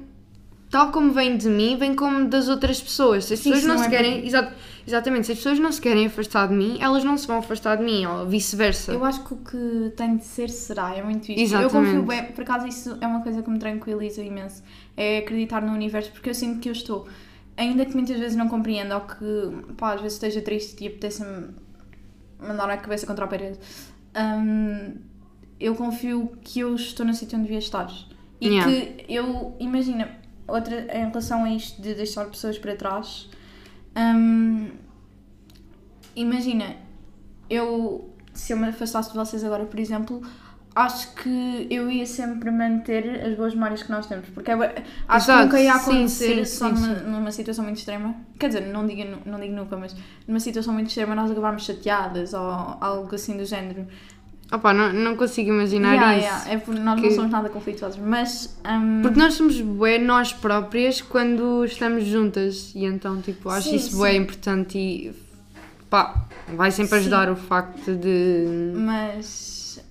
tal 0.71 0.93
como 0.93 1.12
vem 1.12 1.37
de 1.37 1.49
mim, 1.49 1.77
vem 1.77 1.95
como 1.95 2.29
das 2.29 2.49
outras 2.49 2.81
pessoas. 2.81 3.25
Se 3.25 3.35
as 3.35 3.41
Sim, 3.41 3.51
pessoas 3.51 3.67
não, 3.67 3.75
não 3.77 3.83
se 3.83 3.88
é 3.88 3.91
querem, 3.91 4.12
bem- 4.19 4.27
exato, 4.27 4.53
exatamente, 4.87 5.27
se 5.27 5.33
as 5.33 5.38
pessoas 5.38 5.59
não 5.59 5.73
se 5.73 5.81
querem 5.81 6.07
afastar 6.07 6.47
de 6.49 6.55
mim, 6.55 6.79
elas 6.81 7.03
não 7.03 7.17
se 7.19 7.27
vão 7.27 7.38
afastar 7.38 7.77
de 7.77 7.83
mim, 7.85 8.07
ou 8.07 8.27
vice-versa. 8.27 8.93
Eu 8.93 9.05
acho 9.05 9.25
que 9.25 9.35
o 9.35 9.37
que 9.38 9.93
tem 9.97 10.17
de 10.17 10.25
ser 10.25 10.49
será, 10.49 10.95
é 10.95 11.03
muito 11.03 11.31
isso. 11.33 11.41
Exatamente. 11.43 11.75
Eu 11.75 11.81
confio 11.81 12.03
bem, 12.05 12.25
por 12.33 12.43
acaso 12.43 12.67
isso 12.69 12.97
é 13.01 13.07
uma 13.07 13.21
coisa 13.21 13.43
que 13.43 13.51
me 13.51 13.59
tranquiliza 13.59 14.23
imenso, 14.23 14.62
é 14.97 15.19
acreditar 15.19 15.61
no 15.61 15.73
universo, 15.73 16.11
porque 16.12 16.31
eu 16.31 16.35
sinto 16.35 16.61
que 16.61 16.69
eu 16.69 16.73
estou, 16.73 17.09
ainda 17.57 17.85
que 17.85 17.95
muitas 17.95 18.19
vezes 18.19 18.37
não 18.37 18.49
compreenda 18.49 18.95
ou 18.95 19.01
que 19.03 19.75
pá, 19.77 19.95
às 19.95 20.01
vezes 20.01 20.15
esteja 20.15 20.41
triste 20.41 20.85
e 20.85 20.87
apeteça-me 20.87 21.49
mandar 22.38 22.71
a 22.71 22.77
cabeça 22.77 23.07
contra 23.07 23.25
a 23.25 23.29
parede, 23.29 23.59
hum, 24.17 24.95
eu 25.64 25.75
confio 25.75 26.33
que 26.42 26.61
eu 26.61 26.75
estou 26.75 27.07
no 27.07 27.14
sítio 27.14 27.38
onde 27.38 27.46
devia 27.46 27.59
estar. 27.59 27.90
E 28.40 28.48
Yeah. 28.48 28.70
que 28.70 29.05
eu, 29.09 29.55
imagina, 29.61 30.09
outra 30.48 30.81
em 30.96 31.07
relação 31.09 31.44
a 31.44 31.51
isto 31.55 31.81
de 31.81 31.94
deixar 31.94 32.25
pessoas 32.27 32.59
para 32.59 32.75
trás, 32.75 33.29
hum, 33.96 34.70
imagina, 36.16 36.77
eu, 37.48 38.12
se 38.35 38.53
eu 38.53 38.57
me 38.57 38.68
afastasse 38.68 39.11
de 39.11 39.16
vocês 39.16 39.44
agora, 39.44 39.64
por 39.64 39.79
exemplo, 39.79 40.22
acho 40.75 41.14
que 41.14 41.66
eu 41.70 41.90
ia 41.90 42.07
sempre 42.07 42.51
manter 42.51 43.25
as 43.27 43.37
boas 43.37 43.55
memórias 43.55 43.83
que 43.83 43.90
nós 43.90 44.07
temos, 44.07 44.29
porque 44.31 44.51
é, 44.51 44.83
acho 45.07 45.31
Exato, 45.31 45.38
que 45.38 45.44
nunca 45.44 45.61
ia 45.61 45.75
sim, 45.75 45.90
acontecer 45.90 46.46
sim, 46.46 46.59
só 46.59 46.68
sim, 46.68 46.75
numa, 46.75 46.98
sim. 46.98 47.05
numa 47.07 47.31
situação 47.33 47.64
muito 47.64 47.79
extrema. 47.79 48.14
Quer 48.38 48.48
dizer, 48.48 48.61
não 48.72 48.87
digo, 48.87 49.20
não 49.27 49.38
digo 49.38 49.55
nunca, 49.55 49.77
mas 49.77 49.94
numa 50.27 50.40
situação 50.40 50.72
muito 50.72 50.88
extrema 50.88 51.14
nós 51.14 51.31
acabarmos 51.31 51.64
chateadas 51.64 52.33
ou 52.33 52.40
algo 52.40 53.14
assim 53.14 53.37
do 53.37 53.44
género. 53.44 53.87
Opa, 54.53 54.75
não, 54.75 54.93
não 54.93 55.17
consigo 55.17 55.49
imaginar 55.51 55.95
Yeah, 55.95 56.17
isso. 56.19 56.27
yeah, 56.27 56.51
É 56.53 56.59
porque 56.59 56.79
nós 56.81 57.01
não 57.01 57.09
que- 57.09 57.15
somos 57.15 57.31
nada 57.31 57.49
conflituosos, 57.49 57.99
mas. 57.99 58.59
hum, 58.69 59.01
Porque 59.03 59.19
nós 59.19 59.35
somos 59.35 59.59
bué 59.61 59.99
nós 59.99 60.33
próprias 60.33 61.01
quando 61.01 61.65
estamos 61.65 62.05
juntas 62.05 62.71
e 62.75 62.85
então, 62.85 63.21
tipo, 63.23 63.49
acho 63.49 63.71
Sim, 63.71 63.77
isso 63.77 63.97
bué 63.97 64.12
sim. 64.12 64.19
importante 64.19 64.77
e 64.79 65.15
pá, 65.88 66.27
vai 66.55 66.71
sempre 66.71 66.91
Sim. 66.91 66.97
ajudar 66.97 67.31
o 67.31 67.37
facto 67.37 67.95
de... 67.97 68.73
Mas 68.75 69.83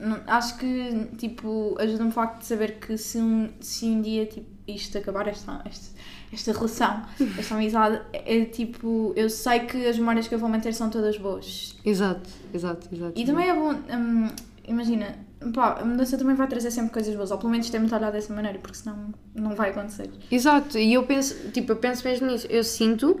não- 0.00 0.20
acho 0.26 0.56
que 0.58 1.06
tipo 1.16 1.76
ajuda-me 1.80 2.10
o 2.10 2.12
facto 2.12 2.38
de 2.40 2.46
saber 2.46 2.78
que 2.80 2.96
se 2.98 3.18
um, 3.18 3.48
se 3.60 3.84
um 3.86 4.00
dia 4.02 4.26
tipo, 4.26 4.46
isto 4.66 4.98
acabar, 4.98 5.26
esta, 5.28 5.60
esta, 5.64 5.97
esta 6.32 6.52
relação, 6.52 7.02
esta 7.38 7.54
amizade, 7.54 8.00
é, 8.12 8.44
tipo, 8.44 9.12
eu 9.16 9.30
sei 9.30 9.60
que 9.60 9.86
as 9.86 9.98
memórias 9.98 10.28
que 10.28 10.34
eu 10.34 10.38
vou 10.38 10.48
manter 10.48 10.74
são 10.74 10.90
todas 10.90 11.16
boas. 11.16 11.74
Exato, 11.84 12.28
exato, 12.52 12.88
exato. 12.92 13.12
E 13.18 13.24
também 13.24 13.48
é 13.48 13.54
bom, 13.54 13.72
hum, 13.72 14.28
imagina, 14.66 15.16
pá, 15.54 15.78
a 15.80 15.84
mudança 15.84 16.18
também 16.18 16.36
vai 16.36 16.46
trazer 16.46 16.70
sempre 16.70 16.92
coisas 16.92 17.14
boas, 17.14 17.30
ou 17.30 17.38
pelo 17.38 17.50
menos 17.50 17.70
temos 17.70 17.88
de 17.88 17.94
olhar 17.94 18.12
dessa 18.12 18.34
maneira, 18.34 18.58
porque 18.58 18.76
senão 18.76 19.14
não 19.34 19.54
vai 19.54 19.70
acontecer. 19.70 20.10
Exato, 20.30 20.78
e 20.78 20.92
eu 20.92 21.04
penso, 21.04 21.34
tipo, 21.50 21.72
eu 21.72 21.76
penso 21.76 22.06
mesmo 22.06 22.26
nisso. 22.26 22.46
Eu 22.50 22.62
sinto, 22.62 23.18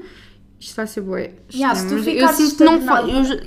isto 0.60 0.76
vai 0.76 0.86
ser 0.86 1.00
bué. 1.00 1.32
Yeah, 1.52 1.74
se 1.74 1.88
tu 1.88 1.94
eu 1.96 2.28
sinto 2.28 2.56
que 2.56 2.64
não 2.64 2.78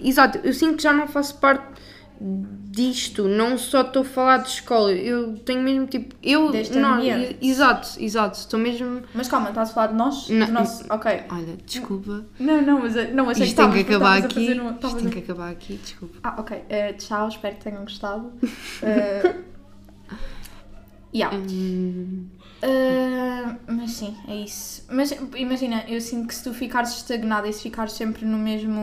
Exato, 0.03 0.39
eu 0.43 0.53
sinto 0.53 0.77
que 0.77 0.83
já 0.83 0.93
não 0.93 1.07
faço 1.07 1.37
parte 1.37 1.81
disto, 2.23 3.27
não 3.27 3.57
só 3.57 3.81
estou 3.81 4.03
a 4.03 4.05
falar 4.05 4.37
de 4.37 4.49
escola, 4.49 4.91
eu 4.93 5.37
tenho 5.39 5.61
mesmo 5.61 5.87
tipo, 5.87 6.15
eu, 6.23 6.51
Deste 6.51 6.77
nós, 6.77 6.99
ambiente. 6.99 7.37
e- 7.41 7.49
exato, 7.49 7.89
exato, 7.99 8.37
estou 8.37 8.59
mesmo, 8.59 9.01
Mas 9.13 9.27
calma, 9.27 9.49
estás 9.49 9.71
a 9.71 9.73
falar 9.73 9.87
de 9.87 9.95
nós? 9.95 10.29
Não. 10.29 10.45
Do 10.45 10.51
nosso, 10.53 10.85
ok. 10.89 11.23
olha, 11.29 11.57
desculpa, 11.65 12.25
Não, 12.39 12.61
não, 12.61 12.79
mas 12.79 12.93
não, 13.13 13.29
achei 13.29 13.45
isto 13.47 13.55
que 13.55 13.61
tem 13.73 13.83
que 13.83 13.91
acabar 13.93 14.17
aqui, 14.19 14.33
fazer 14.35 14.61
um- 14.61 14.71
isto 14.75 14.95
tem 14.97 15.09
que 15.09 15.19
acabar 15.19 15.49
aqui, 15.51 15.79
desculpa. 15.83 16.17
Ah, 16.23 16.35
ok. 16.39 16.63
Eh, 16.69 16.93
tchau, 16.93 17.27
espero 17.27 17.55
que 17.55 17.63
tenham 17.63 17.81
gostado. 17.81 18.31
Eh, 18.83 19.35
yeah. 21.13 21.35
Hum, 21.35 22.27
Eh, 22.61 23.55
mas 23.67 23.91
sim, 23.91 24.15
é 24.27 24.35
isso. 24.35 24.83
Mas 24.89 25.11
imagina, 25.35 25.83
eu 25.87 25.99
sinto 25.99 26.27
que 26.27 26.35
se 26.35 26.43
tu 26.43 26.53
ficares 26.53 26.91
estagnada 26.91 27.47
e 27.47 27.53
se 27.53 27.63
ficares 27.63 27.93
sempre 27.93 28.23
no 28.25 28.37
mesmo 28.37 28.79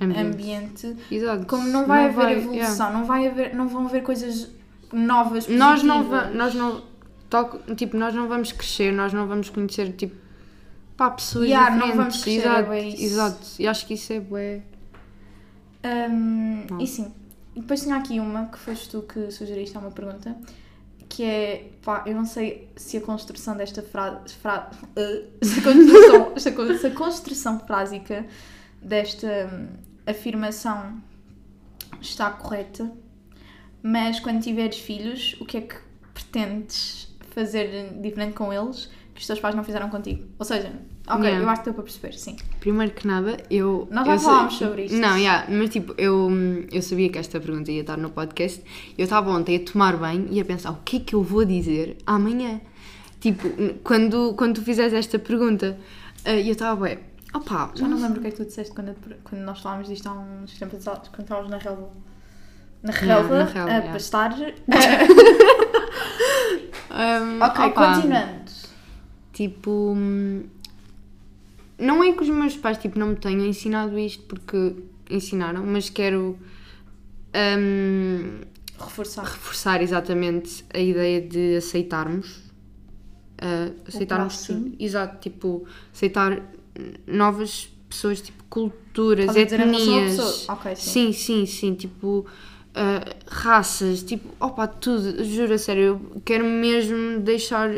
Ambiente. 0.00 0.86
ambiente, 0.86 0.96
como 1.46 1.68
não 1.68 1.86
vai 1.86 2.04
haver 2.06 2.14
vai, 2.14 2.32
evolução, 2.38 2.86
yeah. 2.86 2.90
não, 2.98 3.04
vai 3.04 3.26
haver, 3.28 3.54
não 3.54 3.68
vão 3.68 3.86
haver 3.86 4.02
coisas 4.02 4.50
novas, 4.92 5.46
Nós 5.48 5.82
não, 5.82 6.04
positivas. 6.04 6.34
nós 6.34 6.54
não, 6.54 6.82
tal- 7.28 7.60
tipo, 7.76 7.96
nós 7.96 8.14
não 8.14 8.26
vamos 8.26 8.52
crescer, 8.52 8.90
nós 8.92 9.12
não 9.12 9.26
vamos 9.26 9.50
conhecer, 9.50 9.92
tipo, 9.92 10.16
pá, 10.96 11.10
pessoas 11.10 11.44
Yeah, 11.46 11.70
não 11.76 11.88
diferentes. 11.88 11.96
vamos 11.98 12.22
crescer, 12.22 12.40
exato, 12.40 12.72
é 12.72 12.88
isso. 12.88 13.02
exato, 13.02 13.46
e 13.58 13.66
acho 13.68 13.86
que 13.86 13.94
isso 13.94 14.12
é 14.14 14.20
bué. 14.20 14.62
Não. 15.82 16.80
e 16.80 16.86
sim, 16.86 17.12
e 17.54 17.60
depois 17.60 17.82
tinha 17.82 17.96
aqui 17.96 18.18
uma 18.18 18.46
que 18.46 18.58
foste 18.58 18.88
tu 18.88 19.02
que 19.02 19.30
sugeriste, 19.30 19.76
há 19.76 19.80
uma 19.80 19.90
pergunta, 19.90 20.34
que 21.08 21.22
é, 21.22 21.70
pá, 21.82 22.02
eu 22.06 22.14
não 22.14 22.24
sei 22.24 22.68
se 22.76 22.96
a 22.96 23.00
construção 23.00 23.56
desta 23.56 23.82
frase, 23.82 24.34
fra, 24.34 24.70
eh, 24.96 25.24
se, 25.42 25.60
construção, 25.60 26.36
se 26.78 26.86
a 26.86 26.90
construção 26.90 27.60
frásica 27.60 28.26
desta 28.82 29.50
hum, 29.52 29.68
afirmação 30.06 31.02
está 32.00 32.30
correta, 32.30 32.90
mas 33.82 34.20
quando 34.20 34.42
tiveres 34.42 34.78
filhos, 34.78 35.36
o 35.40 35.44
que 35.44 35.58
é 35.58 35.60
que 35.60 35.76
pretendes 36.12 37.08
fazer 37.34 37.92
diferente 38.00 38.34
com 38.34 38.52
eles 38.52 38.90
que 39.14 39.20
os 39.20 39.26
teus 39.26 39.38
pais 39.38 39.54
não 39.54 39.62
fizeram 39.62 39.88
contigo? 39.88 40.24
Ou 40.38 40.44
seja, 40.44 40.72
ok, 41.06 41.24
Yeah. 41.24 41.44
eu 41.44 41.48
acho 41.48 41.60
que 41.60 41.64
deu 41.66 41.74
para 41.74 41.84
perceber, 41.84 42.12
sim. 42.14 42.36
Primeiro 42.58 42.92
que 42.92 43.06
nada, 43.06 43.36
eu. 43.48 43.86
Nós 43.90 44.06
já 44.06 44.14
eu 44.14 44.18
falámos 44.18 44.54
sobre 44.54 44.84
isto. 44.86 44.96
Não, 44.96 45.16
yeah, 45.16 45.46
mas 45.48 45.70
tipo, 45.70 45.94
eu, 45.96 46.28
eu 46.72 46.82
sabia 46.82 47.08
que 47.08 47.18
esta 47.18 47.40
pergunta 47.40 47.70
ia 47.70 47.82
estar 47.82 47.96
no 47.96 48.10
podcast. 48.10 48.62
Eu 48.98 49.04
estava 49.04 49.30
ontem 49.30 49.56
a 49.56 49.60
tomar 49.60 49.96
banho 49.96 50.26
e 50.30 50.40
a 50.40 50.44
pensar 50.44 50.72
o 50.72 50.78
que 50.84 50.96
é 50.96 51.00
que 51.00 51.14
eu 51.14 51.22
vou 51.22 51.44
dizer 51.44 51.96
amanhã. 52.06 52.60
Tipo, 53.20 53.48
quando, 53.82 54.34
quando 54.34 54.56
tu 54.56 54.62
fizeres 54.62 54.92
esta 54.92 55.18
pergunta, 55.18 55.78
eh, 56.24 56.42
e 56.42 56.48
eu 56.48 56.52
estava, 56.52 56.82
ué, 56.82 56.98
opá, 57.32 57.70
Já 57.74 57.88
não 57.88 58.00
lembro 58.00 58.18
o 58.18 58.20
que 58.20 58.28
é 58.28 58.30
que 58.30 58.36
tu 58.36 58.44
disseste 58.44 58.74
quando, 58.74 58.94
quando 59.22 59.42
nós 59.42 59.60
falámos 59.60 59.88
disto 59.88 60.06
há 60.08 60.12
uns 60.12 60.58
tempos 60.58 60.86
atrás, 60.86 61.08
quando 61.08 61.22
estávamos 61.22 61.50
na 61.50 61.58
relva. 61.58 61.88
Na 62.82 62.92
relva, 62.92 63.44
a 63.44 63.68
yeah. 63.68 63.92
pastar. 63.92 64.32
hum, 64.32 64.52
ok, 67.40 67.66
opá, 67.66 67.94
continuando. 67.94 68.43
Tipo, 69.34 69.94
hum, 69.96 70.44
não 71.78 72.02
é 72.02 72.12
que 72.12 72.22
os 72.22 72.28
meus 72.30 72.56
pais 72.56 72.78
tipo, 72.78 72.98
não 72.98 73.08
me 73.08 73.16
tenham 73.16 73.44
ensinado 73.44 73.98
isto 73.98 74.22
porque 74.24 74.76
ensinaram, 75.10 75.64
mas 75.66 75.90
quero 75.90 76.38
hum, 77.58 78.40
Reforçar. 78.78 79.24
reforçar 79.24 79.82
exatamente 79.82 80.64
a 80.72 80.78
ideia 80.78 81.20
de 81.20 81.56
aceitarmos. 81.56 82.38
uh, 83.42 83.74
aceitarmos 83.86 84.46
tudo. 84.46 84.72
Exato, 84.78 85.20
tipo, 85.20 85.66
aceitar 85.92 86.42
novas 87.06 87.68
pessoas, 87.88 88.20
tipo, 88.20 88.42
culturas, 88.50 89.36
a 89.36 89.40
etnias. 89.40 90.16
pessoas? 90.16 90.48
Ok, 90.48 90.76
sim. 90.76 91.12
sim, 91.12 91.12
sim, 91.12 91.46
sim, 91.46 91.74
tipo, 91.74 92.26
uh, 92.70 93.14
raças, 93.26 94.02
tipo, 94.02 94.28
opa, 94.40 94.66
tudo, 94.66 95.24
juro 95.24 95.54
a 95.54 95.58
sério, 95.58 95.82
eu 96.14 96.22
quero 96.24 96.44
mesmo 96.44 97.20
deixar. 97.20 97.70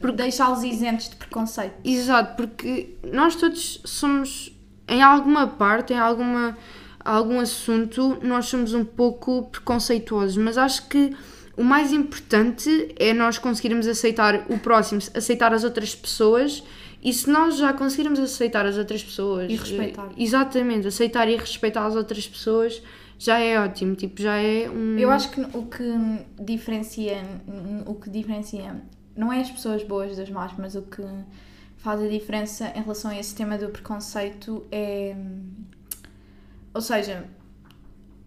Porque 0.00 0.16
Deixá-los 0.16 0.62
isentos 0.62 1.08
de 1.10 1.16
preconceito. 1.16 1.74
Exato, 1.84 2.36
porque 2.36 2.96
nós 3.12 3.34
todos 3.36 3.80
somos, 3.84 4.52
em 4.86 5.02
alguma 5.02 5.46
parte, 5.46 5.92
em 5.92 5.98
alguma, 5.98 6.56
algum 7.04 7.40
assunto, 7.40 8.18
nós 8.22 8.46
somos 8.46 8.74
um 8.74 8.84
pouco 8.84 9.44
preconceituosos, 9.50 10.36
mas 10.36 10.56
acho 10.56 10.88
que 10.88 11.16
o 11.56 11.64
mais 11.64 11.92
importante 11.92 12.94
é 12.96 13.12
nós 13.12 13.38
conseguirmos 13.38 13.88
aceitar 13.88 14.46
o 14.48 14.58
próximo, 14.58 15.00
aceitar 15.14 15.52
as 15.52 15.64
outras 15.64 15.94
pessoas. 15.94 16.62
E 17.02 17.12
se 17.12 17.28
nós 17.30 17.56
já 17.56 17.72
conseguirmos 17.72 18.18
aceitar 18.18 18.66
as 18.66 18.76
outras 18.76 19.02
pessoas 19.02 19.50
E 19.50 19.56
respeitar. 19.56 20.06
eh, 20.06 20.22
Exatamente, 20.22 20.86
aceitar 20.88 21.28
e 21.28 21.36
respeitar 21.36 21.86
as 21.86 21.94
outras 21.96 22.26
pessoas 22.26 22.82
já 23.18 23.38
é 23.40 23.58
ótimo, 23.60 23.96
tipo, 23.96 24.22
já 24.22 24.36
é 24.36 24.70
um. 24.70 24.96
Eu 24.96 25.10
acho 25.10 25.30
que 25.30 25.40
o 25.40 25.66
que 25.66 25.84
diferencia, 26.40 27.16
o 27.86 27.94
que 27.94 28.08
diferencia 28.10 28.80
não 29.18 29.32
é 29.32 29.40
as 29.40 29.50
pessoas 29.50 29.82
boas 29.82 30.16
das 30.16 30.30
más, 30.30 30.52
mas 30.56 30.76
o 30.76 30.82
que 30.82 31.02
faz 31.78 32.00
a 32.00 32.06
diferença 32.06 32.72
em 32.74 32.82
relação 32.82 33.10
a 33.10 33.18
esse 33.18 33.34
tema 33.34 33.58
do 33.58 33.68
preconceito 33.68 34.64
é. 34.70 35.16
Ou 36.72 36.80
seja, 36.80 37.24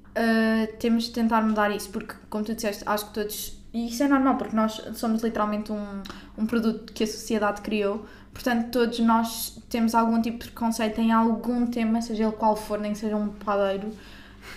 uh, 0.09 0.77
temos 0.79 1.05
de 1.05 1.11
tentar 1.11 1.41
mudar 1.41 1.71
isso, 1.71 1.89
porque, 1.89 2.13
como 2.29 2.43
tu 2.43 2.53
disseste, 2.53 2.83
acho 2.85 3.07
que 3.07 3.13
todos. 3.13 3.57
E 3.73 3.87
isso 3.87 4.03
é 4.03 4.07
normal, 4.09 4.35
porque 4.35 4.53
nós 4.53 4.81
somos 4.95 5.23
literalmente 5.23 5.71
um, 5.71 6.03
um 6.37 6.45
produto 6.45 6.91
que 6.91 7.05
a 7.05 7.07
sociedade 7.07 7.61
criou, 7.61 8.05
portanto, 8.33 8.69
todos 8.69 8.99
nós 8.99 9.63
temos 9.69 9.95
algum 9.95 10.21
tipo 10.21 10.39
de 10.39 10.51
preconceito 10.51 10.99
em 10.99 11.13
algum 11.13 11.65
tema, 11.67 12.01
seja 12.01 12.25
ele 12.25 12.33
qual 12.33 12.57
for, 12.57 12.77
nem 12.77 12.93
seja 12.93 13.15
um 13.15 13.29
padeiro. 13.29 13.93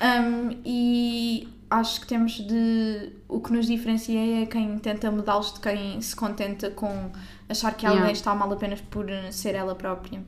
Um, 0.03 0.61
e 0.64 1.49
acho 1.74 2.00
que 2.00 2.06
temos 2.06 2.32
de. 2.40 3.12
O 3.28 3.40
que 3.40 3.52
nos 3.52 3.66
diferencia 3.66 4.42
é 4.42 4.46
quem 4.46 4.78
tenta 4.78 5.10
mudá-los 5.10 5.54
de 5.54 5.60
quem 5.60 6.00
se 6.00 6.14
contenta 6.16 6.70
com 6.70 7.10
achar 7.48 7.74
que 7.74 7.84
alguém 7.87 8.00
Yeah. 8.02 8.12
está 8.18 8.34
mal 8.34 8.52
apenas 8.52 8.80
por 8.80 9.06
ser 9.30 9.54
ela 9.54 9.74
própria. 9.74 10.22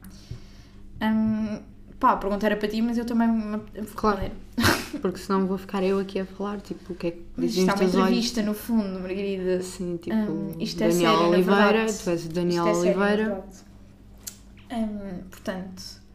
Um, 1.03 1.61
pá, 2.01 2.13
a 2.13 2.17
pergunta 2.17 2.47
era 2.47 2.57
para 2.57 2.69
ti, 2.69 2.81
mas 2.83 2.97
eu 2.99 3.05
também 3.05 3.29
me- 3.29 3.61
Claro. 3.95 4.31
Porque 5.03 5.19
senão 5.19 5.47
vou 5.47 5.59
ficar 5.59 5.83
eu 5.83 5.99
aqui 5.99 6.21
a 6.21 6.25
falar, 6.25 6.61
tipo, 6.61 6.93
o 6.93 6.97
que 6.97 7.07
é 7.09 7.11
que 7.11 7.23
dizem 7.37 7.65
Isto 7.65 7.71
é 7.71 7.73
uma 7.73 7.79
teus 7.79 7.95
olhos. 7.95 8.07
entrevista, 8.09 8.43
no 8.43 8.55
fundo, 8.55 9.01
Margarida. 9.01 9.57
Assim, 9.59 9.97
tipo, 9.99 10.17
Hum, 10.17 10.55
isto 10.59 10.83
é 10.83 10.89
Daniel 10.89 11.11
sério, 11.13 11.23
na 11.31 11.37
Oliveira, 11.37 11.87
tu 11.93 12.11
és 12.11 12.25
o 12.25 12.29
Daniel 12.31 12.67
é 12.69 12.75
sério, 12.75 12.99
na 12.99 13.05
Oliveira. 13.07 13.25
verdade. 13.25 13.57
Hum, 14.73 15.21
portanto. 15.31 16.06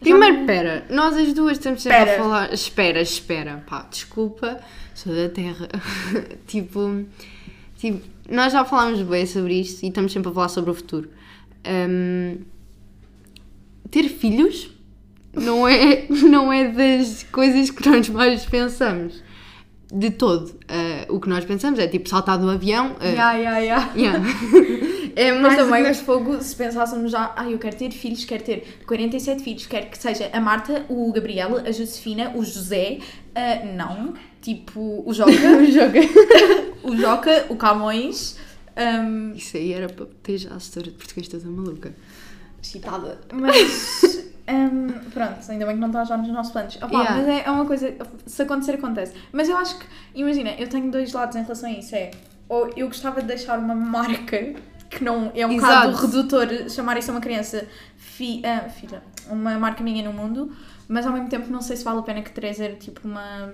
Primeiro, 0.00 0.40
espera, 0.40 0.86
nós 0.90 1.16
as 1.16 1.32
duas 1.32 1.58
estamos 1.58 1.82
sempre 1.82 1.98
Espera. 1.98 2.20
a 2.20 2.22
falar. 2.22 2.52
Espera, 2.54 3.00
espera, 3.00 3.64
pá, 3.68 3.86
desculpa, 3.90 4.60
sou 4.94 5.14
da 5.14 5.28
Terra. 5.28 5.68
tipo, 6.46 7.04
tipo, 7.76 8.00
nós 8.30 8.52
já 8.52 8.64
falámos 8.64 9.00
bem 9.02 9.26
sobre 9.26 9.60
isto 9.60 9.82
e 9.84 9.88
estamos 9.88 10.12
sempre 10.12 10.30
a 10.30 10.32
falar 10.34 10.48
sobre 10.48 10.70
o 10.70 10.74
futuro. 10.74 11.10
Hum, 11.66 12.38
ter 13.90 14.08
filhos 14.08 14.70
não 15.34 15.66
é, 15.66 16.06
não 16.10 16.52
é 16.52 16.68
das 16.68 17.22
coisas 17.24 17.70
que 17.70 17.88
nós 17.88 18.08
mais 18.08 18.44
pensamos. 18.44 19.22
De 19.90 20.10
todo. 20.10 20.54
Ah, 20.68 21.06
o 21.08 21.18
que 21.18 21.30
nós 21.30 21.46
pensamos 21.46 21.78
é 21.78 21.86
tipo 21.86 22.08
saltar 22.10 22.38
do 22.38 22.50
avião. 22.50 22.94
ah, 23.00 23.06
Ya, 23.06 23.32
ya, 23.32 23.58
ya. 23.58 23.92
Yeah. 23.96 24.22
É 25.18 25.32
Mas 25.32 25.40
mais 25.42 25.56
também, 25.56 25.82
mas 25.82 25.96
mas 25.96 26.00
fogo, 26.00 26.40
se 26.40 26.54
pensássemos 26.54 27.10
já, 27.10 27.32
ah, 27.34 27.50
eu 27.50 27.58
quero 27.58 27.74
ter 27.74 27.90
filhos, 27.90 28.24
quero 28.24 28.44
ter 28.44 28.78
47 28.86 29.42
filhos, 29.42 29.66
quero 29.66 29.86
que 29.86 29.98
seja 29.98 30.30
a 30.32 30.40
Marta, 30.40 30.86
o 30.88 31.10
Gabriel, 31.12 31.56
a 31.56 31.72
Josefina, 31.72 32.30
o 32.36 32.44
José, 32.44 33.00
ah, 33.34 33.64
não, 33.64 34.14
tipo, 34.40 35.02
o 35.04 35.12
Joca, 35.12 35.32
o 35.58 35.66
jogo. 35.66 35.98
o 36.84 36.96
Joca, 36.96 37.46
o 37.48 37.56
Camões, 37.56 38.36
um, 38.78 39.32
Isso 39.34 39.56
aí 39.56 39.72
era 39.72 39.88
para 39.88 40.06
ter 40.22 40.38
já 40.38 40.54
a 40.54 40.56
história 40.56 40.92
de 40.92 40.96
português 40.96 41.26
toda 41.26 41.48
maluca. 41.48 41.92
Chitada. 42.62 43.18
Mas. 43.32 44.24
hum, 44.48 44.86
pronto, 45.12 45.50
ainda 45.50 45.66
bem 45.66 45.74
que 45.74 45.80
não 45.80 45.88
está 45.88 46.04
já 46.04 46.16
nos 46.16 46.28
nossos 46.28 46.52
planos. 46.52 46.76
Opa, 46.76 46.86
Yeah. 46.86 47.16
Mas 47.16 47.28
é, 47.28 47.42
é 47.44 47.50
uma 47.50 47.66
coisa. 47.66 47.92
Se 48.24 48.42
acontecer, 48.42 48.76
acontece. 48.76 49.14
Mas 49.32 49.48
eu 49.48 49.56
acho 49.56 49.80
que. 49.80 49.86
Imagina, 50.14 50.50
eu 50.50 50.68
tenho 50.68 50.92
dois 50.92 51.12
lados 51.12 51.34
em 51.34 51.42
relação 51.42 51.68
a 51.68 51.72
isso. 51.72 51.94
É. 51.96 52.12
Ou 52.48 52.70
eu 52.76 52.86
gostava 52.86 53.20
de 53.20 53.26
deixar 53.26 53.58
uma 53.58 53.74
marca 53.74 54.54
que 54.88 55.02
não. 55.04 55.30
É 55.34 55.46
um 55.46 55.52
Exato. 55.52 55.90
bocado 55.90 56.06
redutor 56.06 56.70
chamar 56.70 56.98
isso 56.98 57.10
a 57.10 57.14
uma 57.14 57.20
criança. 57.20 57.66
Fi, 57.96 58.42
ah, 58.44 58.68
filha. 58.68 59.02
Uma 59.30 59.58
marca 59.58 59.82
minha 59.82 60.02
no 60.02 60.12
mundo. 60.12 60.50
Mas 60.88 61.06
ao 61.06 61.12
mesmo 61.12 61.28
tempo 61.28 61.50
não 61.50 61.60
sei 61.60 61.76
se 61.76 61.84
vale 61.84 61.98
a 61.98 62.02
pena 62.02 62.22
que 62.22 62.32
trazer 62.32 62.76
tipo 62.76 63.06
uma. 63.06 63.52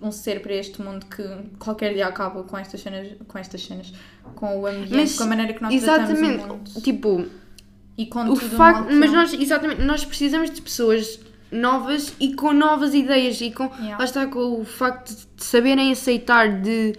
Um 0.00 0.10
ser 0.10 0.42
para 0.42 0.52
este 0.54 0.82
mundo 0.82 1.06
que 1.06 1.22
qualquer 1.60 1.94
dia 1.94 2.08
acaba 2.08 2.42
com 2.42 2.58
estas 2.58 2.80
cenas, 2.80 3.08
com 3.28 3.38
estas 3.38 3.64
cenas, 3.64 3.92
com 4.34 4.58
o 4.58 4.66
ambiente, 4.66 4.92
Mas, 4.96 5.16
com 5.16 5.22
a 5.22 5.26
maneira 5.28 5.52
que 5.52 5.62
nós 5.62 5.72
tratamos 5.80 6.10
o 6.10 6.12
Exatamente. 6.12 6.44
mundo. 6.44 6.80
Tipo, 6.82 7.26
E 7.96 8.06
com 8.06 8.24
o 8.24 8.34
tudo 8.34 8.56
facto. 8.56 8.92
Mas 8.92 9.12
nós, 9.12 9.32
exatamente, 9.32 9.80
nós 9.82 10.04
precisamos 10.04 10.50
de 10.50 10.60
pessoas 10.60 11.20
novas 11.52 12.14
e 12.18 12.34
com 12.34 12.52
novas 12.52 12.94
ideias 12.94 13.40
e 13.40 13.52
com. 13.52 13.66
Yeah. 13.76 13.98
Lá 13.98 14.04
está 14.04 14.26
com 14.26 14.60
o 14.60 14.64
facto 14.64 15.14
de 15.36 15.44
saberem 15.44 15.92
aceitar, 15.92 16.60
de. 16.60 16.96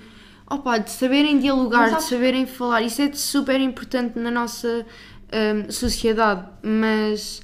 Opa, 0.53 0.77
de 0.77 0.91
saberem 0.91 1.39
dialogar, 1.39 1.77
Mas 1.79 1.85
de 1.87 1.91
sabes- 1.95 2.09
saberem 2.09 2.45
falar. 2.45 2.81
Isso 2.81 3.01
é 3.01 3.07
de 3.07 3.17
super 3.17 3.59
importante 3.59 4.17
na 4.19 4.29
nossa 4.31 4.85
hum, 5.33 5.71
sociedade. 5.71 6.47
Mas. 6.61 7.41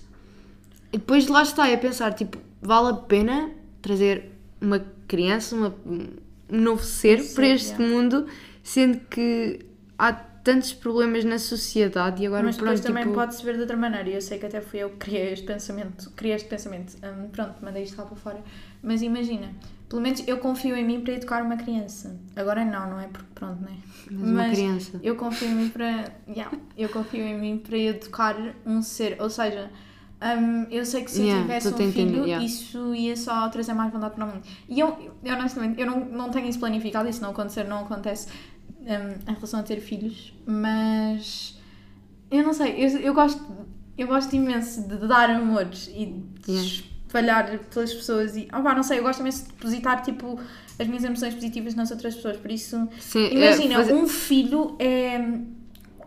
depois 0.91 1.27
lá 1.27 1.43
está, 1.43 1.67
é 1.69 1.77
pensar, 1.77 2.13
tipo, 2.13 2.37
vale 2.61 2.89
a 2.89 2.93
pena 2.93 3.51
trazer 3.81 4.31
uma 4.61 4.83
criança, 5.07 5.55
uma- 5.55 5.75
um 5.85 6.07
novo 6.49 6.83
ser 6.83 7.21
Sim, 7.21 7.35
para 7.35 7.47
este 7.47 7.69
yeah. 7.71 7.85
mundo, 7.87 8.25
sendo 8.63 8.99
que 9.09 9.59
há 9.97 10.11
tantos 10.13 10.73
problemas 10.73 11.23
na 11.25 11.37
sociedade 11.37 12.23
e 12.23 12.27
agora 12.27 12.43
Mas 12.43 12.57
depois 12.57 12.79
pronto, 12.79 12.87
também 12.87 13.03
tipo, 13.03 13.15
pode-se 13.15 13.43
ver 13.43 13.55
de 13.55 13.61
outra 13.61 13.77
maneira. 13.77 14.09
e 14.09 14.13
Eu 14.15 14.21
sei 14.21 14.39
que 14.39 14.45
até 14.47 14.61
fui 14.61 14.79
eu 14.79 14.89
que 14.91 14.97
criei 14.97 15.33
este 15.33 15.45
pensamento. 15.45 16.09
Criei 16.15 16.35
este 16.35 16.47
pensamento. 16.47 16.95
Hum, 17.03 17.27
pronto, 17.31 17.55
mandei 17.61 17.83
isto 17.83 17.97
lá 17.99 18.05
para 18.05 18.15
fora. 18.15 18.43
Mas 18.81 19.01
imagina, 19.01 19.49
pelo 19.89 20.01
menos 20.01 20.23
eu 20.27 20.37
confio 20.37 20.75
em 20.75 20.85
mim 20.85 21.01
para 21.01 21.13
educar 21.15 21.43
uma 21.43 21.57
criança. 21.57 22.15
Agora 22.35 22.63
não, 22.63 22.91
não 22.91 22.99
é? 22.99 23.07
Porque 23.07 23.27
pronto, 23.33 23.59
não 23.61 23.69
é? 23.69 23.77
mas 24.11 24.29
uma 24.29 24.49
criança. 24.49 24.99
eu 25.01 25.15
confio 25.15 25.49
em 25.49 25.55
mim 25.55 25.69
para. 25.69 26.13
Yeah, 26.27 26.55
eu 26.77 26.89
confio 26.89 27.23
em 27.23 27.37
mim 27.39 27.57
para 27.57 27.77
educar 27.77 28.35
um 28.65 28.81
ser. 28.83 29.17
Ou 29.19 29.29
seja, 29.29 29.71
hum, 30.21 30.67
eu 30.69 30.85
sei 30.85 31.03
que 31.03 31.11
se 31.11 31.23
Yeah, 31.23 31.39
eu 31.39 31.41
tivesse 31.43 31.67
um 31.67 31.71
entender, 31.71 31.93
filho, 31.93 32.25
yeah. 32.25 32.45
isso 32.45 32.93
ia 32.93 33.17
só 33.17 33.49
trazer 33.49 33.73
mais 33.73 33.91
vontade 33.91 34.13
para 34.13 34.25
o 34.25 34.27
mundo. 34.27 34.43
E 34.67 34.79
eu, 34.79 35.15
eu 35.23 35.33
honestamente, 35.33 35.81
eu 35.81 35.87
não, 35.87 36.05
não 36.05 36.29
tenho 36.29 36.47
isso 36.47 36.59
planificado, 36.59 37.11
se 37.11 37.21
não 37.21 37.31
acontecer, 37.31 37.63
não 37.63 37.79
acontece 37.79 38.27
hum, 38.79 38.85
em 39.27 39.33
relação 39.33 39.59
a 39.59 39.63
ter 39.63 39.79
filhos, 39.81 40.33
mas 40.45 41.59
eu 42.29 42.43
não 42.43 42.53
sei, 42.53 42.75
eu, 42.77 42.99
eu 42.99 43.13
gosto 43.13 43.43
eu 43.97 44.07
gosto 44.07 44.33
imenso 44.33 44.87
de 44.87 44.95
dar 45.07 45.29
amores 45.29 45.89
e 45.93 46.05
de 46.05 46.51
Yeah. 46.51 46.83
Espalhar 47.09 47.57
pelas 47.73 47.91
pessoas 47.91 48.37
e, 48.37 48.47
ah 48.51 48.61
pá, 48.61 48.75
não 48.75 48.83
sei, 48.83 48.99
eu 48.99 49.03
gosto 49.03 49.21
imenso 49.21 49.45
de 49.45 49.49
depositar 49.53 50.03
tipo 50.03 50.39
as 50.77 50.87
minhas 50.87 51.03
emoções 51.03 51.33
positivas 51.33 51.73
nas 51.73 51.89
outras 51.89 52.15
pessoas, 52.15 52.37
por 52.37 52.51
isso 52.51 52.87
Sim, 52.99 53.25
é, 53.25 53.33
imagina, 53.33 53.75
fazer- 53.75 53.93
um 53.93 54.07
filho 54.07 54.75
é 54.79 55.19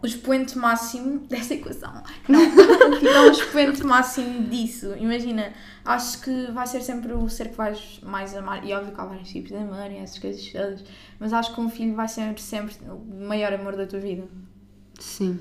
o 0.01 0.07
expoente 0.07 0.57
máximo 0.57 1.19
dessa 1.31 1.55
equação. 1.55 2.03
Não, 2.29 2.41
filho 2.99 3.09
é 3.11 3.21
o 3.29 3.31
expoente 3.33 3.85
máximo 3.85 4.49
disso. 4.49 4.95
Imagina, 4.97 5.53
acho 5.85 6.21
que 6.23 6.51
vai 6.53 6.67
ser 6.67 6.81
sempre 6.83 7.13
o 7.13 7.29
ser 7.29 7.51
que 7.51 7.57
vais 7.57 8.01
mais 8.03 8.35
amar. 8.37 8.65
E 8.65 8.73
óbvio 8.73 8.93
que 8.95 9.01
há 9.01 9.05
vários 9.05 9.29
tipos 9.29 9.51
de 9.51 9.57
amor 9.59 9.91
e 9.93 9.97
essas 9.99 10.19
coisas 10.19 10.45
todas. 10.51 10.85
Mas 11.21 11.33
acho 11.33 11.55
que 11.55 11.61
um 11.61 11.69
filho 11.69 11.95
vai 11.95 12.09
ser 12.09 12.37
sempre 12.41 12.75
o 12.89 13.27
maior 13.29 13.53
amor 13.53 13.77
da 13.77 13.87
tua 13.87 14.01
vida. 14.01 14.25
Sim. 14.99 15.39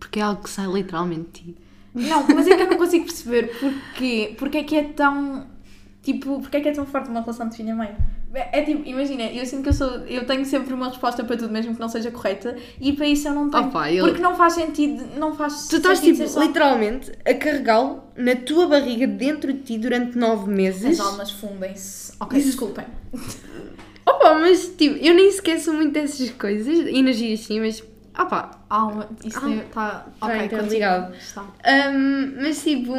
Porque 0.00 0.18
é 0.18 0.22
algo 0.22 0.42
que 0.42 0.50
sai 0.50 0.66
literalmente 0.66 1.42
de 1.44 1.52
ti. 1.52 1.56
Não, 1.96 2.26
mas 2.34 2.46
é 2.46 2.56
que 2.56 2.62
eu 2.62 2.70
não 2.70 2.76
consigo 2.76 3.04
perceber 3.06 3.50
porquê. 3.58 4.34
Porque 4.38 4.58
é 4.58 4.62
que 4.64 4.76
é 4.76 4.82
tão. 4.84 5.46
Tipo, 6.02 6.40
porque 6.40 6.58
é 6.58 6.60
que 6.60 6.68
é 6.68 6.72
tão 6.72 6.86
forte 6.86 7.08
uma 7.10 7.20
relação 7.20 7.48
de 7.48 7.56
filho-mãe? 7.56 7.96
É, 8.32 8.60
é 8.60 8.62
tipo, 8.62 8.86
imagina, 8.86 9.24
eu 9.24 9.44
sinto 9.44 9.62
que 9.64 9.70
eu 9.70 9.72
sou. 9.72 9.88
Eu 10.06 10.24
tenho 10.24 10.44
sempre 10.44 10.72
uma 10.72 10.88
resposta 10.88 11.24
para 11.24 11.36
tudo, 11.36 11.50
mesmo 11.52 11.74
que 11.74 11.80
não 11.80 11.88
seja 11.88 12.10
correta, 12.12 12.54
e 12.80 12.92
para 12.92 13.06
isso 13.08 13.26
eu 13.26 13.34
não 13.34 13.50
tenho. 13.50 13.64
Opa, 13.64 13.90
eu- 13.90 14.04
Porque 14.06 14.20
não 14.22 14.36
faz 14.36 14.52
sentido. 14.52 15.04
Não 15.18 15.34
faz 15.34 15.66
Tu 15.68 15.78
estás 15.78 15.98
tipo, 16.00 16.28
só- 16.28 16.42
literalmente 16.42 17.10
a 17.24 17.34
carregá-lo 17.34 18.04
na 18.16 18.36
tua 18.36 18.68
barriga 18.68 19.06
dentro 19.06 19.52
de 19.52 19.60
ti 19.60 19.78
durante 19.78 20.16
nove 20.16 20.48
meses. 20.50 21.00
As 21.00 21.06
almas 21.06 21.30
fundem-se. 21.32 22.12
Ok, 22.20 22.38
Isso- 22.38 22.48
desculpem. 22.48 22.84
Opa, 24.06 24.34
mas 24.34 24.68
tipo, 24.76 24.96
eu 25.04 25.14
nem 25.14 25.30
sou 25.58 25.74
muito 25.74 25.92
dessas 25.92 26.30
coisas, 26.30 26.86
energias 26.86 27.40
sim, 27.40 27.58
mas 27.58 27.82
opa, 28.18 28.50
Alma. 28.70 29.08
Isso 29.24 29.38
Ah, 29.42 29.50
está. 29.54 29.90
tá 30.20 30.26
Ok, 30.26 30.44
interligado. 30.46 31.04
continua. 31.12 31.18
Está. 31.18 31.42
Hum, 31.92 32.34
mas 32.40 32.62
tipo, 32.62 32.92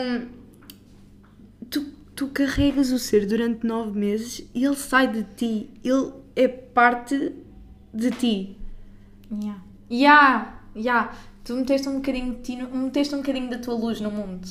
tu, 1.70 1.86
tu 2.16 2.28
carregas 2.30 2.92
o 2.92 3.00
ser 3.00 3.26
durante 3.26 3.66
nove 3.66 3.98
meses 3.98 4.48
e 4.54 4.64
ele 4.66 4.76
sai 4.76 5.08
de 5.08 5.24
ti, 5.36 5.70
ele 5.84 6.14
é 6.36 6.48
parte 6.48 7.34
de 7.94 8.12
ti. 8.12 8.58
Yeah. 9.32 9.62
Yeah, 9.90 10.60
yeah. 10.76 11.14
Tu 11.44 11.54
meteste 11.56 11.88
um 11.90 11.96
bocadinho 11.96 12.36
de 12.36 12.42
ti, 12.42 12.56
meteste 12.58 13.16
um 13.16 13.20
bocadinho 13.20 13.50
da 13.50 13.58
tua 13.58 13.74
luz 13.76 14.00
no 14.02 14.12
mundo. 14.12 14.48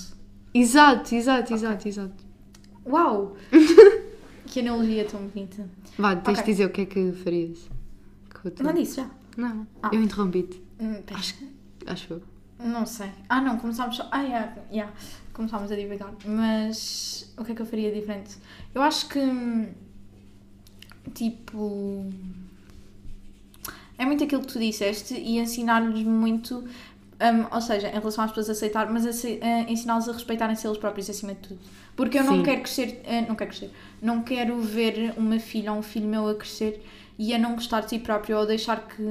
Exato, 0.55 1.14
exato, 1.14 1.53
exato, 1.53 1.87
exato. 1.89 2.25
Uau! 2.87 3.37
que 4.47 4.61
analogia 4.61 5.05
tão 5.05 5.21
bonita. 5.27 5.69
Vá, 5.99 6.17
tens 6.17 6.39
Ok. 6.39 6.45
de 6.45 6.51
dizer 6.53 6.64
o 6.67 6.71
que 6.71 6.81
é 6.83 6.87
que 6.87 7.12
farias. 7.12 7.69
Não 8.62 8.73
disse 8.73 8.97
já? 8.97 9.11
Não, 9.37 9.66
Ah. 9.82 9.91
eu 9.93 10.03
interrompi-te, 10.03 10.62
Hum, 10.80 11.03
acho, 11.14 11.34
acho 11.87 12.12
eu. 12.14 12.22
Não 12.59 12.87
sei. 12.87 13.11
Ah, 13.28 13.41
não, 13.41 13.59
começámos 13.59 13.97
só. 13.97 14.09
Ah, 14.11 14.22
yeah, 14.22 14.57
yeah. 14.72 14.93
Começámos 15.34 15.70
a 15.70 15.76
divagar. 15.76 16.11
Mas 16.24 17.30
o 17.37 17.45
que 17.45 17.53
é 17.53 17.55
que 17.55 17.61
eu 17.62 17.66
faria 17.66 17.93
diferente? 17.93 18.37
Eu 18.74 18.80
acho 18.82 19.09
que. 19.09 19.18
hum, 19.18 19.66
Tipo. 21.14 22.11
É 23.99 24.05
muito 24.05 24.24
aquilo 24.24 24.43
que 24.43 24.49
tu 24.53 24.59
disseste 24.59 25.14
e 25.14 25.39
ensinar-lhes 25.39 26.03
muito. 26.03 26.59
hum, 26.59 27.47
ou 27.51 27.61
seja, 27.61 27.89
em 27.89 27.93
relação 27.99 28.24
às 28.24 28.30
pessoas 28.30 28.49
a 28.51 28.53
aceitar, 28.53 28.91
mas 28.91 29.07
a 29.07 29.70
ensiná-los 29.70 30.09
a 30.09 30.12
respeitarem-se 30.12 30.66
eles 30.66 30.76
próprios 30.78 31.09
acima 31.09 31.34
de 31.34 31.41
tudo. 31.41 31.61
Porque 31.95 32.18
eu 32.18 32.24
não 32.24 32.37
Sim. 32.39 32.43
quero 32.43 32.61
crescer. 32.62 33.01
eh, 33.05 33.22
não 33.26 33.34
quero 33.34 33.51
crescer. 33.51 33.70
Não 34.03 34.22
quero 34.22 34.61
ver 34.61 35.14
uma 35.16 35.39
filha 35.39 35.72
ou 35.72 35.78
um 35.78 35.82
filho 35.82 36.07
meu 36.09 36.28
a 36.28 36.34
crescer 36.34 36.84
e 37.19 37.35
a 37.35 37.39
não 37.39 37.55
gostar 37.55 37.81
de 37.81 37.91
si 37.91 37.99
próprio 37.99 38.39
ou 38.39 38.47
deixar 38.47 38.87
que. 38.87 39.03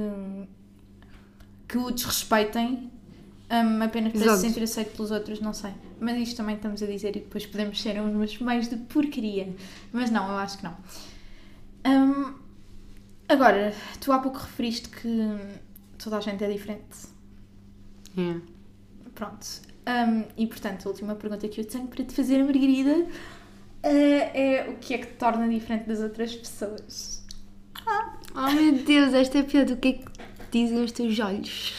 que 1.68 1.78
o 1.78 1.90
desrespeitem 1.90 2.90
um, 3.50 3.82
apenas 3.82 4.12
para 4.12 4.22
Exato. 4.22 4.36
se 4.38 4.48
sentir 4.48 4.62
aceito 4.62 4.96
pelos 4.96 5.10
outros, 5.10 5.40
não 5.40 5.52
sei. 5.52 5.72
Mas 6.00 6.16
isto 6.18 6.36
também 6.36 6.56
estamos 6.56 6.82
a 6.82 6.86
dizer 6.86 7.10
e 7.10 7.20
depois 7.20 7.46
podemos 7.46 7.80
ser 7.80 8.00
uns 8.00 8.38
meios 8.40 8.68
de 8.68 8.76
porcaria. 8.76 9.54
Mas 9.92 10.10
não, 10.10 10.28
eu 10.28 10.36
acho 10.36 10.58
que 10.58 10.64
não. 10.64 10.76
Um, 11.86 12.34
agora, 13.28 13.72
tu 14.00 14.12
há 14.12 14.18
pouco 14.18 14.38
referiste 14.38 14.88
que 14.88 15.38
toda 15.98 16.18
a 16.18 16.20
gente 16.20 16.42
é 16.42 16.50
diferente. 16.50 17.08
É. 18.18 18.40
Pronto. 19.14 19.46
Um, 19.88 20.24
e 20.36 20.46
portanto, 20.46 20.86
a 20.86 20.90
última 20.90 21.14
pergunta 21.14 21.46
que 21.46 21.60
eu 21.60 21.64
tenho 21.64 21.86
para 21.86 22.04
te 22.04 22.12
fazer, 22.12 22.42
Margarida, 22.42 23.06
eh, 23.84 24.64
é 24.64 24.68
o 24.68 24.76
que 24.78 24.94
é 24.94 24.98
que 24.98 25.06
te 25.06 25.14
torna 25.14 25.48
diferente 25.48 25.86
das 25.86 26.00
outras 26.00 26.34
pessoas? 26.34 27.24
Oh 28.38 28.50
meu 28.52 28.72
Deus, 28.72 29.14
esta 29.14 29.38
é 29.38 29.42
pior 29.42 29.64
do 29.64 29.76
que 29.78 29.88
é 29.88 29.92
que 29.94 30.04
dizem 30.52 30.84
os 30.84 30.92
teus 30.92 31.18
olhos. 31.20 31.72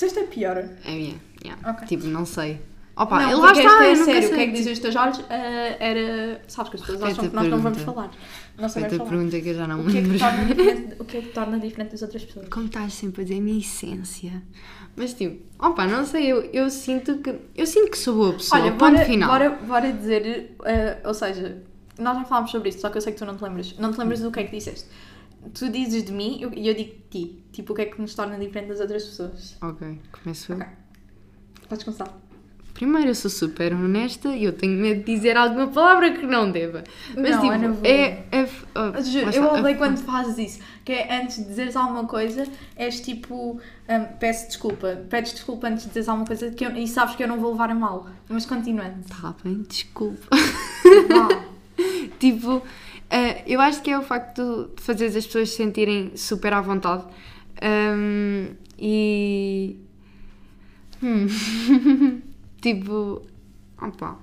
Isto 0.00 0.18
é 0.18 0.24
pior. 0.24 0.56
É 0.84 0.90
minha, 0.90 1.14
yeah. 1.44 1.70
Ok. 1.70 1.86
tipo, 1.86 2.06
não 2.06 2.24
sei. 2.26 2.60
Opa, 2.96 3.20
não, 3.22 3.30
eu 3.30 3.38
lá 3.38 3.52
está, 3.52 3.62
esta 3.62 3.84
é 3.84 3.92
eu 3.92 4.04
sério. 4.04 4.22
sei. 4.22 4.32
O 4.32 4.34
que 4.34 4.40
é 4.40 4.46
que 4.46 4.52
dizem 4.54 4.72
os 4.72 4.78
teus 4.80 4.96
olhos? 4.96 5.20
Eh, 5.30 5.76
era. 5.78 6.42
Sabes 6.48 6.70
que 6.70 6.76
as 6.78 6.82
pessoas 6.82 7.02
acham 7.04 7.28
que 7.28 7.34
nós 7.36 7.46
não 7.48 7.58
vamos 7.58 7.78
pergunta. 7.78 8.08
falar. 8.08 8.10
Não 8.58 8.68
sabemos 8.68 8.96
falar. 8.96 9.08
pergunta 9.10 9.40
que 9.40 9.48
eu 9.50 9.54
já 9.54 9.66
não 9.68 9.80
O 9.80 9.84
me 9.84 9.92
que, 9.92 9.98
é 9.98 10.02
que 10.02 10.08
lembro. 10.08 10.96
o 10.98 11.04
que 11.04 11.16
é 11.16 11.20
que 11.20 11.26
te 11.28 11.32
torna 11.32 11.58
diferente 11.60 11.90
das 11.92 12.02
outras 12.02 12.24
pessoas? 12.24 12.48
Como 12.48 12.66
estás 12.66 12.92
sempre 12.94 13.22
a 13.22 13.24
dizer 13.24 13.38
a 13.38 13.42
minha 13.42 13.58
essência. 13.60 14.42
Mas 14.96 15.14
tipo, 15.14 15.40
opa, 15.60 15.86
não 15.86 16.04
sei, 16.04 16.26
eu, 16.26 16.42
eu 16.52 16.68
sinto 16.70 17.18
que. 17.18 17.36
Eu 17.54 17.66
sinto 17.66 17.92
que 17.92 17.98
sou 17.98 18.16
boa 18.16 18.32
pessoa, 18.32 18.60
Olha, 18.60 18.72
ponto 18.72 18.90
bora, 18.94 19.04
final. 19.04 19.28
bora, 19.30 19.50
bora 19.50 19.92
dizer. 19.92 20.56
eh, 20.64 20.98
ou 21.04 21.14
seja, 21.14 21.62
nós 22.00 22.16
já 22.18 22.24
falámos 22.24 22.50
sobre 22.50 22.70
isto, 22.70 22.80
só 22.80 22.90
que 22.90 22.96
eu 22.98 23.00
sei 23.00 23.12
que 23.12 23.18
tu 23.20 23.24
não 23.24 23.36
te 23.36 23.44
lembras. 23.44 23.76
Não 23.78 23.92
te 23.92 23.98
lembras 24.00 24.18
do 24.20 24.32
que 24.32 24.40
é 24.40 24.44
que 24.44 24.56
disseste. 24.56 24.88
Tu 25.54 25.68
dizes 25.70 26.04
de 26.04 26.12
mim 26.12 26.38
e 26.38 26.42
eu, 26.42 26.52
eu 26.52 26.74
digo 26.74 26.94
de 26.94 27.02
ti. 27.10 27.42
Tipo, 27.52 27.72
o 27.72 27.76
que 27.76 27.82
é 27.82 27.84
que 27.86 28.00
nos 28.00 28.14
torna 28.14 28.38
diferente 28.38 28.68
das 28.68 28.80
outras 28.80 29.04
pessoas? 29.04 29.56
Ok, 29.62 29.98
começo 30.22 30.52
eu. 30.52 30.56
Ok. 30.58 30.66
Podes 31.68 31.84
começar. 31.84 32.18
Primeiro, 32.74 33.08
eu 33.08 33.14
sou 33.16 33.28
super 33.28 33.74
honesta 33.74 34.28
e 34.28 34.44
eu 34.44 34.52
tenho 34.52 34.80
medo 34.80 35.02
de 35.02 35.12
dizer 35.16 35.36
alguma 35.36 35.66
palavra 35.66 36.12
que 36.12 36.24
não 36.24 36.48
deva. 36.48 36.84
Mas 37.16 37.30
Não, 37.32 37.40
tipo, 37.40 37.52
Ana, 37.52 37.72
vou. 37.72 37.84
é. 37.84 38.24
é 38.30 38.48
oh, 38.76 39.02
Juro, 39.02 39.30
eu 39.32 39.52
odeio 39.52 39.74
a- 39.74 39.78
quando 39.78 39.96
fazes 39.98 40.38
isso. 40.38 40.62
Que 40.84 40.92
é 40.92 41.20
antes 41.20 41.38
de 41.38 41.44
dizeres 41.46 41.74
alguma 41.74 42.04
coisa, 42.06 42.46
és 42.76 43.00
tipo, 43.00 43.60
hum, 43.88 44.04
peço 44.20 44.46
desculpa, 44.46 44.94
pedes 45.10 45.32
desculpa 45.32 45.66
antes 45.66 45.82
de 45.82 45.88
dizeres 45.88 46.08
alguma 46.08 46.26
coisa 46.26 46.52
que 46.52 46.64
eu- 46.64 46.76
e 46.76 46.86
sabes 46.86 47.16
que 47.16 47.22
eu 47.24 47.26
não 47.28 47.40
vou 47.40 47.50
levar 47.50 47.68
a 47.68 47.74
mal. 47.74 48.06
Mas 48.28 48.46
continuando. 48.46 49.04
Tá 49.08 49.34
bem, 49.42 49.62
desculpa. 49.68 50.28
Vá. 51.08 51.48
Tipo, 52.18 52.62
eh, 53.10 53.42
eu 53.46 53.60
acho 53.60 53.82
que 53.82 53.90
é 53.90 53.98
o 53.98 54.02
facto 54.02 54.70
de 54.76 54.82
fazer 54.82 55.06
as 55.06 55.26
pessoas 55.26 55.50
se 55.50 55.56
sentirem 55.56 56.16
super 56.16 56.52
à 56.52 56.60
vontade. 56.60 57.04
Ahm, 57.62 58.54
e. 58.78 59.76
Hum. 61.02 61.26
tipo. 62.60 63.22
Opa. 63.80 64.18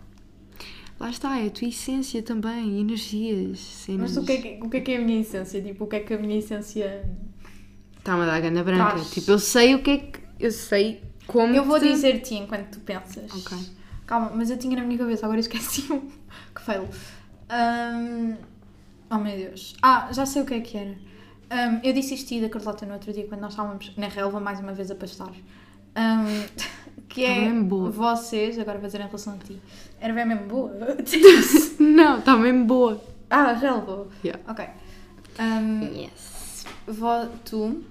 Lá 0.99 1.09
está, 1.09 1.37
é 1.39 1.47
a 1.47 1.49
tua 1.49 1.67
essência 1.67 2.23
também, 2.23 2.79
energias, 2.79 3.59
cenas. 3.59 4.11
Mas 4.15 4.17
o 4.17 4.25
que, 4.25 4.31
é 4.31 4.37
que, 4.37 4.63
o 4.65 4.69
que 4.69 4.77
é 4.77 4.79
que 4.79 4.91
é 4.93 4.97
a 4.97 5.01
minha 5.01 5.19
essência? 5.19 5.61
Tipo, 5.61 5.83
o 5.83 5.87
que 5.87 5.97
é 5.97 5.99
que 5.99 6.13
a 6.13 6.17
minha 6.17 6.37
essência. 6.37 7.03
Está-me 7.97 8.23
a 8.23 8.25
dar 8.25 8.39
gana 8.39 8.63
branca. 8.63 8.91
Traz. 8.91 9.09
Tipo, 9.11 9.31
eu 9.31 9.39
sei 9.39 9.75
o 9.75 9.83
que 9.83 9.91
é 9.91 9.97
que. 9.97 10.19
Eu 10.39 10.51
sei 10.51 11.01
como. 11.27 11.53
Eu 11.53 11.65
vou 11.65 11.79
te- 11.79 11.91
dizer-te 11.91 12.35
enquanto 12.35 12.69
tu 12.71 12.79
pensas. 12.79 13.31
Ok. 13.33 13.57
Calma, 14.05 14.31
mas 14.35 14.49
eu 14.49 14.57
tinha 14.57 14.77
na 14.77 14.83
minha 14.83 14.97
cabeça, 14.97 15.25
agora 15.25 15.39
esqueci-me. 15.39 16.01
que 16.55 16.61
fail. 16.61 16.87
Hum, 17.51 18.35
Oh 19.09 19.17
meu 19.17 19.35
Deus. 19.37 19.75
Ah, 19.81 20.09
já 20.11 20.25
sei 20.25 20.41
o 20.41 20.45
que 20.45 20.53
é 20.55 20.61
que 20.61 20.77
era. 20.77 20.91
Hum, 21.51 21.79
eu 21.83 21.93
disse 21.93 22.15
isto 22.15 22.39
da 22.41 22.49
Carlota 22.49 22.85
no 22.85 22.93
outro 22.93 23.13
dia 23.13 23.27
quando 23.27 23.41
nós 23.41 23.51
estávamos 23.51 23.91
na 23.97 24.07
relva 24.07 24.39
mais 24.39 24.59
uma 24.59 24.73
vez 24.73 24.89
a 24.91 24.95
pastar. 24.95 25.29
Hum, 25.31 26.45
que 27.07 27.23
Tá 27.23 27.29
é 27.31 27.39
mesmo 27.41 27.65
boa. 27.65 27.89
vocês, 27.91 28.57
agora 28.59 28.77
vou 28.79 28.87
dizer 28.87 28.99
em 29.01 29.05
relação 29.05 29.33
a 29.35 29.37
ti. 29.37 29.61
Era 30.01 30.13
bem 30.13 30.25
mesmo 30.25 30.47
boa. 30.47 30.71
Não, 31.79 32.19
está 32.19 32.35
mesmo 32.35 32.65
boa. 32.65 33.01
ah, 33.29 33.53
relva. 33.53 34.07
Yeah. 34.23 34.41
Ok. 34.51 34.65
Hum, 35.39 35.81
Yes. 35.95 36.65
vo- 36.87 37.29
tu 37.45 37.83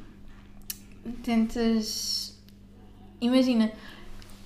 tentas. 1.22 2.34
Imagina, 3.20 3.70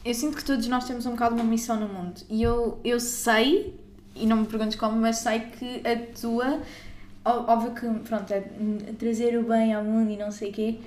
eu 0.05 0.14
sinto 0.14 0.37
que 0.37 0.45
todos 0.45 0.66
nós 0.69 0.85
temos 0.87 1.07
um 1.07 1.12
bocado 1.12 1.35
uma 1.35 1.45
missão 1.45 1.79
no 1.81 1.89
mundo 1.89 2.21
e 2.29 2.43
eu, 2.43 2.79
eu 2.85 3.01
sei, 3.01 3.78
e 4.21 4.27
não 4.27 4.39
me 4.39 4.47
perguntes 4.47 4.77
como, 4.79 4.97
mas 4.97 5.19
sei 5.19 5.41
que 5.41 5.83
a 5.87 6.21
tua. 6.21 6.61
Óbvio 7.25 7.73
que, 7.75 7.87
pronto, 8.09 8.33
é 8.33 8.41
trazer 8.99 9.37
o 9.39 9.43
bem 9.43 9.75
ao 9.75 9.85
mundo 9.85 10.11
e 10.11 10.16
não 10.16 10.31
sei 10.31 10.51
o 10.51 10.53
quê, 10.53 10.79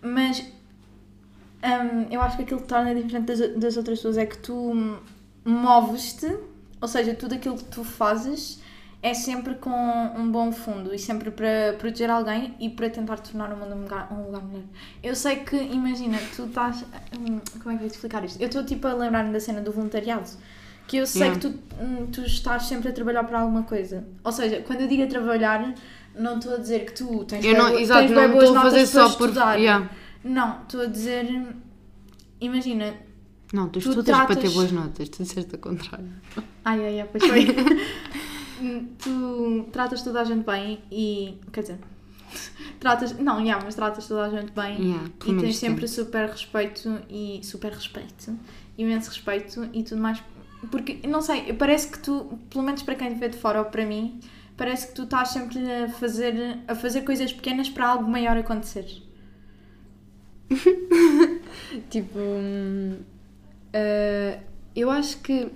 mas 0.00 0.40
hum, 0.40 2.06
eu 2.10 2.20
acho 2.20 2.36
que 2.36 2.42
aquilo 2.44 2.60
que 2.60 2.68
torna 2.68 2.94
diferente 2.94 3.26
das, 3.26 3.38
das 3.56 3.76
outras 3.76 3.98
pessoas 3.98 4.16
é 4.18 4.26
que 4.26 4.38
tu 4.38 4.98
moves-te, 5.44 6.32
ou 6.80 6.86
seja, 6.88 7.14
tudo 7.14 7.34
aquilo 7.34 7.56
que 7.56 7.64
tu 7.64 7.82
fazes 7.82 8.60
é 9.02 9.14
sempre 9.14 9.54
com 9.54 9.70
um 9.70 10.30
bom 10.30 10.50
fundo 10.52 10.92
e 10.94 10.98
sempre 10.98 11.30
para 11.30 11.74
proteger 11.78 12.10
alguém 12.10 12.54
e 12.58 12.68
para 12.68 12.90
tentar 12.90 13.18
tornar 13.18 13.52
o 13.52 13.56
mundo 13.56 13.74
um 13.74 13.82
lugar, 13.82 14.12
um 14.12 14.26
lugar 14.26 14.42
melhor. 14.42 14.64
Eu 15.02 15.14
sei 15.14 15.36
que, 15.36 15.56
imagina, 15.56 16.18
tu 16.34 16.44
estás. 16.46 16.84
hum, 17.18 17.40
Como 17.62 17.74
é 17.74 17.76
que 17.76 17.76
eu 17.76 17.78
vou 17.78 17.88
te 17.88 17.94
explicar 17.94 18.24
isto? 18.24 18.40
Eu 18.40 18.46
estou 18.48 18.64
tipo 18.64 18.86
a 18.86 18.92
lembrar-me 18.92 19.32
da 19.32 19.40
cena 19.40 19.60
do 19.60 19.72
voluntariado. 19.72 20.28
Que 20.88 20.96
eu 20.96 21.06
sei 21.06 21.22
Yeah. 21.22 21.40
que 21.40 21.48
tu, 21.48 21.58
hum, 21.80 22.06
tu 22.10 22.22
estás 22.22 22.64
sempre 22.64 22.88
a 22.88 22.92
trabalhar 22.92 23.22
para 23.24 23.40
alguma 23.40 23.62
coisa. 23.62 24.04
Ou 24.24 24.32
seja, 24.32 24.60
quando 24.66 24.80
eu 24.80 24.88
digo 24.88 25.04
a 25.04 25.06
trabalhar, 25.06 25.74
não 26.18 26.38
estou 26.38 26.54
a 26.54 26.56
dizer 26.56 26.84
que 26.86 26.92
tu 26.94 27.24
tens 27.24 27.44
Eu 27.44 27.56
não, 27.56 27.70
bo- 27.70 27.78
exato, 27.78 28.00
tens 28.08 28.10
não 28.16 28.32
boas 28.32 28.50
a 28.56 28.62
fazer 28.62 28.76
notas 28.78 28.90
para 28.90 29.08
só 29.08 29.16
por. 29.16 29.28
estudar. 29.28 29.54
Yeah. 29.56 29.90
Não, 30.24 30.62
estou 30.62 30.80
a 30.80 30.86
dizer. 30.86 31.26
hum, 31.26 31.52
Imagina, 32.40 32.94
Não, 33.52 33.66
tu, 33.68 33.72
Tu 33.80 33.88
estudas 33.90 34.04
para 34.16 34.26
ter 34.26 34.34
tratas- 34.34 34.54
boas 34.54 34.72
notas, 34.72 35.08
tu 35.08 35.22
disseste 35.22 35.54
ao 35.54 35.60
contrário. 35.60 36.08
Ai, 36.64 36.84
ai, 36.86 37.00
ai, 37.00 37.08
pois 37.10 37.24
foi. 37.24 37.46
tu 38.98 39.68
tratas 39.72 40.02
toda 40.02 40.20
a 40.20 40.24
gente 40.24 40.44
bem 40.44 40.80
e. 40.90 41.38
Quer 41.52 41.60
dizer. 41.62 41.78
Tratas. 42.80 43.12
Não, 43.18 43.40
yeah, 43.40 43.62
mas 43.64 43.74
tratas 43.74 44.06
toda 44.06 44.24
a 44.24 44.30
gente 44.30 44.52
bem 44.52 44.80
Yeah, 44.90 45.04
e 45.26 45.34
tens 45.40 45.56
sempre 45.56 45.80
tento. 45.82 45.90
super 45.90 46.28
respeito 46.28 47.00
e. 47.10 47.40
Super 47.42 47.72
respeito. 47.72 48.38
Imenso 48.76 49.08
respeito 49.10 49.68
e 49.72 49.82
tudo 49.82 50.00
mais. 50.00 50.22
Porque, 50.70 51.06
não 51.06 51.22
sei, 51.22 51.52
parece 51.52 51.88
que 51.90 51.98
tu, 51.98 52.38
pelo 52.50 52.64
menos 52.64 52.82
para 52.82 52.94
quem 52.94 53.12
te 53.12 53.18
vê 53.18 53.28
de 53.28 53.36
fora 53.36 53.60
ou 53.60 53.66
para 53.66 53.86
mim, 53.86 54.20
parece 54.56 54.88
que 54.88 54.94
tu 54.94 55.04
estás 55.04 55.28
sempre 55.28 55.58
a 55.70 55.88
fazer, 55.88 56.58
a 56.66 56.74
fazer 56.74 57.02
coisas 57.02 57.32
pequenas 57.32 57.70
para 57.70 57.88
algo 57.88 58.10
maior 58.10 58.36
acontecer. 58.36 58.86
Tipo, 61.90 62.18
eh, 63.72 64.40
eu 64.74 64.90
acho 64.90 65.18
que 65.18 65.50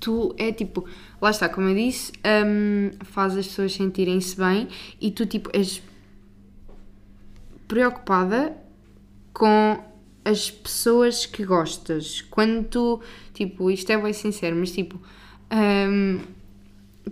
tu 0.00 0.34
é 0.38 0.52
tipo, 0.52 0.86
lá 1.20 1.30
está, 1.30 1.48
como 1.48 1.68
eu 1.68 1.74
disse, 1.74 2.12
hum, 2.46 2.90
faz 3.04 3.36
as 3.36 3.46
pessoas 3.46 3.74
sentirem-se 3.74 4.36
bem 4.36 4.68
e 5.00 5.10
tu 5.10 5.26
tipo 5.26 5.50
és 5.52 5.82
preocupada 7.66 8.56
com 9.32 9.82
as 10.24 10.50
pessoas 10.50 11.26
que 11.26 11.44
gostas. 11.44 12.22
Quando 12.22 12.64
tu, 12.68 13.00
tipo, 13.38 13.70
isto 13.70 13.90
é 13.92 13.96
bem 13.96 14.12
sincero, 14.12 14.56
mas 14.56 14.72
tipo, 14.72 15.00
hum, 15.52 16.18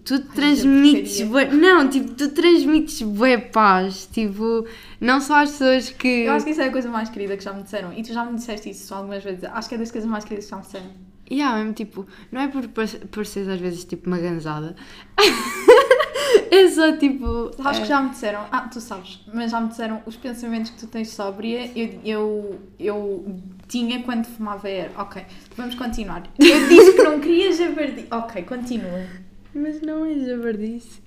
tu 0.04 0.20
transmites 0.34 1.20
bué, 1.22 1.48
não, 1.50 1.88
tipo, 1.88 2.12
tu 2.14 2.30
transmites 2.30 3.00
bué 3.02 3.38
paz, 3.38 4.08
tipo, 4.12 4.66
não 5.00 5.20
só 5.20 5.42
às 5.42 5.52
pessoas 5.52 5.90
que 5.90 6.24
Eu 6.24 6.32
acho 6.32 6.44
que 6.44 6.50
isso 6.50 6.60
é 6.60 6.66
a 6.66 6.72
coisa 6.72 6.88
mais 6.90 7.08
querida 7.08 7.36
que 7.36 7.44
já 7.44 7.52
me 7.52 7.62
disseram. 7.62 7.92
E 7.92 8.02
tu 8.02 8.12
já 8.12 8.24
me 8.24 8.34
disseste 8.34 8.70
isso 8.70 8.92
algumas 8.94 9.22
vezes. 9.22 9.44
Acho 9.44 9.68
que 9.68 9.74
é 9.76 9.78
das 9.78 9.90
coisas 9.92 10.10
mais 10.10 10.24
queridas 10.24 10.44
que 10.46 10.50
já 10.50 10.56
me 10.56 10.62
disseram. 10.62 10.86
Yeah, 11.30 11.56
mesmo 11.58 11.72
tipo, 11.72 12.06
não 12.30 12.40
é 12.40 12.48
por 12.48 12.66
par- 12.68 12.86
parecer 13.10 13.48
às 13.50 13.58
vezes 13.60 13.84
tipo 13.84 14.06
uma 14.08 14.18
ganzada. 14.18 14.76
é 16.50 16.68
só 16.68 16.96
tipo. 16.96 17.50
Sabes 17.62 17.78
é, 17.78 17.82
que 17.82 17.88
já 17.88 18.02
me 18.02 18.10
disseram, 18.10 18.44
ah, 18.50 18.60
tu 18.62 18.80
sabes, 18.80 19.20
mas 19.32 19.50
já 19.50 19.60
me 19.60 19.68
disseram 19.68 20.02
os 20.06 20.16
pensamentos 20.16 20.70
que 20.70 20.78
tu 20.78 20.86
tens 20.86 21.10
sóbria, 21.10 21.70
eu, 21.74 22.00
eu, 22.04 22.60
eu 22.78 23.36
tinha 23.68 24.02
quando 24.02 24.26
fumava 24.26 24.68
air. 24.68 24.90
Ok, 24.98 25.22
vamos 25.56 25.74
continuar. 25.74 26.24
Eu 26.38 26.68
disse 26.68 26.94
que 26.94 27.02
não 27.02 27.20
queria 27.20 27.52
jabardi. 27.52 28.06
Ok, 28.10 28.42
continua. 28.42 29.06
Mas 29.54 29.80
não 29.80 30.04
é 30.04 30.14
jabardice. 30.18 31.06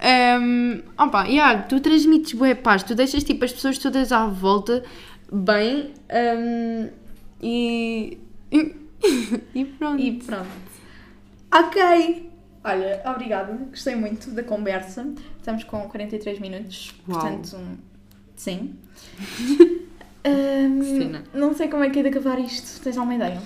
Um, 0.00 0.80
opa, 0.96 1.24
yeah, 1.24 1.62
tu 1.62 1.80
transmites 1.80 2.32
bué 2.32 2.54
paz, 2.54 2.84
tu 2.84 2.94
deixas 2.94 3.24
tipo 3.24 3.44
as 3.44 3.52
pessoas 3.52 3.78
todas 3.78 4.12
à 4.12 4.26
volta 4.28 4.84
bem 5.32 5.92
um, 6.10 6.88
e. 7.42 8.18
e 9.54 9.64
pronto. 9.64 10.00
E 10.00 10.12
pronto. 10.12 10.46
Ok. 11.52 12.27
Olha, 12.64 13.02
obrigada. 13.06 13.52
Gostei 13.70 13.94
muito 13.94 14.30
da 14.30 14.42
conversa. 14.42 15.06
Estamos 15.38 15.64
com 15.64 15.80
43 15.88 16.38
minutos. 16.40 16.94
Uau. 17.08 17.20
Portanto, 17.20 17.56
sim. 18.36 18.74
Ahm, 20.24 20.82
Cena. 20.82 21.24
não 21.32 21.54
sei 21.54 21.68
como 21.68 21.84
é 21.84 21.90
que 21.90 21.98
é 22.00 22.02
de 22.02 22.08
acabar 22.08 22.38
isto. 22.40 22.82
Tens 22.82 22.96
alguma 22.96 23.14
ideia? 23.14 23.40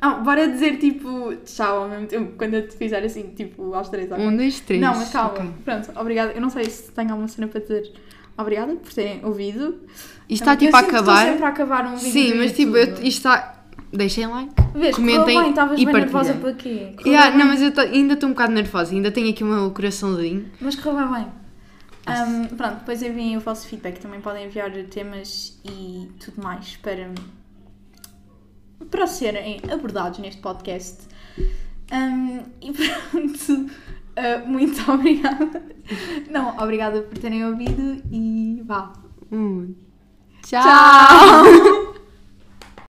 Ah, 0.00 0.14
bora 0.14 0.46
dizer 0.46 0.78
tipo 0.78 1.34
tchau 1.44 1.84
ao 1.84 1.88
mesmo 1.88 2.06
tempo 2.06 2.36
quando 2.36 2.54
eu 2.54 2.68
te 2.68 2.76
fizer 2.76 3.02
assim, 3.02 3.28
tipo 3.34 3.72
aos 3.72 3.88
três. 3.88 4.10
ok? 4.10 4.26
Um, 4.26 4.36
dois, 4.36 4.60
três. 4.60 4.80
Não, 4.80 4.94
mas 4.94 5.08
calma. 5.10 5.30
ok. 5.30 5.50
Pronto, 5.64 5.90
obrigada. 5.96 6.32
Eu 6.32 6.40
não 6.40 6.50
sei 6.50 6.64
se 6.68 6.90
tenho 6.92 7.10
alguma 7.10 7.28
cena 7.28 7.48
para 7.48 7.60
dizer. 7.60 7.92
Obrigada 8.36 8.74
por 8.74 8.92
terem 8.92 9.24
ouvido. 9.24 9.80
Isto 10.28 10.42
está 10.42 10.56
tipo 10.56 10.76
a 10.76 10.80
acabar. 10.80 11.20
Estou 11.20 11.32
sempre 11.32 11.44
a 11.44 11.48
acabar 11.48 11.86
um 11.86 11.96
vídeo 11.96 12.12
Sim, 12.12 12.34
mas 12.34 12.52
tipo, 12.52 12.76
YouTube. 12.76 12.96
isto 12.98 13.18
está. 13.18 13.55
Deixem 13.96 14.26
like. 14.26 14.52
Vês, 14.74 14.94
comentem 14.96 15.40
bem, 15.40 15.48
estavas 15.50 15.80
e 15.80 15.84
bem 15.86 15.94
nervosa 15.94 16.34
para 16.34 16.52
quê? 16.52 16.94
Yeah, 17.06 17.36
não, 17.36 17.46
mas 17.46 17.62
eu 17.62 17.72
tô- 17.72 17.80
ainda 17.80 18.14
estou 18.14 18.28
um 18.28 18.32
bocado 18.32 18.52
nervosa, 18.52 18.92
ainda 18.94 19.10
tenho 19.10 19.30
aqui 19.30 19.42
o 19.42 19.46
meu 19.46 19.70
coraçãozinho. 19.70 20.50
Mas 20.60 20.76
correu 20.76 21.08
bem 21.08 21.14
bem. 21.14 21.26
Ahm, 22.06 22.44
pronto, 22.56 22.74
depois 22.80 23.02
enviem 23.02 23.36
o 23.36 23.40
vosso 23.40 23.66
feedback. 23.66 23.98
Também 23.98 24.20
podem 24.20 24.46
enviar 24.46 24.70
temas 24.90 25.58
e 25.64 26.08
tudo 26.20 26.42
mais 26.42 26.76
para, 26.76 27.10
para 28.90 29.06
serem 29.06 29.60
abordados 29.72 30.18
neste 30.18 30.40
podcast. 30.40 30.98
Ahm, 31.90 32.40
e 32.60 32.70
pronto, 33.10 33.70
ah, 34.16 34.44
muito 34.46 34.78
obrigada. 34.92 35.62
Não, 36.30 36.56
obrigada 36.58 37.00
por 37.02 37.16
terem 37.18 37.44
ouvido 37.46 38.02
e 38.12 38.62
vá. 38.66 38.92
Um. 39.32 39.74
Tchau. 40.42 40.62
Tchau! 40.62 41.82